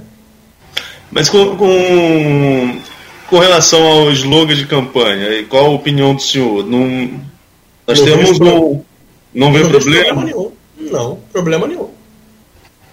Mas 1.11 1.29
com, 1.29 1.57
com, 1.57 2.79
com 3.29 3.39
relação 3.39 3.81
ao 3.85 4.11
slogan 4.11 4.55
de 4.55 4.65
campanha, 4.65 5.43
qual 5.47 5.65
a 5.65 5.69
opinião 5.69 6.15
do 6.15 6.21
senhor? 6.21 6.65
Não, 6.65 7.19
nós 7.87 7.99
não 7.99 8.05
temos 8.05 8.39
um. 8.39 8.81
Não 9.33 9.51
vê 9.51 9.59
problema? 9.61 10.05
problema 10.05 10.23
nenhum. 10.25 10.51
Não, 10.79 11.19
problema 11.31 11.67
nenhum. 11.67 11.89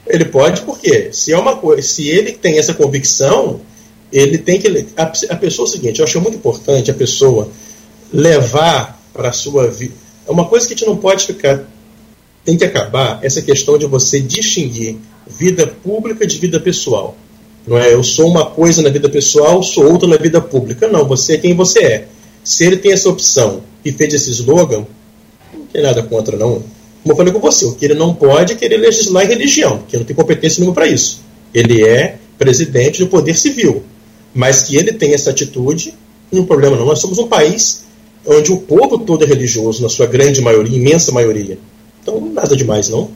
Ele 0.06 0.24
pode, 0.24 0.62
porque 0.62 1.12
se 1.12 1.32
é 1.32 1.38
uma 1.38 1.56
coisa, 1.56 1.82
se 1.82 2.08
ele 2.08 2.32
tem 2.32 2.58
essa 2.58 2.74
convicção, 2.74 3.60
ele 4.12 4.38
tem 4.38 4.58
que 4.58 4.68
a, 4.96 5.02
a 5.02 5.36
pessoa 5.36 5.66
é 5.66 5.68
o 5.68 5.72
seguinte, 5.72 5.98
eu 5.98 6.04
acho 6.04 6.20
muito 6.20 6.36
importante 6.36 6.90
a 6.90 6.94
pessoa 6.94 7.48
levar 8.12 9.00
para 9.12 9.30
a 9.30 9.32
sua 9.32 9.68
vida. 9.68 9.94
É 10.26 10.30
uma 10.30 10.46
coisa 10.46 10.66
que 10.66 10.74
a 10.74 10.76
gente 10.76 10.86
não 10.86 10.96
pode 10.96 11.26
ficar 11.26 11.64
tem 12.46 12.56
que 12.56 12.64
acabar 12.64 13.18
essa 13.22 13.42
questão 13.42 13.76
de 13.76 13.86
você 13.86 14.20
distinguir 14.20 14.96
vida 15.26 15.66
pública 15.66 16.24
de 16.24 16.38
vida 16.38 16.60
pessoal. 16.60 17.16
Não 17.66 17.76
é 17.76 17.92
eu 17.92 18.04
sou 18.04 18.28
uma 18.28 18.46
coisa 18.46 18.80
na 18.80 18.88
vida 18.88 19.08
pessoal, 19.08 19.60
sou 19.64 19.90
outra 19.90 20.06
na 20.06 20.16
vida 20.16 20.40
pública. 20.40 20.86
Não, 20.86 21.04
você 21.08 21.34
é 21.34 21.38
quem 21.38 21.54
você 21.54 21.80
é. 21.80 22.08
Se 22.44 22.64
ele 22.64 22.76
tem 22.76 22.92
essa 22.92 23.08
opção 23.08 23.62
e 23.84 23.90
fez 23.90 24.14
esse 24.14 24.30
slogan, 24.30 24.86
não 25.52 25.66
tem 25.66 25.82
nada 25.82 26.00
contra 26.04 26.36
não. 26.36 26.62
Como 27.02 27.12
eu 27.12 27.16
falei 27.16 27.32
com 27.32 27.40
você, 27.40 27.64
o 27.64 27.74
que 27.74 27.84
ele 27.84 27.94
não 27.94 28.14
pode 28.14 28.52
é 28.52 28.56
querer 28.56 28.76
legislar 28.76 29.24
em 29.24 29.28
religião, 29.28 29.78
porque 29.78 29.96
não 29.96 30.04
tem 30.04 30.14
competência 30.14 30.60
nenhuma 30.60 30.74
para 30.74 30.86
isso. 30.86 31.20
Ele 31.52 31.84
é 31.84 32.16
presidente 32.38 33.00
do 33.00 33.08
poder 33.08 33.34
civil. 33.34 33.82
Mas 34.32 34.62
que 34.62 34.76
ele 34.76 34.92
tem 34.92 35.14
essa 35.14 35.30
atitude, 35.30 35.94
não 36.30 36.40
tem 36.40 36.46
problema 36.46 36.76
não. 36.76 36.86
Nós 36.86 37.00
somos 37.00 37.18
um 37.18 37.26
país 37.26 37.84
onde 38.24 38.52
o 38.52 38.58
povo 38.58 38.98
todo 38.98 39.24
é 39.24 39.26
religioso, 39.26 39.82
na 39.82 39.88
sua 39.88 40.06
grande 40.06 40.40
maioria, 40.40 40.76
imensa 40.76 41.10
maioria. 41.10 41.58
Então, 42.06 42.20
nada 42.20 42.56
demais, 42.56 42.88
não. 42.88 43.10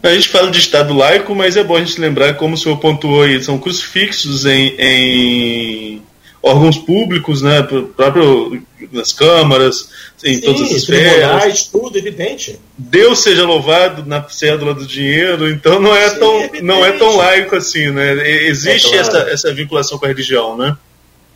A 0.00 0.14
gente 0.14 0.28
fala 0.28 0.50
de 0.52 0.60
Estado 0.60 0.94
laico, 0.94 1.34
mas 1.34 1.56
é 1.56 1.64
bom 1.64 1.76
a 1.76 1.80
gente 1.80 2.00
lembrar, 2.00 2.34
como 2.34 2.54
o 2.54 2.56
senhor 2.56 2.78
pontuou 2.78 3.22
aí, 3.22 3.42
são 3.42 3.58
crucifixos 3.58 4.46
em, 4.46 4.74
em 4.78 6.02
órgãos 6.40 6.78
públicos, 6.78 7.42
né, 7.42 7.60
próprio 7.96 8.62
nas 8.92 9.12
câmaras, 9.12 9.90
em 10.24 10.36
Sim, 10.36 10.40
todas 10.40 10.62
as 10.62 10.70
esferas. 10.70 11.64
tudo 11.64 11.98
evidente. 11.98 12.58
Deus 12.78 13.18
seja 13.18 13.44
louvado 13.44 14.06
na 14.06 14.26
cédula 14.28 14.72
do 14.72 14.86
dinheiro, 14.86 15.50
então 15.50 15.80
não 15.80 15.94
é 15.94 16.08
Sim, 16.08 16.18
tão 16.18 16.40
evidente. 16.40 16.62
não 16.62 16.86
é 16.86 16.92
tão 16.92 17.16
laico 17.16 17.56
assim, 17.56 17.90
né? 17.90 18.46
Existe 18.46 18.94
é 18.94 19.02
claro. 19.02 19.18
essa, 19.18 19.30
essa 19.30 19.54
vinculação 19.54 19.98
com 19.98 20.06
a 20.06 20.08
religião, 20.08 20.56
né? 20.56 20.76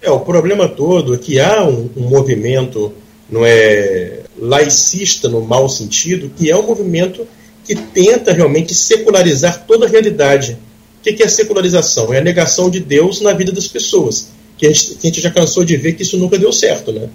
É, 0.00 0.10
o 0.10 0.20
problema 0.20 0.68
todo 0.68 1.14
é 1.14 1.18
que 1.18 1.38
há 1.38 1.62
um, 1.64 1.90
um 1.96 2.08
movimento, 2.08 2.94
não 3.28 3.44
é 3.44 4.20
laicista 4.38 5.28
no 5.28 5.40
mau 5.40 5.68
sentido, 5.68 6.30
que 6.36 6.50
é 6.50 6.56
um 6.56 6.66
movimento 6.66 7.26
que 7.64 7.74
tenta 7.74 8.32
realmente 8.32 8.74
secularizar 8.74 9.64
toda 9.66 9.86
a 9.86 9.88
realidade. 9.88 10.58
O 10.98 11.02
que 11.02 11.22
é 11.22 11.26
a 11.26 11.28
secularização? 11.28 12.12
É 12.12 12.18
a 12.18 12.24
negação 12.24 12.70
de 12.70 12.80
Deus 12.80 13.20
na 13.20 13.32
vida 13.32 13.52
das 13.52 13.68
pessoas. 13.68 14.28
Que 14.56 14.66
a 14.66 14.68
gente, 14.70 14.94
que 14.94 15.06
a 15.06 15.10
gente 15.10 15.20
já 15.20 15.30
cansou 15.30 15.64
de 15.64 15.76
ver 15.76 15.94
que 15.94 16.02
isso 16.02 16.16
nunca 16.16 16.38
deu 16.38 16.52
certo, 16.52 16.92
né? 16.92 17.08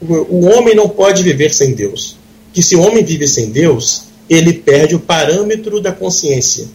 o 0.00 0.46
homem 0.46 0.76
não 0.76 0.88
pode 0.88 1.22
viver 1.22 1.52
sem 1.52 1.74
Deus. 1.74 2.16
Que 2.52 2.62
se 2.62 2.76
o 2.76 2.80
homem 2.80 3.04
vive 3.04 3.26
sem 3.26 3.50
Deus, 3.50 4.04
ele 4.28 4.52
perde 4.52 4.94
o 4.94 5.00
parâmetro 5.00 5.80
da 5.80 5.92
consciência 5.92 6.66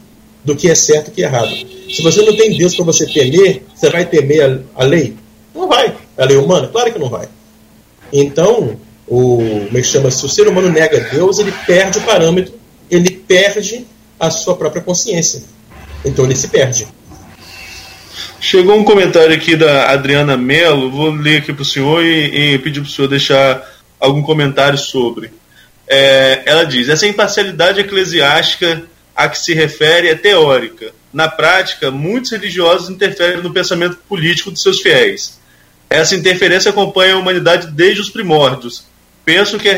do 0.43 0.55
que 0.55 0.69
é 0.69 0.75
certo 0.75 1.07
e 1.07 1.11
o 1.11 1.13
que 1.13 1.23
é 1.23 1.25
errado. 1.25 1.55
Se 1.93 2.01
você 2.01 2.21
não 2.21 2.35
tem 2.35 2.57
Deus 2.57 2.75
para 2.75 2.85
você 2.85 3.05
temer, 3.05 3.63
você 3.73 3.89
vai 3.89 4.05
temer 4.05 4.63
a, 4.75 4.83
a, 4.83 4.83
lei? 4.83 5.15
Não 5.55 5.67
vai. 5.67 5.95
A 6.17 6.25
lei 6.25 6.37
humana? 6.37 6.67
Claro 6.67 6.91
que 6.91 6.99
não 6.99 7.09
vai. 7.09 7.27
Então, 8.13 8.79
o, 9.07 9.37
como 9.65 9.77
é 9.77 9.81
que 9.81 9.87
chama? 9.87 10.11
Se 10.11 10.23
o 10.23 10.29
ser 10.29 10.47
humano 10.47 10.69
nega 10.69 10.99
Deus, 11.11 11.39
ele 11.39 11.51
perde 11.65 11.97
o 11.97 12.01
parâmetro, 12.01 12.53
ele 12.89 13.09
perde 13.09 13.87
a 14.19 14.29
sua 14.29 14.55
própria 14.55 14.83
consciência. 14.83 15.43
Então 16.05 16.23
ele 16.23 16.35
se 16.35 16.47
perde. 16.47 16.87
Chegou 18.39 18.77
um 18.77 18.83
comentário 18.83 19.33
aqui 19.33 19.55
da 19.55 19.89
Adriana 19.89 20.37
Mello, 20.37 20.91
vou 20.91 21.09
ler 21.09 21.37
aqui 21.37 21.51
para 21.51 21.63
o 21.63 21.65
senhor 21.65 22.03
e, 22.03 22.53
e 22.53 22.59
pedir 22.59 22.81
para 22.81 22.89
o 22.89 22.91
senhor 22.91 23.07
deixar 23.07 23.67
algum 23.99 24.21
comentário 24.21 24.77
sobre. 24.77 25.31
É, 25.87 26.43
ela 26.45 26.65
diz: 26.65 26.87
essa 26.89 27.07
imparcialidade 27.07 27.79
eclesiástica 27.79 28.83
a 29.15 29.27
que 29.27 29.39
se 29.39 29.53
refere 29.53 30.09
é 30.09 30.15
teórica. 30.15 30.91
Na 31.11 31.27
prática, 31.27 31.89
muitos 31.89 32.31
religiosos 32.31 32.89
interferem 32.89 33.41
no 33.41 33.53
pensamento 33.53 33.97
político 34.09 34.51
de 34.51 34.59
seus 34.59 34.81
fiéis. 34.81 35.39
Essa 35.93 36.15
interferência 36.15 36.71
acompanha 36.71 37.13
a 37.13 37.19
humanidade 37.19 37.67
desde 37.67 38.01
os 38.01 38.09
primórdios. 38.09 38.83
Penso 39.23 39.59
que 39.59 39.69
a 39.69 39.75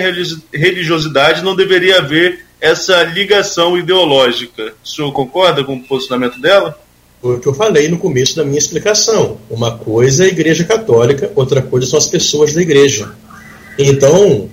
religiosidade 0.53 1.43
não 1.43 1.53
deveria 1.53 1.97
haver 1.97 2.45
essa 2.61 3.03
ligação 3.03 3.77
ideológica. 3.77 4.73
O 4.81 4.87
senhor 4.87 5.11
concorda 5.11 5.61
com 5.61 5.75
o 5.75 5.83
posicionamento 5.83 6.39
dela? 6.39 6.79
Foi 7.21 7.35
o 7.35 7.39
que 7.41 7.47
eu 7.47 7.53
falei 7.53 7.89
no 7.89 7.97
começo 7.97 8.33
da 8.33 8.45
minha 8.45 8.57
explicação. 8.57 9.39
Uma 9.49 9.77
coisa 9.77 10.23
é 10.23 10.27
a 10.27 10.29
Igreja 10.29 10.63
Católica, 10.63 11.33
outra 11.35 11.61
coisa 11.61 11.85
são 11.85 11.99
as 11.99 12.07
pessoas 12.07 12.53
da 12.53 12.61
Igreja. 12.61 13.11
Então, 13.77 14.49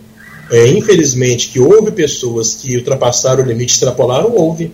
é, 0.51 0.67
infelizmente, 0.67 1.49
que 1.51 1.61
houve 1.61 1.93
pessoas 1.93 2.57
que 2.57 2.77
ultrapassaram 2.77 3.45
o 3.45 3.47
limite, 3.47 3.75
extrapolaram, 3.75 4.35
houve. 4.35 4.73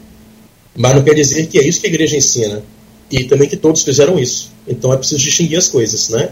Mas 0.74 0.94
não 0.94 1.02
quer 1.02 1.12
dizer 1.12 1.48
que 1.48 1.58
é 1.58 1.68
isso 1.68 1.82
que 1.82 1.86
a 1.86 1.90
Igreja 1.90 2.16
ensina. 2.16 2.62
E 3.10 3.24
também 3.24 3.46
que 3.46 3.58
todos 3.58 3.82
fizeram 3.82 4.18
isso. 4.18 4.50
Então 4.66 4.90
é 4.90 4.96
preciso 4.96 5.22
distinguir 5.22 5.58
as 5.58 5.68
coisas, 5.68 6.08
né? 6.08 6.30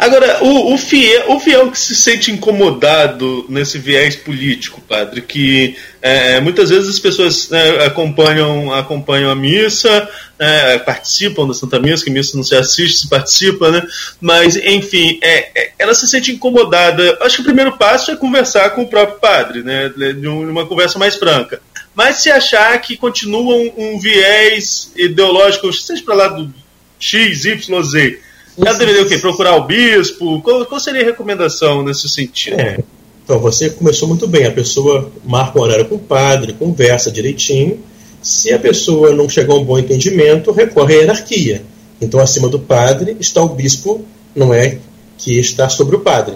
Agora, 0.00 0.42
o, 0.42 0.72
o, 0.72 0.78
fiel, 0.78 1.30
o 1.30 1.38
fiel 1.38 1.70
que 1.70 1.78
se 1.78 1.94
sente 1.94 2.32
incomodado 2.32 3.44
nesse 3.50 3.76
viés 3.76 4.16
político, 4.16 4.80
padre, 4.80 5.20
que 5.20 5.76
é, 6.00 6.40
muitas 6.40 6.70
vezes 6.70 6.88
as 6.88 6.98
pessoas 6.98 7.50
né, 7.50 7.84
acompanham, 7.84 8.72
acompanham 8.72 9.30
a 9.30 9.34
missa, 9.34 10.08
é, 10.38 10.78
participam 10.78 11.46
da 11.46 11.52
Santa 11.52 11.78
Missa, 11.78 12.02
que 12.02 12.10
missa 12.10 12.34
não 12.34 12.42
se 12.42 12.56
assiste, 12.56 13.00
se 13.00 13.10
participa, 13.10 13.70
né? 13.70 13.86
Mas, 14.18 14.56
enfim, 14.56 15.18
é, 15.20 15.50
é 15.54 15.72
ela 15.78 15.92
se 15.92 16.08
sente 16.08 16.32
incomodada. 16.32 17.18
Acho 17.20 17.36
que 17.36 17.42
o 17.42 17.44
primeiro 17.44 17.76
passo 17.76 18.10
é 18.10 18.16
conversar 18.16 18.70
com 18.70 18.84
o 18.84 18.88
próprio 18.88 19.20
padre, 19.20 19.62
né? 19.62 19.90
De 19.90 20.26
uma 20.26 20.64
conversa 20.64 20.98
mais 20.98 21.16
franca. 21.16 21.60
Mas 21.94 22.16
se 22.16 22.30
achar 22.30 22.80
que 22.80 22.96
continua 22.96 23.54
um, 23.54 23.72
um 23.76 24.00
viés 24.00 24.92
ideológico, 24.96 25.70
seja 25.74 26.02
para 26.02 26.14
lá 26.14 26.28
do 26.28 26.50
X, 26.98 27.44
Y, 27.44 27.82
Z, 27.82 28.18
ela 28.66 28.78
deveria 28.78 29.02
o 29.02 29.08
quê? 29.08 29.18
Procurar 29.18 29.56
o 29.56 29.64
bispo? 29.64 30.40
Qual, 30.42 30.64
qual 30.66 30.80
seria 30.80 31.02
a 31.02 31.04
recomendação 31.04 31.82
nesse 31.82 32.08
sentido? 32.08 32.60
É. 32.60 32.78
Então, 33.24 33.38
você 33.38 33.70
começou 33.70 34.08
muito 34.08 34.26
bem. 34.26 34.46
A 34.46 34.50
pessoa 34.50 35.10
marca 35.24 35.58
um 35.58 35.62
horário 35.62 35.84
com 35.86 35.94
o 35.94 35.98
padre, 35.98 36.52
conversa 36.52 37.10
direitinho. 37.10 37.78
Se 38.22 38.52
a 38.52 38.58
pessoa 38.58 39.14
não 39.14 39.28
chegar 39.28 39.54
a 39.54 39.56
um 39.56 39.64
bom 39.64 39.78
entendimento, 39.78 40.50
recorre 40.50 40.96
à 40.96 40.98
hierarquia. 40.98 41.62
Então, 42.00 42.18
acima 42.20 42.48
do 42.48 42.58
padre 42.58 43.16
está 43.20 43.42
o 43.42 43.48
bispo, 43.48 44.04
não 44.34 44.52
é 44.52 44.78
que 45.16 45.38
está 45.38 45.68
sobre 45.68 45.96
o 45.96 46.00
padre. 46.00 46.34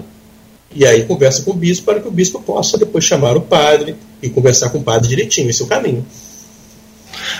E 0.75 0.85
aí 0.87 1.05
conversa 1.05 1.43
com 1.43 1.53
o 1.53 1.55
bispo 1.55 1.87
para 1.87 2.01
que 2.01 2.09
o 2.09 2.11
bispo 2.11 2.43
possa 2.43 2.77
depois 2.77 3.05
chamar 3.05 3.37
o 3.37 3.41
padre 3.41 3.97
e 4.21 4.29
conversar 4.29 4.71
com 4.71 4.79
o 4.79 4.83
padre 4.83 5.09
direitinho. 5.09 5.49
Esse 5.49 5.63
é 5.63 5.65
o 5.65 5.69
caminho. 5.69 6.05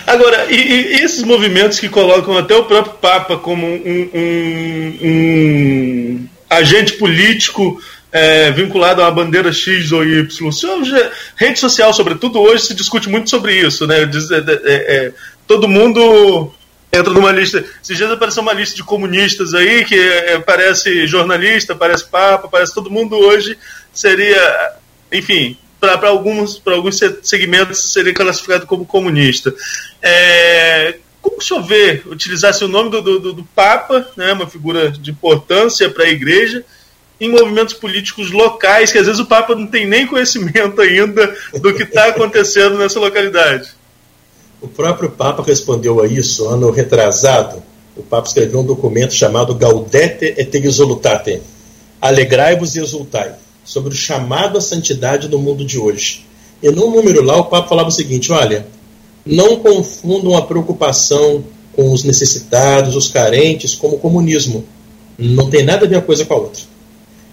Agora, 0.05 0.47
e, 0.49 0.55
e, 0.55 1.03
esses 1.03 1.23
movimentos 1.23 1.79
que 1.79 1.89
colocam 1.89 2.37
até 2.37 2.55
o 2.55 2.65
próprio 2.65 2.93
Papa 2.95 3.37
como 3.37 3.65
um, 3.65 4.09
um, 4.13 4.97
um 5.01 6.29
agente 6.49 6.93
político 6.93 7.81
é, 8.11 8.49
vinculado 8.51 9.01
a 9.01 9.05
uma 9.05 9.11
bandeira 9.11 9.51
X 9.51 9.91
ou 9.91 10.03
Y. 10.03 10.53
Já, 10.85 11.11
rede 11.35 11.59
social, 11.59 11.93
sobretudo 11.93 12.39
hoje, 12.39 12.63
se 12.63 12.73
discute 12.73 13.09
muito 13.09 13.29
sobre 13.29 13.59
isso. 13.59 13.85
Né? 13.85 14.05
Diz, 14.05 14.31
é, 14.31 14.37
é, 14.37 14.43
é, 14.65 15.13
todo 15.45 15.67
mundo 15.67 16.53
entra 16.93 17.13
numa 17.13 17.31
lista. 17.31 17.63
Esses 17.83 17.97
dias 17.97 18.09
apareceu 18.09 18.41
uma 18.41 18.53
lista 18.53 18.75
de 18.75 18.83
comunistas 18.83 19.53
aí, 19.53 19.83
que 19.83 19.99
é, 19.99 20.39
parece 20.39 21.05
jornalista, 21.07 21.75
parece 21.75 22.05
Papa, 22.05 22.47
parece 22.47 22.73
todo 22.73 22.89
mundo 22.89 23.17
hoje 23.17 23.57
seria. 23.93 24.75
Enfim, 25.11 25.57
para 25.97 26.09
alguns, 26.09 26.61
alguns 26.65 26.99
segmentos 27.23 27.91
seria 27.91 28.13
classificado 28.13 28.65
como 28.65 28.85
comunista. 28.85 29.53
É, 30.01 30.95
como 31.21 31.37
o 31.37 31.41
senhor 31.41 31.63
vê 31.63 32.01
utilizasse 32.05 32.63
o 32.63 32.67
nome 32.67 32.89
do, 32.89 33.01
do, 33.01 33.33
do 33.33 33.43
Papa, 33.55 34.07
né, 34.15 34.33
uma 34.33 34.47
figura 34.47 34.91
de 34.91 35.11
importância 35.11 35.89
para 35.89 36.03
a 36.03 36.09
igreja, 36.09 36.63
em 37.19 37.29
movimentos 37.29 37.73
políticos 37.73 38.31
locais, 38.31 38.91
que 38.91 38.97
às 38.97 39.05
vezes 39.05 39.19
o 39.19 39.25
Papa 39.25 39.55
não 39.55 39.67
tem 39.67 39.87
nem 39.87 40.05
conhecimento 40.05 40.81
ainda 40.81 41.35
do 41.61 41.73
que 41.73 41.83
está 41.83 42.07
acontecendo 42.07 42.77
nessa 42.77 42.99
localidade? 42.99 43.69
O 44.61 44.67
próprio 44.67 45.09
Papa 45.09 45.43
respondeu 45.43 46.01
a 46.01 46.07
isso 46.07 46.47
ano 46.47 46.69
retrasado. 46.71 47.63
O 47.95 48.03
Papa 48.03 48.27
escreveu 48.27 48.59
um 48.59 48.65
documento 48.65 49.13
chamado 49.13 49.55
Gaudete 49.55 50.33
et 50.37 50.53
Exultate. 50.55 51.41
Alegrai-vos 52.01 52.75
e 52.75 52.79
exultai 52.79 53.44
sobre 53.65 53.93
o 53.93 53.97
chamado 53.97 54.57
à 54.57 54.61
santidade 54.61 55.27
no 55.27 55.39
mundo 55.39 55.65
de 55.65 55.79
hoje. 55.79 56.25
E 56.61 56.69
num 56.69 56.91
número 56.91 57.23
lá, 57.23 57.37
o 57.37 57.45
Papa 57.45 57.67
falava 57.67 57.89
o 57.89 57.91
seguinte: 57.91 58.31
olha, 58.31 58.67
não 59.25 59.57
confundam 59.57 60.37
a 60.37 60.43
preocupação 60.43 61.43
com 61.73 61.91
os 61.91 62.03
necessitados, 62.03 62.95
os 62.95 63.09
carentes, 63.09 63.75
como 63.75 63.95
o 63.95 63.99
comunismo. 63.99 64.63
Não 65.17 65.49
tem 65.49 65.63
nada 65.63 65.85
a 65.85 65.89
ver 65.89 65.95
uma 65.95 66.01
coisa 66.01 66.23
com 66.23 66.33
a 66.33 66.37
outra. 66.37 66.61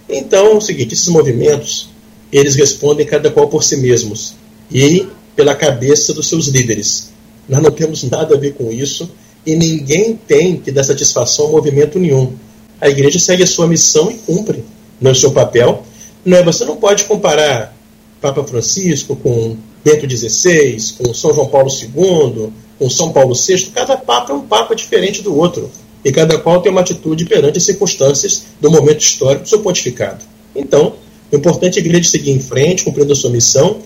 Então, 0.09 0.47
é 0.47 0.55
o 0.55 0.61
seguinte: 0.61 0.95
esses 0.95 1.09
movimentos 1.09 1.91
eles 2.33 2.57
respondem 2.57 3.07
cada 3.07 3.30
qual 3.30 3.47
por 3.49 3.62
si 3.62 3.76
mesmos 3.76 4.35
e 4.70 5.07
pela 5.37 5.55
cabeça 5.55 6.14
dos 6.14 6.28
seus 6.28 6.47
líderes. 6.47 7.11
Nós 7.47 7.62
não 7.62 7.70
temos 7.70 8.03
nada 8.05 8.35
a 8.35 8.39
ver 8.39 8.55
com 8.55 8.72
isso 8.72 9.11
e 9.45 9.55
ninguém 9.55 10.16
tem 10.16 10.57
que 10.57 10.72
dar 10.72 10.85
satisfação 10.85 11.49
a 11.49 11.51
movimento 11.51 11.99
nenhum. 11.99 12.33
A 12.80 12.89
igreja 12.89 13.18
segue 13.18 13.43
a 13.43 13.47
sua 13.47 13.66
missão 13.66 14.11
e 14.11 14.14
cumpre 14.14 14.64
no 15.01 15.11
é 15.11 15.14
seu 15.14 15.33
papel 15.33 15.85
não, 16.25 16.39
é, 16.39 16.43
você 16.43 16.64
não 16.64 16.77
pode 16.77 17.05
comparar 17.05 17.75
Papa 18.20 18.45
Francisco 18.45 19.16
com 19.16 19.57
Bento 19.85 20.09
XVI, 20.09 20.77
com 20.99 21.12
São 21.12 21.35
João 21.35 21.49
Paulo 21.49 21.68
II, 21.68 22.53
com 22.79 22.91
São 22.91 23.12
Paulo 23.12 23.35
VI. 23.35 23.73
Cada 23.75 23.97
Papa 23.97 24.33
é 24.33 24.37
um 24.37 24.43
Papa 24.43 24.75
diferente 24.75 25.23
do 25.23 25.37
outro. 25.37 25.70
E 26.05 26.11
cada 26.12 26.39
qual 26.39 26.61
tem 26.61 26.70
uma 26.70 26.81
atitude 26.81 27.25
perante 27.27 27.59
as 27.59 27.64
circunstâncias 27.64 28.45
do 28.61 28.70
momento 28.70 29.01
histórico 29.01 29.43
do 29.43 29.49
seu 29.49 29.61
pontificado. 29.61 30.25
Então, 30.55 30.95
o 31.31 31.37
importante 31.37 31.79
é 31.79 31.83
a 31.83 31.85
igreja 31.85 32.09
seguir 32.09 32.31
em 32.31 32.41
frente, 32.41 32.85
cumprindo 32.85 33.12
a 33.12 33.16
sua 33.16 33.31
missão. 33.31 33.79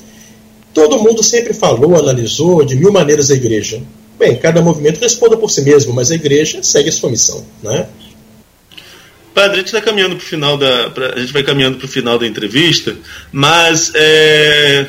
Todo 0.74 0.98
mundo 0.98 1.22
sempre 1.22 1.54
falou, 1.54 1.96
analisou 1.96 2.64
de 2.64 2.74
mil 2.76 2.92
maneiras 2.92 3.30
a 3.30 3.34
igreja. 3.34 3.82
Bem, 4.18 4.36
cada 4.36 4.62
movimento 4.62 5.00
responda 5.00 5.36
por 5.36 5.50
si 5.50 5.62
mesmo, 5.62 5.92
mas 5.92 6.10
a 6.10 6.14
igreja 6.14 6.62
segue 6.62 6.88
a 6.88 6.92
sua 6.92 7.10
missão. 7.10 7.44
Né? 7.62 7.86
Padre, 9.36 9.56
a 9.56 9.58
gente 9.58 9.66
está 9.66 9.82
caminhando 9.82 10.16
para 10.16 10.24
o 10.24 10.26
final 10.26 10.56
da. 10.56 10.88
Pra, 10.88 11.12
a 11.12 11.18
gente 11.18 11.30
vai 11.30 11.42
caminhando 11.42 11.76
para 11.76 11.84
o 11.84 11.88
final 11.88 12.18
da 12.18 12.26
entrevista, 12.26 12.96
mas 13.30 13.92
é, 13.94 14.86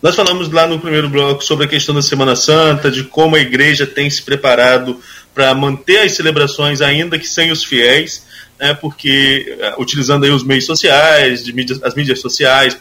nós 0.00 0.16
falamos 0.16 0.50
lá 0.50 0.66
no 0.66 0.80
primeiro 0.80 1.10
bloco 1.10 1.44
sobre 1.44 1.66
a 1.66 1.68
questão 1.68 1.94
da 1.94 2.00
Semana 2.00 2.34
Santa, 2.34 2.90
de 2.90 3.04
como 3.04 3.36
a 3.36 3.38
igreja 3.38 3.86
tem 3.86 4.08
se 4.08 4.22
preparado 4.22 4.98
para 5.34 5.54
manter 5.54 5.98
as 5.98 6.12
celebrações, 6.12 6.80
ainda 6.80 7.18
que 7.18 7.28
sem 7.28 7.52
os 7.52 7.64
fiéis, 7.64 8.26
né, 8.58 8.72
porque 8.72 9.58
é, 9.60 9.74
utilizando 9.78 10.24
aí 10.24 10.30
os 10.30 10.42
meios 10.42 10.64
sociais, 10.64 11.44
de 11.44 11.54
as 11.84 11.94
mídias 11.94 12.18
sociais 12.18 12.74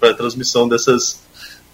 para 0.00 0.12
a 0.12 0.14
transmissão 0.14 0.66
dessas, 0.66 1.20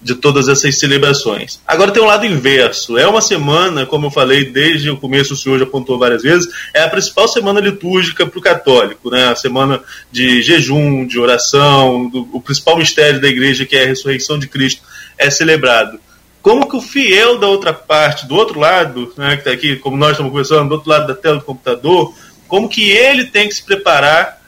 de 0.02 0.14
todas 0.14 0.48
essas 0.48 0.78
celebrações. 0.78 1.60
Agora 1.66 1.90
tem 1.90 2.02
um 2.02 2.06
lado 2.06 2.24
inverso. 2.24 2.96
É 2.96 3.06
uma 3.06 3.20
semana, 3.20 3.84
como 3.84 4.06
eu 4.06 4.10
falei 4.10 4.44
desde 4.44 4.90
o 4.90 4.96
começo, 4.96 5.34
o 5.34 5.36
senhor 5.36 5.58
já 5.58 5.64
apontou 5.64 5.98
várias 5.98 6.22
vezes, 6.22 6.48
é 6.72 6.82
a 6.82 6.88
principal 6.88 7.28
semana 7.28 7.60
litúrgica 7.60 8.26
para 8.26 8.38
o 8.38 8.42
católico, 8.42 9.10
né? 9.10 9.28
A 9.28 9.36
semana 9.36 9.80
de 10.10 10.42
jejum, 10.42 11.06
de 11.06 11.18
oração, 11.18 12.08
do, 12.08 12.28
o 12.32 12.40
principal 12.40 12.78
mistério 12.78 13.20
da 13.20 13.28
igreja, 13.28 13.66
que 13.66 13.76
é 13.76 13.84
a 13.84 13.88
ressurreição 13.88 14.38
de 14.38 14.48
Cristo, 14.48 14.82
é 15.18 15.28
celebrado. 15.28 16.00
Como 16.40 16.66
que 16.66 16.76
o 16.76 16.80
fiel 16.80 17.38
da 17.38 17.46
outra 17.46 17.74
parte, 17.74 18.26
do 18.26 18.34
outro 18.34 18.58
lado, 18.58 19.12
né, 19.18 19.32
que 19.32 19.40
está 19.40 19.50
aqui, 19.50 19.76
como 19.76 19.98
nós 19.98 20.12
estamos 20.12 20.32
conversando, 20.32 20.70
do 20.70 20.76
outro 20.76 20.88
lado 20.88 21.06
da 21.06 21.14
tela 21.14 21.36
do 21.36 21.44
computador, 21.44 22.14
como 22.48 22.68
que 22.68 22.90
ele 22.90 23.24
tem 23.24 23.46
que 23.46 23.54
se 23.54 23.62
preparar 23.62 24.40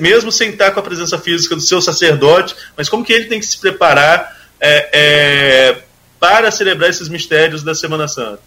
mesmo 0.00 0.32
sem 0.32 0.50
estar 0.50 0.72
com 0.72 0.80
a 0.80 0.82
presença 0.82 1.16
física 1.16 1.54
do 1.54 1.60
seu 1.60 1.80
sacerdote, 1.80 2.56
mas 2.76 2.88
como 2.88 3.04
que 3.04 3.12
ele 3.12 3.26
tem 3.26 3.38
que 3.38 3.46
se 3.46 3.58
preparar 3.58 4.39
é, 4.60 4.88
é, 4.92 5.76
para 6.18 6.50
celebrar 6.50 6.90
esses 6.90 7.08
mistérios 7.08 7.62
da 7.62 7.74
Semana 7.74 8.06
Santa? 8.06 8.40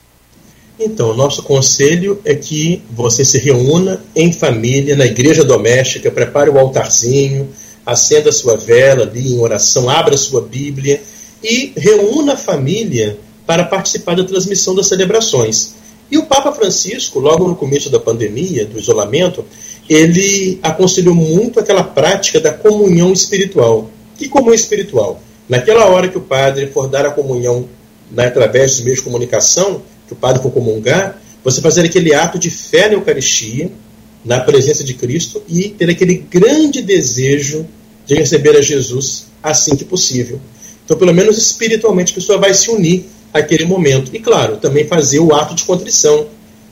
Então, 0.79 1.11
o 1.11 1.15
nosso 1.15 1.43
conselho 1.43 2.19
é 2.25 2.33
que 2.33 2.81
você 2.91 3.23
se 3.23 3.37
reúna 3.37 4.03
em 4.15 4.31
família, 4.33 4.95
na 4.95 5.05
igreja 5.05 5.43
doméstica, 5.43 6.09
prepare 6.09 6.49
o 6.49 6.57
altarzinho, 6.57 7.49
acenda 7.85 8.29
a 8.29 8.33
sua 8.33 8.57
vela 8.57 9.03
ali 9.03 9.33
em 9.33 9.39
oração, 9.39 9.89
abra 9.89 10.15
a 10.15 10.17
sua 10.17 10.41
Bíblia 10.41 11.01
e 11.43 11.73
reúna 11.75 12.33
a 12.33 12.37
família 12.37 13.17
para 13.45 13.63
participar 13.63 14.15
da 14.15 14.23
transmissão 14.23 14.73
das 14.73 14.87
celebrações. 14.87 15.75
E 16.09 16.17
o 16.17 16.25
Papa 16.25 16.51
Francisco, 16.51 17.19
logo 17.19 17.47
no 17.47 17.55
começo 17.55 17.89
da 17.89 17.99
pandemia, 17.99 18.65
do 18.65 18.79
isolamento, 18.79 19.45
ele 19.89 20.59
aconselhou 20.61 21.13
muito 21.13 21.59
aquela 21.59 21.83
prática 21.83 22.39
da 22.39 22.53
comunhão 22.53 23.11
espiritual. 23.11 23.89
Que 24.17 24.27
comunhão 24.27 24.55
espiritual? 24.55 25.21
Naquela 25.47 25.85
hora 25.85 26.07
que 26.07 26.17
o 26.17 26.21
padre 26.21 26.67
for 26.67 26.87
dar 26.87 27.05
a 27.05 27.11
comunhão 27.11 27.67
né, 28.11 28.27
através 28.27 28.71
dos 28.71 28.81
meios 28.81 28.99
de 28.99 29.03
comunicação, 29.03 29.81
que 30.07 30.13
o 30.13 30.15
padre 30.15 30.41
for 30.41 30.51
comungar, 30.51 31.21
você 31.43 31.61
fazer 31.61 31.85
aquele 31.85 32.13
ato 32.13 32.39
de 32.39 32.49
fé 32.49 32.87
na 32.87 32.93
Eucaristia, 32.93 33.69
na 34.23 34.39
presença 34.39 34.83
de 34.83 34.93
Cristo, 34.93 35.43
e 35.47 35.69
ter 35.69 35.89
aquele 35.89 36.15
grande 36.15 36.81
desejo 36.81 37.67
de 38.05 38.15
receber 38.15 38.55
a 38.55 38.61
Jesus 38.61 39.27
assim 39.41 39.75
que 39.75 39.83
possível. 39.83 40.39
Então, 40.85 40.97
pelo 40.97 41.13
menos 41.13 41.37
espiritualmente, 41.37 42.11
a 42.11 42.15
pessoa 42.15 42.37
vai 42.37 42.53
se 42.53 42.69
unir 42.69 43.05
àquele 43.33 43.65
momento. 43.65 44.11
E, 44.13 44.19
claro, 44.19 44.57
também 44.57 44.87
fazer 44.87 45.19
o 45.19 45.33
ato 45.33 45.55
de 45.55 45.63
contrição. 45.63 46.27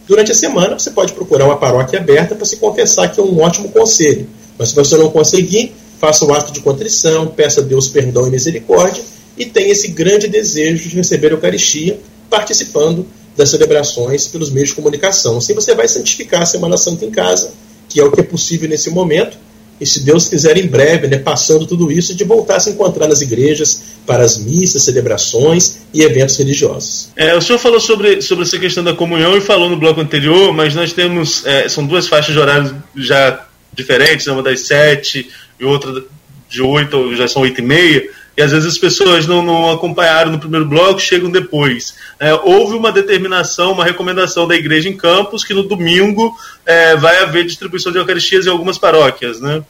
Durante 0.08 0.32
a 0.32 0.36
semana, 0.36 0.78
você 0.78 0.92
pode 0.92 1.14
procurar 1.14 1.46
uma 1.46 1.58
paróquia 1.58 2.00
aberta 2.00 2.36
para 2.36 2.46
se 2.46 2.58
confessar, 2.58 3.10
que 3.12 3.20
é 3.20 3.24
um 3.24 3.40
ótimo 3.42 3.70
conselho. 3.70 4.28
Mas 4.58 4.70
se 4.70 4.76
você 4.76 4.98
não 4.98 5.10
conseguir, 5.10 5.74
faça 6.02 6.26
o 6.26 6.34
ato 6.34 6.52
de 6.52 6.62
contrição, 6.62 7.28
peça 7.28 7.62
a 7.62 7.64
Deus 7.64 7.88
perdão 7.88 8.28
e 8.28 8.32
misericórdia 8.32 9.04
e 9.38 9.46
tenha 9.46 9.72
esse 9.72 9.90
grande 9.90 10.28
desejo 10.28 10.90
de 10.90 10.96
receber 10.96 11.28
a 11.28 11.32
Eucaristia 11.34 12.00
participando 12.28 13.06
das 13.38 13.52
celebrações 13.52 14.26
pelos 14.28 14.50
meios 14.50 14.70
de 14.70 14.76
comunicação. 14.76 15.38
Assim 15.38 15.54
você 15.54 15.76
vai 15.76 15.88
santificar 15.88 16.42
a 16.42 16.46
Semana 16.46 16.76
Santa 16.76 17.06
em 17.06 17.12
casa, 17.12 17.54
que 17.88 18.00
é 18.00 18.04
o 18.04 18.12
que 18.12 18.20
é 18.20 18.24
possível 18.24 18.68
nesse 18.68 18.90
momento, 18.90 19.38
e 19.80 19.86
se 19.86 20.04
Deus 20.04 20.28
quiser 20.28 20.58
em 20.58 20.66
breve, 20.66 21.08
né, 21.08 21.20
passando 21.20 21.68
tudo 21.68 21.92
isso, 21.92 22.16
de 22.16 22.24
voltar 22.24 22.56
a 22.56 22.60
se 22.60 22.72
encontrar 22.72 23.08
nas 23.08 23.22
igrejas 23.22 23.82
para 24.06 24.24
as 24.24 24.38
missas, 24.38 24.84
celebrações 24.84 25.82
e 25.94 26.02
eventos 26.02 26.36
religiosos. 26.38 27.10
É, 27.16 27.36
o 27.36 27.42
senhor 27.42 27.60
falou 27.60 27.80
sobre, 27.80 28.22
sobre 28.24 28.44
essa 28.44 28.58
questão 28.58 28.84
da 28.84 28.94
comunhão 28.94 29.38
e 29.38 29.42
falou 29.42 29.70
no 29.70 29.78
bloco 29.78 30.02
anterior, 30.02 30.52
mas 30.52 30.74
nós 30.74 30.94
temos, 30.94 31.46
é, 31.46 31.70
são 31.70 31.86
duas 31.86 32.08
faixas 32.08 32.34
de 32.34 32.40
horário 32.40 32.84
já 32.96 33.48
diferentes, 33.74 34.28
uma 34.28 34.44
das 34.44 34.62
sete 34.62 35.30
e 35.62 35.66
outra 35.66 36.04
de 36.50 36.62
8, 36.62 36.98
ou 36.98 37.16
já 37.16 37.28
são 37.28 37.44
8 37.44 37.62
e 37.62 37.64
meia, 37.64 38.10
e 38.36 38.42
às 38.42 38.52
vezes 38.52 38.68
as 38.68 38.78
pessoas 38.78 39.28
não, 39.28 39.44
não 39.44 39.72
acompanharam 39.72 40.32
no 40.32 40.40
primeiro 40.40 40.66
bloco, 40.66 41.00
chegam 41.00 41.30
depois. 41.30 41.94
É, 42.20 42.34
houve 42.34 42.76
uma 42.76 42.92
determinação, 42.92 43.74
uma 43.74 43.86
recomendação 43.86 44.48
da 44.48 44.56
igreja 44.56 44.90
em 44.90 44.98
Campos 44.98 45.44
que 45.44 45.54
no 45.54 45.64
domingo 45.64 46.36
é, 46.66 46.96
vai 46.96 47.20
haver 47.20 47.46
distribuição 47.46 47.92
de 47.92 47.98
Eucaristias 47.98 48.46
em 48.46 48.50
algumas 48.50 48.78
paróquias, 48.78 49.40
né? 49.40 49.64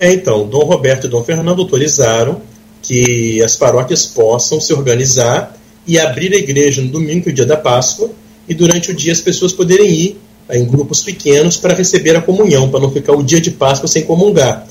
É, 0.00 0.12
então, 0.12 0.46
Dom 0.46 0.64
Roberto 0.64 1.06
e 1.06 1.10
Dom 1.10 1.22
Fernando 1.24 1.60
autorizaram 1.60 2.42
que 2.82 3.42
as 3.42 3.56
paróquias 3.56 4.06
possam 4.06 4.60
se 4.60 4.72
organizar 4.72 5.56
e 5.86 5.98
abrir 5.98 6.32
a 6.32 6.36
igreja 6.36 6.80
no 6.80 6.88
domingo, 6.88 7.22
que 7.22 7.30
é 7.30 7.32
o 7.32 7.34
dia 7.34 7.46
da 7.46 7.56
Páscoa, 7.56 8.10
e 8.48 8.54
durante 8.54 8.90
o 8.90 8.94
dia 8.94 9.12
as 9.12 9.20
pessoas 9.20 9.52
poderem 9.52 9.88
ir 9.88 10.20
em 10.50 10.64
grupos 10.64 11.02
pequenos 11.02 11.56
para 11.56 11.74
receber 11.74 12.16
a 12.16 12.22
comunhão, 12.22 12.70
para 12.70 12.80
não 12.80 12.90
ficar 12.90 13.12
o 13.12 13.22
dia 13.22 13.40
de 13.40 13.50
Páscoa 13.50 13.88
sem 13.88 14.04
comungar. 14.04 14.66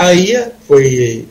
Aí 0.00 0.34
foi, 0.66 1.26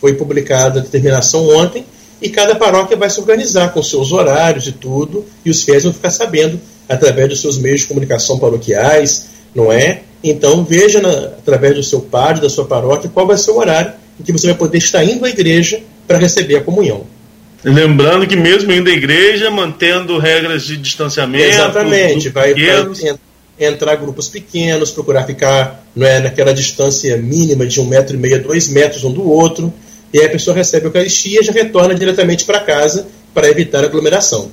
foi 0.00 0.14
publicada 0.14 0.80
a 0.80 0.82
determinação 0.82 1.46
ontem 1.54 1.84
e 2.20 2.30
cada 2.30 2.56
paróquia 2.56 2.96
vai 2.96 3.10
se 3.10 3.20
organizar 3.20 3.74
com 3.74 3.82
seus 3.82 4.10
horários 4.10 4.66
e 4.66 4.72
tudo, 4.72 5.22
e 5.44 5.50
os 5.50 5.62
fiéis 5.62 5.84
vão 5.84 5.92
ficar 5.92 6.08
sabendo 6.08 6.58
através 6.88 7.28
dos 7.28 7.42
seus 7.42 7.58
meios 7.58 7.82
de 7.82 7.88
comunicação 7.88 8.38
paroquiais, 8.38 9.26
não 9.54 9.70
é? 9.70 10.00
Então 10.24 10.64
veja 10.64 10.98
na, 11.02 11.10
através 11.10 11.74
do 11.74 11.82
seu 11.82 12.00
padre, 12.00 12.40
da 12.40 12.48
sua 12.48 12.64
paróquia, 12.64 13.10
qual 13.12 13.26
vai 13.26 13.36
ser 13.36 13.50
o 13.50 13.58
horário 13.58 13.92
em 14.18 14.22
que 14.22 14.32
você 14.32 14.46
vai 14.46 14.56
poder 14.56 14.78
estar 14.78 15.04
indo 15.04 15.22
à 15.26 15.28
igreja 15.28 15.82
para 16.06 16.16
receber 16.16 16.56
a 16.56 16.62
comunhão. 16.62 17.04
Lembrando 17.62 18.26
que 18.26 18.34
mesmo 18.34 18.72
indo 18.72 18.88
à 18.88 18.94
igreja, 18.94 19.50
mantendo 19.50 20.18
regras 20.18 20.62
de 20.62 20.78
distanciamento. 20.78 21.44
Exatamente, 21.44 22.30
vai, 22.30 22.54
vai, 22.54 23.18
entrar 23.60 23.96
grupos 23.96 24.28
pequenos, 24.28 24.90
procurar 24.90 25.24
ficar 25.24 25.85
não 25.96 26.06
é, 26.06 26.20
naquela 26.20 26.52
distância 26.52 27.16
mínima 27.16 27.66
de 27.66 27.80
um 27.80 27.86
metro 27.86 28.14
e 28.14 28.18
meio, 28.18 28.42
dois 28.42 28.68
metros 28.68 29.02
um 29.02 29.12
do 29.12 29.28
outro, 29.28 29.72
e 30.12 30.20
aí 30.20 30.26
a 30.26 30.30
pessoa 30.30 30.54
recebe 30.54 30.84
a 30.84 30.88
Eucaristia 30.88 31.40
e 31.40 31.44
já 31.44 31.52
retorna 31.52 31.94
diretamente 31.94 32.44
para 32.44 32.60
casa 32.60 33.08
para 33.32 33.48
evitar 33.48 33.82
aglomeração. 33.82 34.50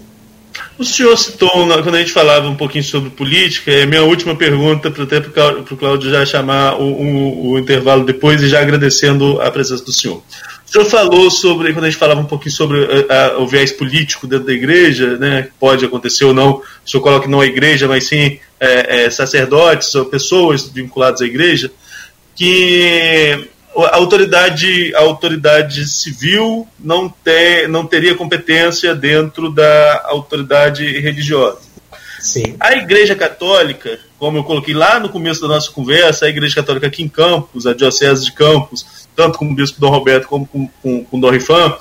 O 0.78 0.84
senhor 0.84 1.16
citou, 1.18 1.50
quando 1.50 1.96
a 1.96 2.00
gente 2.00 2.12
falava 2.12 2.48
um 2.48 2.56
pouquinho 2.56 2.84
sobre 2.84 3.10
política, 3.10 3.72
é 3.72 3.86
minha 3.86 4.04
última 4.04 4.36
pergunta, 4.36 4.90
até 4.90 5.20
para 5.20 5.60
o 5.60 5.78
Cláudio 5.78 6.10
já 6.10 6.26
chamar 6.26 6.80
o, 6.80 6.84
o, 6.84 7.52
o, 7.52 7.60
intervalo 7.60 8.06
depois 8.06 8.42
e 8.42 8.50
já 8.50 8.62
agradecendo 8.62 9.42
a 9.42 9.52
presença 9.52 9.84
do 9.84 9.92
senhor. 9.92 10.22
O 10.74 10.76
senhor 10.76 10.90
falou 10.90 11.30
sobre, 11.30 11.72
quando 11.72 11.86
a 11.86 11.90
gente 11.92 12.00
falava 12.00 12.20
um 12.20 12.26
pouquinho 12.26 12.56
sobre 12.56 13.06
a, 13.08 13.28
a, 13.28 13.38
o 13.38 13.48
viés 13.48 13.72
político 13.72 14.26
dentro 14.26 14.48
da 14.48 14.54
igreja, 14.54 15.18
né, 15.20 15.50
pode 15.60 15.86
acontecer 15.86 16.26
ou 16.26 16.34
não, 16.34 16.64
o 16.84 16.90
senhor 16.90 17.04
coloca 17.04 17.28
não 17.28 17.42
a 17.42 17.46
igreja, 17.46 17.88
mas 17.88 18.08
sim 18.08 18.40
é, 18.60 19.04
é, 19.04 19.10
sacerdotes 19.12 19.94
ou 19.94 20.06
pessoas 20.06 20.68
vinculadas 20.68 21.22
à 21.22 21.26
igreja, 21.26 21.72
que 22.36 23.48
a 23.78 23.98
autoridade, 23.98 24.96
a 24.96 25.02
autoridade 25.02 25.86
civil 25.88 26.68
não, 26.80 27.08
ter, 27.08 27.70
não 27.70 27.86
teria 27.86 28.16
competência 28.16 28.96
dentro 28.96 29.52
da 29.52 30.02
autoridade 30.06 30.84
religiosa. 31.00 31.60
Sim. 32.20 32.56
A 32.60 32.74
Igreja 32.78 33.14
Católica, 33.16 34.00
como 34.18 34.40
eu 34.40 34.44
coloquei 34.44 34.74
lá 34.74 35.00
no 35.00 35.10
começo 35.10 35.42
da 35.42 35.48
nossa 35.50 35.70
conversa, 35.70 36.26
a 36.26 36.30
Igreja 36.30 36.56
Católica 36.56 36.88
aqui 36.88 37.04
em 37.04 37.10
Campos, 37.10 37.68
a 37.68 37.74
Diocese 37.74 38.26
de 38.26 38.32
Campos, 38.32 39.03
tanto 39.16 39.38
com 39.38 39.46
o 39.46 39.56
Bispo 39.56 39.80
Dom 39.80 39.90
Roberto 39.90 40.28
como 40.28 40.46
com, 40.48 40.68
com, 40.82 41.04
com 41.04 41.20
Dom 41.20 41.30
Rifan, 41.30 41.76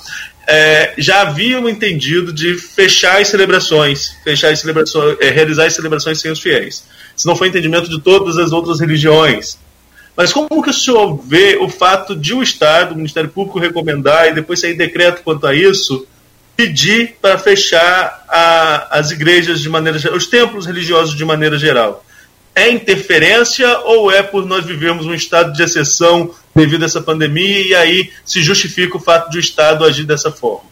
é, 0.47 0.95
já 0.99 1.23
haviam 1.23 1.69
entendido 1.69 2.33
de 2.33 2.55
fechar 2.57 3.21
as 3.21 3.29
celebrações, 3.29 4.17
fechar 4.25 4.51
as 4.51 4.61
celebrações, 4.61 5.17
é, 5.21 5.31
realizar 5.31 5.67
as 5.67 5.75
celebrações 5.75 6.21
sem 6.21 6.31
os 6.31 6.41
fiéis. 6.41 6.85
Isso 7.17 7.27
não 7.27 7.37
foi 7.37 7.49
entendimento 7.49 7.89
de 7.89 8.01
todas 8.01 8.39
as 8.39 8.53
outras 8.53 8.81
religiões. 8.81 9.59
Mas 10.17 10.33
como 10.33 10.63
que 10.63 10.71
o 10.71 10.75
senhor 10.75 11.17
vê 11.27 11.57
o 11.57 11.69
fato 11.69 12.15
de 12.15 12.35
o 12.35 12.43
Estado, 12.43 12.93
o 12.93 12.97
Ministério 12.97 13.31
Público 13.31 13.59
recomendar 13.59 14.29
e 14.29 14.35
depois 14.35 14.61
sair 14.61 14.75
decreto 14.75 15.23
quanto 15.23 15.47
a 15.47 15.55
isso, 15.55 16.07
pedir 16.55 17.17
para 17.21 17.39
fechar 17.39 18.25
a, 18.29 18.99
as 18.99 19.11
igrejas 19.11 19.61
de 19.61 19.71
maneira 19.71 19.99
os 20.15 20.27
templos 20.27 20.67
religiosos 20.67 21.17
de 21.17 21.25
maneira 21.25 21.59
geral? 21.59 22.05
É 22.55 22.71
interferência 22.71 23.79
ou 23.81 24.11
é 24.11 24.23
por 24.23 24.45
nós 24.45 24.65
vivermos 24.65 25.07
um 25.07 25.15
estado 25.15 25.53
de 25.53 25.63
exceção 25.63 26.31
devido 26.55 26.83
a 26.83 26.87
essa 26.87 27.01
pandemia 27.01 27.67
e 27.67 27.75
aí 27.75 28.11
se 28.25 28.43
justifica 28.43 28.97
o 28.97 29.01
fato 29.01 29.31
de 29.31 29.39
o 29.39 29.41
Estado 29.41 29.85
agir 29.85 30.05
dessa 30.05 30.31
forma? 30.31 30.71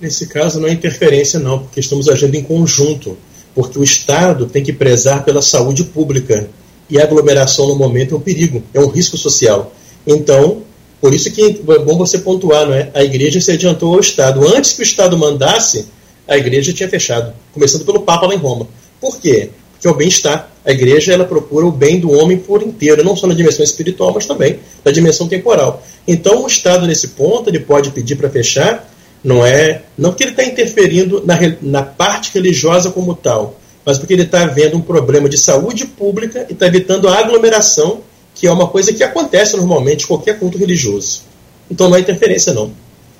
Nesse 0.00 0.26
caso 0.26 0.60
não 0.60 0.68
é 0.68 0.72
interferência 0.72 1.38
não, 1.38 1.60
porque 1.60 1.80
estamos 1.80 2.08
agindo 2.08 2.34
em 2.34 2.42
conjunto, 2.42 3.16
porque 3.54 3.78
o 3.78 3.82
Estado 3.82 4.46
tem 4.46 4.62
que 4.62 4.72
prezar 4.72 5.24
pela 5.24 5.40
saúde 5.40 5.84
pública 5.84 6.50
e 6.90 6.98
a 6.98 7.04
aglomeração 7.04 7.68
no 7.68 7.76
momento 7.76 8.14
é 8.14 8.18
um 8.18 8.20
perigo, 8.20 8.62
é 8.74 8.80
um 8.80 8.88
risco 8.88 9.16
social. 9.16 9.72
Então, 10.06 10.62
por 11.00 11.14
isso 11.14 11.32
que 11.32 11.42
é 11.42 11.78
bom 11.78 11.96
você 11.96 12.18
pontuar, 12.18 12.66
não 12.66 12.74
é? 12.74 12.90
A 12.92 13.02
igreja 13.02 13.40
se 13.40 13.50
adiantou 13.50 13.94
ao 13.94 14.00
Estado. 14.00 14.46
Antes 14.46 14.72
que 14.72 14.82
o 14.82 14.84
Estado 14.84 15.16
mandasse, 15.16 15.86
a 16.28 16.36
igreja 16.36 16.72
tinha 16.72 16.88
fechado, 16.88 17.32
começando 17.52 17.84
pelo 17.84 18.02
Papa 18.02 18.26
lá 18.26 18.34
em 18.34 18.38
Roma. 18.38 18.68
Por 19.00 19.18
quê? 19.20 19.50
Porque 19.82 19.88
é 19.88 19.90
o 19.90 19.94
bem-estar. 19.96 20.48
A 20.64 20.70
igreja 20.70 21.12
ela 21.12 21.24
procura 21.24 21.66
o 21.66 21.72
bem 21.72 21.98
do 21.98 22.12
homem 22.12 22.38
por 22.38 22.62
inteiro, 22.62 23.02
não 23.02 23.16
só 23.16 23.26
na 23.26 23.34
dimensão 23.34 23.64
espiritual, 23.64 24.12
mas 24.14 24.26
também 24.26 24.60
na 24.84 24.92
dimensão 24.92 25.26
temporal. 25.26 25.82
Então, 26.06 26.44
o 26.44 26.46
Estado 26.46 26.86
nesse 26.86 27.08
ponto 27.08 27.50
ele 27.50 27.58
pode 27.58 27.90
pedir 27.90 28.14
para 28.14 28.30
fechar, 28.30 28.88
não 29.24 29.44
é, 29.44 29.82
não 29.98 30.12
que 30.12 30.22
ele 30.22 30.30
está 30.30 30.44
interferindo 30.44 31.20
na, 31.26 31.36
na 31.60 31.82
parte 31.82 32.30
religiosa 32.32 32.92
como 32.92 33.12
tal, 33.12 33.56
mas 33.84 33.98
porque 33.98 34.12
ele 34.12 34.22
está 34.22 34.46
vendo 34.46 34.76
um 34.76 34.80
problema 34.80 35.28
de 35.28 35.36
saúde 35.36 35.84
pública 35.84 36.46
e 36.48 36.52
está 36.52 36.68
evitando 36.68 37.08
a 37.08 37.18
aglomeração, 37.18 38.02
que 38.36 38.46
é 38.46 38.52
uma 38.52 38.68
coisa 38.68 38.92
que 38.92 39.02
acontece 39.02 39.56
normalmente 39.56 40.04
em 40.04 40.06
qualquer 40.06 40.38
culto 40.38 40.58
religioso. 40.58 41.22
Então 41.68 41.88
não 41.88 41.96
é 41.96 42.00
interferência, 42.00 42.54
não. 42.54 42.70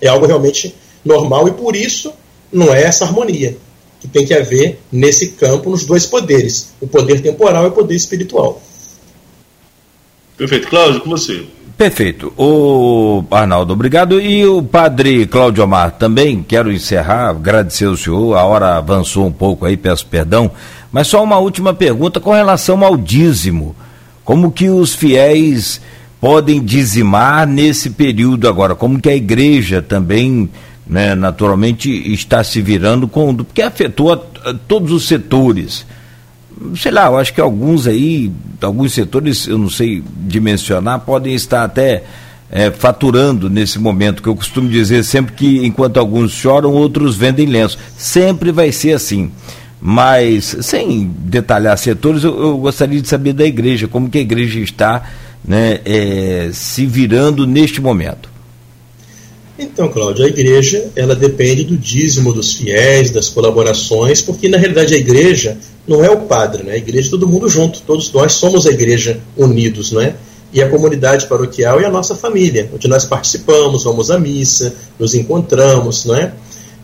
É 0.01 0.07
algo 0.07 0.27
realmente 0.27 0.73
normal 1.05 1.49
e 1.49 1.51
por 1.51 1.75
isso 1.75 2.13
não 2.53 2.73
é 2.73 2.85
essa 2.85 3.05
harmonia 3.05 3.57
que 4.03 4.09
tem 4.09 4.27
que 4.27 4.35
haver 4.35 4.81
nesse 4.91 5.29
campo 5.29 5.71
nos 5.71 5.87
dois 5.87 6.05
poderes, 6.05 6.73
o 6.81 6.89
poder 6.89 7.23
temporal 7.23 7.67
e 7.67 7.69
o 7.69 7.71
poder 7.71 7.95
espiritual. 7.95 8.61
Perfeito. 10.37 10.67
Cláudio, 10.67 11.01
com 11.03 11.11
você. 11.11 11.47
Perfeito. 11.79 12.33
O 12.37 13.23
Arnaldo, 13.31 13.75
obrigado. 13.75 14.21
E 14.21 14.45
o 14.45 14.61
padre 14.61 15.25
Cláudio 15.27 15.63
Omar 15.63 15.93
também, 15.93 16.43
quero 16.43 16.73
encerrar, 16.73 17.29
agradecer 17.29 17.85
ao 17.85 17.97
senhor, 17.97 18.37
a 18.37 18.45
hora 18.45 18.77
avançou 18.77 19.25
um 19.25 19.33
pouco 19.33 19.65
aí, 19.65 19.77
peço 19.77 20.05
perdão, 20.07 20.51
mas 20.91 21.07
só 21.07 21.23
uma 21.23 21.39
última 21.39 21.73
pergunta 21.73 22.19
com 22.19 22.33
relação 22.33 22.85
ao 22.85 22.97
dízimo. 22.97 23.77
Como 24.25 24.51
que 24.51 24.69
os 24.69 24.97
fiéis 24.97 25.81
podem 26.21 26.61
dizimar 26.61 27.47
nesse 27.47 27.91
período 27.91 28.49
agora? 28.49 28.75
Como 28.75 29.01
que 29.01 29.09
a 29.09 29.15
igreja 29.15 29.81
também 29.81 30.51
né, 30.87 31.15
naturalmente 31.15 31.91
está 32.13 32.43
se 32.43 32.61
virando 32.61 33.07
com. 33.07 33.35
porque 33.35 33.63
afetou 33.63 34.13
a, 34.13 34.51
a 34.51 34.55
todos 34.55 34.93
os 34.93 35.07
setores. 35.07 35.87
Sei 36.77 36.93
lá, 36.93 37.07
eu 37.07 37.19
acho 37.19 37.33
que 37.33 37.41
alguns 37.41 37.87
aí, 37.87 38.31
alguns 38.61 38.93
setores, 38.93 39.47
eu 39.47 39.59
não 39.59 39.71
sei 39.71 40.03
dimensionar, 40.27 41.01
podem 41.01 41.35
estar 41.35 41.65
até 41.65 42.05
é, 42.51 42.71
faturando 42.71 43.49
nesse 43.49 43.79
momento, 43.79 44.23
que 44.23 44.29
eu 44.29 44.37
costumo 44.37 44.69
dizer 44.69 45.03
sempre 45.03 45.33
que 45.33 45.65
enquanto 45.65 45.99
alguns 45.99 46.33
choram, 46.33 46.73
outros 46.73 47.17
vendem 47.17 47.47
lenço. 47.47 47.79
Sempre 47.97 48.53
vai 48.53 48.71
ser 48.71 48.93
assim. 48.93 49.31
Mas, 49.81 50.57
sem 50.61 51.11
detalhar 51.25 51.77
setores, 51.77 52.23
eu, 52.23 52.41
eu 52.41 52.59
gostaria 52.59 53.01
de 53.01 53.09
saber 53.09 53.33
da 53.33 53.45
igreja, 53.45 53.89
como 53.89 54.09
que 54.09 54.19
a 54.19 54.21
igreja 54.21 54.61
está 54.61 55.03
né, 55.45 55.81
é, 55.85 56.51
se 56.53 56.87
virando 56.87 57.47
neste 57.47 57.81
momento. 57.81 58.32
Então, 59.63 59.89
Cláudio, 59.89 60.25
a 60.25 60.29
igreja 60.29 60.91
ela 60.97 61.15
depende 61.15 61.63
do 61.63 61.77
dízimo 61.77 62.33
dos 62.33 62.55
fiéis, 62.55 63.13
das 63.13 63.29
colaborações, 63.29 64.21
porque 64.21 64.49
na 64.49 64.59
realidade 64.59 64.93
a 64.93 64.99
igreja 64.99 65.57
não 65.87 66.05
é 66.05 66.11
o 66.11 66.23
padre, 66.23 66.65
né? 66.65 66.73
A 66.73 66.77
igreja 66.77 67.09
é 67.09 67.11
todo 67.11 67.29
mundo 67.29 67.49
junto, 67.49 67.81
todos 67.83 68.13
nós 68.13 68.33
somos 68.33 68.67
a 68.67 68.71
igreja 68.71 69.21
unidos, 69.37 69.93
não 69.93 70.01
é? 70.01 70.17
E 70.53 70.61
a 70.61 70.69
comunidade 70.69 71.27
paroquial 71.27 71.81
é 71.81 71.87
a 71.87 71.91
nossa 71.91 72.17
família, 72.17 72.69
onde 72.75 72.89
nós 72.89 73.05
participamos, 73.05 73.85
vamos 73.85 74.11
à 74.11 74.19
missa, 74.19 74.75
nos 74.99 75.15
encontramos, 75.15 76.05
não 76.05 76.17
é? 76.17 76.33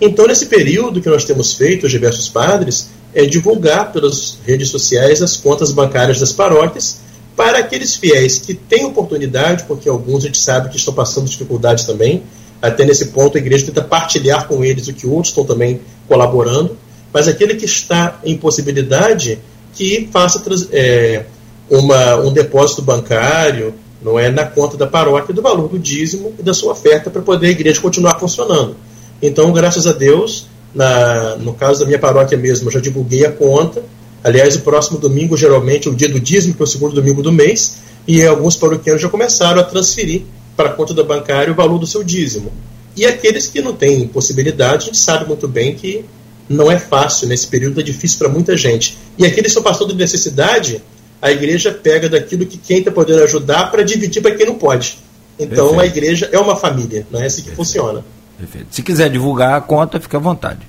Então, 0.00 0.28
nesse 0.28 0.46
período 0.46 1.00
que 1.00 1.08
nós 1.08 1.24
temos 1.24 1.54
feito, 1.54 1.84
os 1.84 1.90
diversos 1.90 2.28
padres, 2.28 2.90
é 3.12 3.26
divulgar 3.26 3.92
pelas 3.92 4.38
redes 4.46 4.68
sociais 4.68 5.20
as 5.20 5.36
contas 5.36 5.72
bancárias 5.72 6.20
das 6.20 6.32
paróquias 6.32 7.00
para 7.34 7.58
aqueles 7.58 7.96
fiéis 7.96 8.38
que 8.38 8.54
têm 8.54 8.84
oportunidade, 8.84 9.64
porque 9.64 9.88
alguns 9.88 10.24
a 10.24 10.26
gente 10.28 10.38
sabe 10.38 10.68
que 10.68 10.76
estão 10.76 10.94
passando 10.94 11.28
dificuldades 11.28 11.84
também, 11.84 12.22
até 12.60 12.84
nesse 12.84 13.06
ponto, 13.06 13.36
a 13.36 13.40
igreja 13.40 13.66
tenta 13.66 13.82
partilhar 13.82 14.46
com 14.48 14.64
eles 14.64 14.88
o 14.88 14.92
que 14.92 15.06
outros 15.06 15.28
estão 15.28 15.44
também 15.44 15.80
colaborando, 16.08 16.76
mas 17.12 17.28
aquele 17.28 17.54
que 17.54 17.64
está 17.64 18.20
em 18.24 18.36
possibilidade 18.36 19.38
que 19.74 20.08
faça 20.12 20.42
é, 20.72 21.24
uma, 21.70 22.16
um 22.16 22.32
depósito 22.32 22.82
bancário, 22.82 23.74
não 24.02 24.18
é 24.18 24.30
na 24.30 24.44
conta 24.44 24.76
da 24.76 24.86
paróquia 24.86 25.34
do 25.34 25.42
valor 25.42 25.68
do 25.68 25.78
dízimo 25.78 26.32
e 26.38 26.42
da 26.42 26.54
sua 26.54 26.72
oferta 26.72 27.10
para 27.10 27.22
poder 27.22 27.48
a 27.48 27.50
igreja 27.50 27.80
continuar 27.80 28.18
funcionando. 28.18 28.76
Então, 29.20 29.52
graças 29.52 29.86
a 29.86 29.92
Deus, 29.92 30.46
na, 30.74 31.36
no 31.36 31.54
caso 31.54 31.80
da 31.80 31.86
minha 31.86 31.98
paróquia 31.98 32.36
mesmo, 32.36 32.68
eu 32.68 32.72
já 32.72 32.80
divulguei 32.80 33.24
a 33.24 33.32
conta. 33.32 33.82
Aliás, 34.22 34.56
o 34.56 34.60
próximo 34.60 34.98
domingo, 34.98 35.36
geralmente, 35.36 35.88
é 35.88 35.90
o 35.90 35.94
dia 35.94 36.08
do 36.08 36.20
dízimo, 36.20 36.54
que 36.54 36.62
é 36.62 36.64
o 36.64 36.66
segundo 36.66 36.94
domingo 36.94 37.22
do 37.22 37.32
mês, 37.32 37.78
e 38.06 38.24
alguns 38.24 38.56
paroquianos 38.56 39.02
já 39.02 39.08
começaram 39.08 39.60
a 39.60 39.64
transferir 39.64 40.22
para 40.58 40.70
a 40.70 40.72
conta 40.72 40.92
da 40.92 41.04
bancária 41.04 41.52
o 41.52 41.54
valor 41.54 41.78
do 41.78 41.86
seu 41.86 42.02
dízimo. 42.02 42.52
E 42.96 43.06
aqueles 43.06 43.46
que 43.46 43.62
não 43.62 43.72
têm 43.72 44.08
possibilidade, 44.08 44.82
a 44.82 44.86
gente 44.86 44.98
sabe 44.98 45.24
muito 45.24 45.46
bem 45.46 45.76
que 45.76 46.04
não 46.48 46.68
é 46.68 46.76
fácil, 46.76 47.28
nesse 47.28 47.46
período 47.46 47.78
é 47.78 47.82
difícil 47.84 48.18
para 48.18 48.28
muita 48.28 48.56
gente. 48.56 48.98
E 49.16 49.24
aqueles 49.24 49.52
que 49.52 49.58
estão 49.58 49.62
passando 49.62 49.90
de 49.90 49.94
necessidade, 49.94 50.82
a 51.22 51.30
igreja 51.30 51.70
pega 51.70 52.08
daquilo 52.08 52.44
que 52.44 52.58
quem 52.58 52.78
está 52.78 52.90
podendo 52.90 53.22
ajudar 53.22 53.70
para 53.70 53.84
dividir 53.84 54.20
para 54.20 54.34
quem 54.34 54.46
não 54.46 54.56
pode. 54.56 54.98
Então 55.38 55.68
Perfeito. 55.68 55.80
a 55.80 55.86
igreja 55.86 56.28
é 56.32 56.38
uma 56.40 56.56
família, 56.56 57.06
não 57.08 57.22
é 57.22 57.26
assim 57.26 57.42
que 57.42 57.50
Perfeito. 57.50 57.56
funciona. 57.56 58.04
Perfeito. 58.36 58.66
Se 58.72 58.82
quiser 58.82 59.08
divulgar 59.10 59.54
a 59.54 59.60
conta, 59.60 60.00
fica 60.00 60.16
à 60.16 60.20
vontade. 60.20 60.66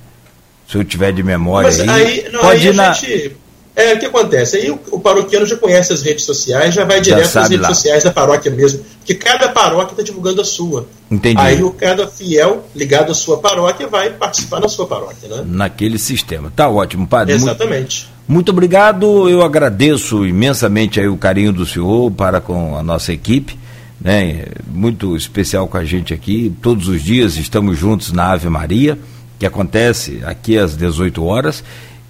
Se 0.68 0.76
eu 0.76 0.84
tiver 0.84 1.12
de 1.12 1.24
memória 1.24 1.68
Mas 1.68 1.80
aí, 1.80 1.88
aí 1.90 2.28
não, 2.30 2.40
pode 2.40 2.60
aí 2.60 2.72
ir 2.72 2.74
na... 2.76 2.92
Gente, 2.92 3.36
é, 3.74 3.94
o 3.94 3.98
que 3.98 4.06
acontece? 4.06 4.56
Aí 4.56 4.70
o, 4.70 4.78
o, 4.90 5.00
paroquiano 5.00 5.46
já 5.46 5.56
conhece 5.56 5.92
as 5.92 6.02
redes 6.02 6.24
sociais, 6.24 6.74
já 6.74 6.84
vai 6.84 7.00
direto 7.00 7.38
as 7.38 7.48
redes 7.48 7.60
lá. 7.60 7.68
sociais 7.68 8.02
da 8.02 8.10
paróquia 8.10 8.50
mesmo. 8.50 8.84
Porque 8.98 9.14
cada 9.14 9.48
paróquia 9.48 9.92
está 9.92 10.02
divulgando 10.02 10.40
a 10.40 10.44
sua. 10.44 10.86
Entendi. 11.10 11.40
Aí 11.40 11.62
o 11.62 11.70
cada 11.70 12.06
fiel 12.06 12.64
ligado 12.74 13.12
à 13.12 13.14
sua 13.14 13.38
paróquia 13.38 13.86
vai 13.86 14.10
participar 14.10 14.60
na 14.60 14.68
sua 14.68 14.86
paróquia, 14.86 15.28
né? 15.28 15.44
Naquele 15.46 15.98
sistema. 15.98 16.52
Tá 16.54 16.68
ótimo, 16.68 17.06
padre. 17.06 17.34
Exatamente. 17.34 18.06
Muito, 18.06 18.28
muito 18.28 18.48
obrigado. 18.50 19.28
Eu 19.28 19.42
agradeço 19.42 20.26
imensamente 20.26 20.98
aí 20.98 21.08
o 21.08 21.16
carinho 21.16 21.52
do 21.52 21.64
senhor 21.64 22.10
para 22.10 22.40
com 22.40 22.76
a 22.76 22.82
nossa 22.82 23.12
equipe. 23.12 23.58
Né, 24.02 24.46
muito 24.66 25.14
especial 25.14 25.68
com 25.68 25.76
a 25.76 25.84
gente 25.84 26.14
aqui. 26.14 26.52
Todos 26.62 26.88
os 26.88 27.02
dias 27.02 27.36
estamos 27.36 27.78
juntos 27.78 28.12
na 28.12 28.32
Ave 28.32 28.48
Maria, 28.48 28.98
que 29.38 29.44
acontece 29.44 30.22
aqui 30.24 30.56
às 30.56 30.74
18 30.74 31.22
horas. 31.22 31.62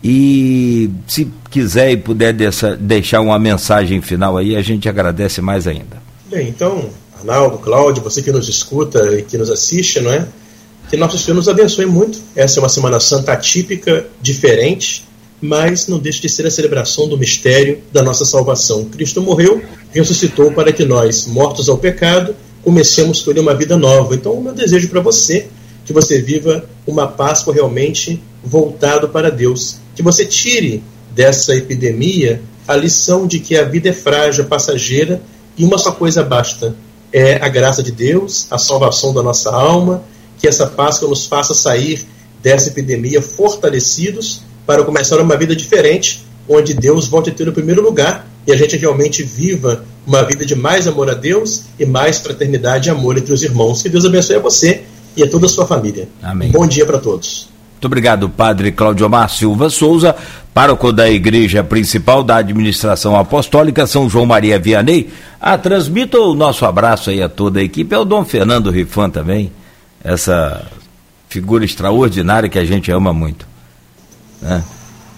E 0.03 0.91
se 1.07 1.31
quiser 1.51 1.93
e 1.93 1.97
puder 1.97 2.33
dessa, 2.33 2.77
deixar 2.77 3.21
uma 3.21 3.39
mensagem 3.39 4.01
final 4.01 4.37
aí, 4.37 4.57
a 4.57 4.63
gente 4.63 4.89
agradece 4.89 5.41
mais 5.41 5.67
ainda. 5.67 6.03
Bem, 6.31 6.49
então, 6.49 6.89
Arnaldo, 7.19 7.59
Cláudio, 7.59 8.03
você 8.03 8.23
que 8.23 8.33
nos 8.33 8.49
escuta 8.49 9.19
e 9.19 9.23
que 9.23 9.37
nos 9.37 9.51
assiste, 9.51 10.01
não 10.01 10.13
é? 10.13 10.27
Que 10.89 10.97
nosso 10.97 11.19
Senhor 11.19 11.37
nos 11.37 11.49
abençoe 11.49 11.87
muito. 11.87 12.19
Essa 12.35 12.59
é 12.59 12.63
uma 12.63 12.69
Semana 12.69 12.99
Santa 12.99 13.33
atípica, 13.33 14.07
diferente, 14.23 15.07
mas 15.41 15.87
não 15.87 15.99
deixa 15.99 16.23
de 16.23 16.29
ser 16.29 16.47
a 16.47 16.51
celebração 16.51 17.09
do 17.09 17.19
mistério 17.19 17.79
da 17.93 18.03
nossa 18.03 18.25
salvação. 18.25 18.87
Cristo 18.87 19.23
morreu, 19.23 19.63
ressuscitou 19.93 20.51
para 20.53 20.73
que 20.73 20.85
nós, 20.85 21.27
mortos 21.27 21.69
ao 21.69 21.79
pecado, 21.79 22.35
comecemos 22.63 23.19
a 23.19 23.21
escolher 23.21 23.41
uma 23.41 23.55
vida 23.55 23.77
nova. 23.77 24.15
Então, 24.15 24.33
o 24.33 24.43
meu 24.43 24.53
desejo 24.53 24.89
para 24.89 25.01
você 25.01 25.49
que 25.85 25.93
você 25.93 26.21
viva 26.21 26.65
uma 26.87 27.07
Páscoa 27.07 27.53
realmente 27.53 28.21
voltado 28.43 29.09
para 29.09 29.31
Deus, 29.31 29.77
que 29.95 30.03
você 30.03 30.25
tire 30.25 30.83
dessa 31.15 31.55
epidemia 31.55 32.43
a 32.67 32.77
lição 32.77 33.27
de 33.27 33.41
que 33.41 33.57
a 33.57 33.65
vida 33.65 33.89
é 33.89 33.93
frágil, 33.93 34.45
passageira 34.45 35.21
e 35.57 35.65
uma 35.65 35.79
só 35.79 35.93
coisa 35.93 36.23
basta: 36.23 36.75
é 37.13 37.37
a 37.37 37.49
graça 37.49 37.83
de 37.83 37.93
Deus, 37.93 38.47
a 38.51 38.59
salvação 38.59 39.13
da 39.13 39.23
nossa 39.23 39.51
alma, 39.51 40.03
que 40.39 40.49
essa 40.49 40.67
Páscoa 40.67 41.09
nos 41.09 41.27
faça 41.27 41.55
sair 41.55 42.07
dessa 42.43 42.69
epidemia 42.69 43.21
fortalecidos 43.21 44.43
para 44.67 44.85
começar 44.85 45.21
uma 45.21 45.37
vida 45.37 45.55
diferente, 45.55 46.25
onde 46.49 46.73
Deus 46.73 47.09
volte 47.09 47.31
a 47.31 47.33
ter 47.35 47.49
o 47.49 47.53
primeiro 47.53 47.83
lugar 47.83 48.27
e 48.47 48.53
a 48.53 48.57
gente 48.57 48.77
realmente 48.77 49.23
viva 49.23 49.85
uma 50.07 50.23
vida 50.23 50.47
de 50.47 50.55
mais 50.55 50.87
amor 50.87 51.11
a 51.11 51.15
Deus 51.15 51.65
e 51.79 51.85
mais 51.85 52.19
fraternidade 52.19 52.89
e 52.89 52.91
amor 52.91 53.19
entre 53.19 53.33
os 53.33 53.43
irmãos. 53.43 53.83
Que 53.83 53.89
Deus 53.89 54.05
abençoe 54.05 54.37
a 54.37 54.41
você 54.41 54.83
e 55.17 55.23
a 55.23 55.29
toda 55.29 55.47
a 55.47 55.49
sua 55.49 55.67
família. 55.67 56.09
Amém. 56.23 56.51
bom 56.51 56.67
dia 56.67 56.87
para 56.87 56.99
todos. 56.99 57.49
Muito 57.81 57.87
obrigado, 57.87 58.29
Padre 58.29 58.73
Cláudio 58.73 59.07
Omar 59.07 59.31
Silva 59.31 59.71
Souza, 59.71 60.15
pároco 60.53 60.93
da 60.93 61.09
Igreja 61.09 61.65
Principal 61.65 62.23
da 62.23 62.37
Administração 62.37 63.17
Apostólica 63.17 63.87
São 63.87 64.07
João 64.07 64.27
Maria 64.27 64.59
Vianney. 64.59 65.09
Ah, 65.41 65.57
transmita 65.57 66.19
o 66.19 66.35
nosso 66.35 66.67
abraço 66.67 67.09
aí 67.09 67.23
a 67.23 67.29
toda 67.29 67.59
a 67.59 67.63
equipe, 67.63 67.95
é 67.95 67.99
o 67.99 68.05
Dom 68.05 68.23
Fernando 68.23 68.71
Rifan 68.71 69.09
também, 69.09 69.51
essa 70.05 70.67
figura 71.27 71.65
extraordinária 71.65 72.51
que 72.51 72.59
a 72.59 72.67
gente 72.67 72.91
ama 72.91 73.15
muito. 73.15 73.49
Né? 74.43 74.63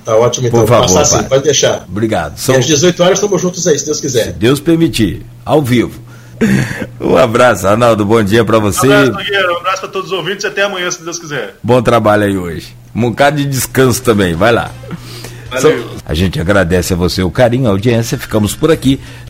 Tá 0.05 0.15
ótimo, 0.15 0.47
então. 0.47 0.61
Por 0.61 0.69
favor, 0.69 1.01
assim, 1.01 1.25
pode 1.25 1.43
deixar. 1.43 1.85
Obrigado. 1.89 2.39
São... 2.39 2.55
E 2.55 2.59
às 2.59 2.67
18 2.67 3.03
horas 3.03 3.19
estamos 3.19 3.43
juntos 3.43 3.67
aí, 3.67 3.77
se 3.77 3.87
Deus 3.87 4.01
quiser. 4.01 4.27
Se 4.27 4.33
Deus 4.35 4.61
permitir, 4.61 5.27
ao 5.45 5.61
vivo. 5.61 6.01
Um 7.01 7.17
abraço, 7.17 7.67
Arnaldo. 7.67 8.05
Bom 8.05 8.23
dia 8.23 8.45
para 8.45 8.59
você. 8.59 8.87
Um 8.87 8.93
abraço, 8.93 9.13
Nogueira. 9.13 9.53
Um 9.53 9.57
abraço 9.57 9.81
para 9.81 9.89
todos 9.91 10.13
os 10.13 10.19
ouvintes 10.19 10.45
e 10.45 10.47
até 10.47 10.63
amanhã, 10.63 10.91
se 10.91 11.03
Deus 11.03 11.19
quiser. 11.19 11.57
Bom 11.63 11.83
trabalho 11.83 12.25
aí 12.25 12.37
hoje. 12.37 12.77
Um 12.95 13.11
bocado 13.11 13.39
de 13.39 13.45
descanso 13.45 14.03
também. 14.03 14.35
Vai 14.35 14.53
lá. 14.53 14.71
Valeu. 15.51 15.91
A 16.05 16.15
gente 16.15 16.41
agradece 16.41 16.93
a 16.95 16.97
você 16.97 17.23
o 17.23 17.31
carinho, 17.31 17.67
a 17.67 17.71
audiência. 17.71 18.17
Ficamos 18.17 18.55
por 18.55 18.71
aqui. 18.71 19.01